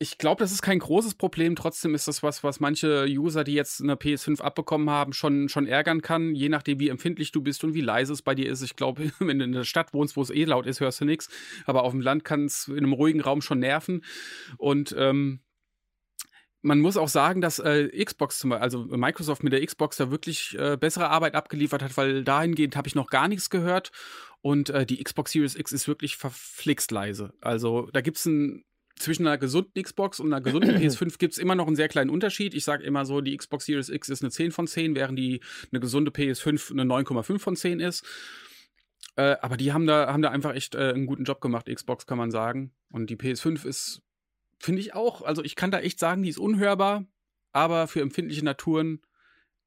ich 0.00 0.18
glaube, 0.18 0.42
das 0.42 0.50
ist 0.50 0.60
kein 0.60 0.80
großes 0.80 1.14
Problem. 1.14 1.54
Trotzdem 1.54 1.94
ist 1.94 2.08
das 2.08 2.24
was, 2.24 2.42
was 2.42 2.58
manche 2.58 3.06
User, 3.08 3.44
die 3.44 3.54
jetzt 3.54 3.80
eine 3.80 3.94
PS5 3.94 4.40
abbekommen 4.40 4.90
haben, 4.90 5.12
schon, 5.12 5.48
schon 5.48 5.68
ärgern 5.68 6.02
kann, 6.02 6.34
je 6.34 6.48
nachdem, 6.48 6.80
wie 6.80 6.88
empfindlich 6.88 7.30
du 7.30 7.42
bist 7.42 7.62
und 7.62 7.74
wie 7.74 7.80
leise 7.80 8.12
es 8.12 8.22
bei 8.22 8.34
dir 8.34 8.50
ist. 8.50 8.62
Ich 8.62 8.74
glaube, 8.74 9.12
wenn 9.20 9.38
du 9.38 9.44
in 9.44 9.52
der 9.52 9.62
Stadt 9.62 9.94
wohnst, 9.94 10.16
wo 10.16 10.22
es 10.22 10.30
eh 10.30 10.44
laut 10.44 10.66
ist, 10.66 10.80
hörst 10.80 11.00
du 11.00 11.04
nichts. 11.04 11.28
Aber 11.64 11.84
auf 11.84 11.92
dem 11.92 12.00
Land 12.00 12.24
kann 12.24 12.46
es 12.46 12.66
in 12.66 12.78
einem 12.78 12.92
ruhigen 12.92 13.20
Raum 13.20 13.40
schon 13.40 13.60
nerven. 13.60 14.02
Und 14.58 14.96
ähm, 14.98 15.43
man 16.64 16.80
muss 16.80 16.96
auch 16.96 17.08
sagen, 17.08 17.42
dass 17.42 17.58
äh, 17.58 17.88
Xbox 18.04 18.38
zum 18.38 18.50
Beispiel, 18.50 18.62
also 18.62 18.84
Microsoft 18.84 19.44
mit 19.44 19.52
der 19.52 19.64
Xbox 19.64 19.98
da 19.98 20.10
wirklich 20.10 20.58
äh, 20.58 20.78
bessere 20.78 21.10
Arbeit 21.10 21.34
abgeliefert 21.34 21.82
hat, 21.82 21.96
weil 21.98 22.24
dahingehend 22.24 22.74
habe 22.74 22.88
ich 22.88 22.94
noch 22.94 23.10
gar 23.10 23.28
nichts 23.28 23.50
gehört. 23.50 23.92
Und 24.40 24.70
äh, 24.70 24.86
die 24.86 25.02
Xbox 25.02 25.32
Series 25.32 25.56
X 25.56 25.72
ist 25.72 25.88
wirklich 25.88 26.16
verflixt 26.16 26.90
leise. 26.90 27.34
Also 27.42 27.88
da 27.92 28.00
gibt 28.00 28.16
es 28.16 28.26
ein 28.26 28.64
zwischen 28.96 29.26
einer 29.26 29.38
gesunden 29.38 29.82
Xbox 29.82 30.20
und 30.20 30.32
einer 30.32 30.40
gesunden 30.40 30.70
PS5 30.76 31.18
gibt 31.18 31.32
es 31.34 31.38
immer 31.38 31.54
noch 31.54 31.66
einen 31.66 31.76
sehr 31.76 31.88
kleinen 31.88 32.10
Unterschied. 32.10 32.54
Ich 32.54 32.64
sage 32.64 32.84
immer 32.84 33.04
so, 33.04 33.20
die 33.20 33.36
Xbox 33.36 33.66
Series 33.66 33.88
X 33.88 34.08
ist 34.08 34.22
eine 34.22 34.30
10 34.30 34.52
von 34.52 34.66
10, 34.66 34.94
während 34.94 35.18
die 35.18 35.40
eine 35.70 35.80
gesunde 35.80 36.12
PS5 36.12 36.70
eine 36.70 36.84
9,5 36.84 37.38
von 37.38 37.56
10 37.56 37.80
ist. 37.80 38.04
Äh, 39.16 39.36
aber 39.42 39.56
die 39.56 39.72
haben 39.72 39.86
da, 39.86 40.12
haben 40.12 40.22
da 40.22 40.30
einfach 40.30 40.54
echt 40.54 40.74
äh, 40.74 40.92
einen 40.94 41.06
guten 41.06 41.24
Job 41.24 41.40
gemacht, 41.40 41.66
Xbox 41.66 42.06
kann 42.06 42.18
man 42.18 42.30
sagen. 42.30 42.72
Und 42.90 43.10
die 43.10 43.16
PS5 43.16 43.66
ist 43.66 44.03
Finde 44.64 44.80
ich 44.80 44.94
auch. 44.94 45.20
Also 45.20 45.44
ich 45.44 45.56
kann 45.56 45.70
da 45.70 45.80
echt 45.80 45.98
sagen, 45.98 46.22
die 46.22 46.30
ist 46.30 46.38
unhörbar, 46.38 47.04
aber 47.52 47.86
für 47.86 48.00
empfindliche 48.00 48.42
Naturen 48.42 49.02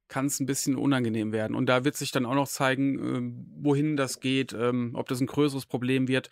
kann 0.08 0.26
es 0.26 0.40
ein 0.40 0.48
bisschen 0.48 0.76
unangenehm 0.76 1.32
werden. 1.32 1.56
Und 1.56 1.68
da 1.68 1.86
wird 1.86 1.96
sich 1.96 2.10
dann 2.10 2.26
auch 2.26 2.34
noch 2.34 2.48
zeigen, 2.48 2.98
äh, 2.98 3.62
wohin 3.64 3.96
das 3.96 4.22
geht, 4.22 4.54
ähm, 4.54 4.94
ob 4.96 5.08
das 5.08 5.22
ein 5.22 5.28
größeres 5.28 5.68
Problem 5.68 6.08
wird, 6.08 6.32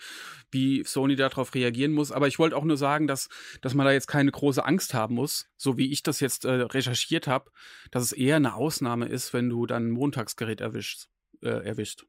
wie 0.49 0.84
Sony 0.84 1.15
darauf 1.15 1.54
reagieren 1.54 1.91
muss. 1.91 2.12
Aber 2.12 2.28
ich 2.28 2.39
wollte 2.39 2.58
auch 2.58 2.63
nur 2.63 2.78
sagen, 2.78 3.06
dass, 3.06 3.30
dass 3.62 3.75
man 3.75 3.86
da 3.86 3.91
jetzt 3.91 4.08
keine 4.08 4.32
große 4.32 4.65
Angst 4.65 4.95
haben 4.95 5.13
muss, 5.13 5.47
so 5.58 5.78
wie 5.78 5.91
ich 5.91 6.01
das 6.01 6.19
jetzt 6.19 6.45
äh, 6.45 6.49
recherchiert 6.49 7.28
habe, 7.28 7.51
dass 7.91 8.01
es 8.01 8.13
eher 8.13 8.38
eine 8.38 8.56
Ausnahme 8.56 9.06
ist, 9.06 9.32
wenn 9.32 9.47
du 9.47 9.67
dann 9.67 9.89
ein 9.89 9.91
Montagsgerät 9.91 10.60
erwischst, 10.60 11.12
äh, 11.43 11.49
erwischt. 11.49 12.08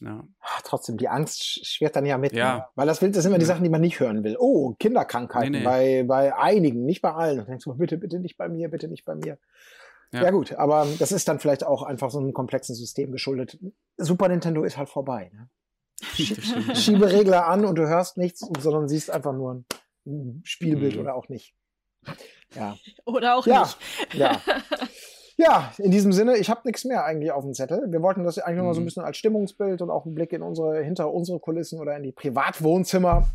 Ja. 0.00 0.26
Ach, 0.40 0.62
trotzdem, 0.62 0.98
die 0.98 1.08
Angst 1.08 1.66
schwert 1.66 1.96
dann 1.96 2.04
ja 2.04 2.18
mit. 2.18 2.32
Ja. 2.32 2.56
Ne? 2.56 2.64
Weil 2.74 2.86
das, 2.86 3.00
das 3.00 3.12
sind 3.14 3.26
immer 3.26 3.38
die 3.38 3.46
Sachen, 3.46 3.64
die 3.64 3.70
man 3.70 3.80
nicht 3.80 3.98
hören 3.98 4.24
will. 4.24 4.36
Oh, 4.38 4.74
Kinderkrankheiten 4.78 5.52
nee, 5.52 5.58
nee. 5.58 5.64
Bei, 5.64 6.04
bei 6.04 6.36
einigen, 6.36 6.84
nicht 6.84 7.02
bei 7.02 7.12
allen. 7.12 7.40
Und 7.40 7.48
denkst 7.48 7.64
du, 7.64 7.74
bitte, 7.74 7.96
bitte 7.96 8.18
nicht 8.18 8.36
bei 8.36 8.48
mir, 8.48 8.68
bitte 8.68 8.88
nicht 8.88 9.04
bei 9.04 9.14
mir. 9.14 9.38
Ja. 10.12 10.24
ja. 10.24 10.30
gut, 10.30 10.52
aber 10.54 10.86
das 10.98 11.12
ist 11.12 11.28
dann 11.28 11.40
vielleicht 11.40 11.64
auch 11.64 11.82
einfach 11.82 12.10
so 12.10 12.18
einem 12.18 12.32
komplexen 12.32 12.74
System 12.74 13.10
geschuldet. 13.10 13.58
Super 13.96 14.28
Nintendo 14.28 14.64
ist 14.64 14.76
halt 14.76 14.88
vorbei. 14.88 15.30
Ne? 15.34 15.48
Schieberegler 16.74 17.46
an 17.46 17.64
und 17.64 17.76
du 17.76 17.88
hörst 17.88 18.18
nichts, 18.18 18.46
sondern 18.58 18.88
siehst 18.88 19.10
einfach 19.10 19.32
nur 19.32 19.64
ein 20.06 20.42
Spielbild 20.44 20.94
mhm. 20.94 21.00
oder 21.00 21.14
auch 21.14 21.28
nicht. 21.28 21.54
Ja. 22.54 22.76
Oder 23.04 23.36
auch 23.36 23.46
ja. 23.46 23.62
nicht. 23.62 24.14
Ja. 24.14 24.40
Ja, 25.38 25.72
in 25.78 25.90
diesem 25.90 26.12
Sinne, 26.12 26.38
ich 26.38 26.48
habe 26.48 26.62
nichts 26.64 26.84
mehr 26.84 27.04
eigentlich 27.04 27.30
auf 27.30 27.44
dem 27.44 27.52
Zettel. 27.52 27.92
Wir 27.92 28.00
wollten 28.00 28.24
das 28.24 28.38
eigentlich 28.38 28.52
mhm. 28.52 28.56
nur 28.56 28.66
mal 28.66 28.74
so 28.74 28.80
ein 28.80 28.84
mhm. 28.84 28.86
bisschen 28.86 29.04
als 29.04 29.16
Stimmungsbild 29.18 29.82
und 29.82 29.90
auch 29.90 30.06
einen 30.06 30.14
Blick 30.14 30.32
in 30.32 30.42
unsere, 30.42 30.82
hinter 30.82 31.12
unsere 31.12 31.38
Kulissen 31.38 31.78
oder 31.78 31.94
in 31.96 32.02
die 32.02 32.12
Privatwohnzimmer, 32.12 33.26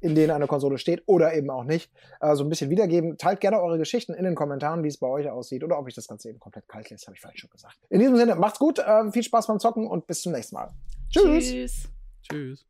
in 0.00 0.14
denen 0.14 0.30
eine 0.30 0.46
Konsole 0.46 0.76
steht 0.76 1.02
oder 1.06 1.34
eben 1.34 1.48
auch 1.48 1.64
nicht, 1.64 1.90
äh, 2.20 2.34
so 2.34 2.44
ein 2.44 2.50
bisschen 2.50 2.68
wiedergeben. 2.68 3.16
Teilt 3.16 3.40
gerne 3.40 3.60
eure 3.60 3.78
Geschichten 3.78 4.12
in 4.12 4.24
den 4.24 4.34
Kommentaren, 4.34 4.84
wie 4.84 4.88
es 4.88 4.98
bei 4.98 5.06
euch 5.06 5.30
aussieht 5.30 5.64
oder 5.64 5.78
ob 5.78 5.88
ich 5.88 5.94
das 5.94 6.06
Ganze 6.06 6.28
eben 6.28 6.38
komplett 6.38 6.68
kalt 6.68 6.90
lässt, 6.90 7.06
habe 7.06 7.14
ich 7.14 7.20
vielleicht 7.20 7.40
schon 7.40 7.50
gesagt. 7.50 7.76
In 7.88 8.00
diesem 8.00 8.16
Sinne, 8.16 8.34
macht's 8.34 8.58
gut, 8.58 8.78
äh, 8.78 9.10
viel 9.10 9.22
Spaß 9.22 9.46
beim 9.46 9.58
Zocken 9.58 9.86
und 9.86 10.06
bis 10.06 10.20
zum 10.20 10.32
nächsten 10.32 10.54
Mal. 10.54 10.70
Tschüss. 11.10 11.48
Tschüss. 11.48 11.88
Tschüss. 12.30 12.66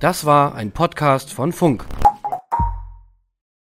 Das 0.00 0.24
war 0.24 0.54
ein 0.54 0.72
Podcast 0.72 1.32
von 1.32 1.52
Funk. 1.52 1.84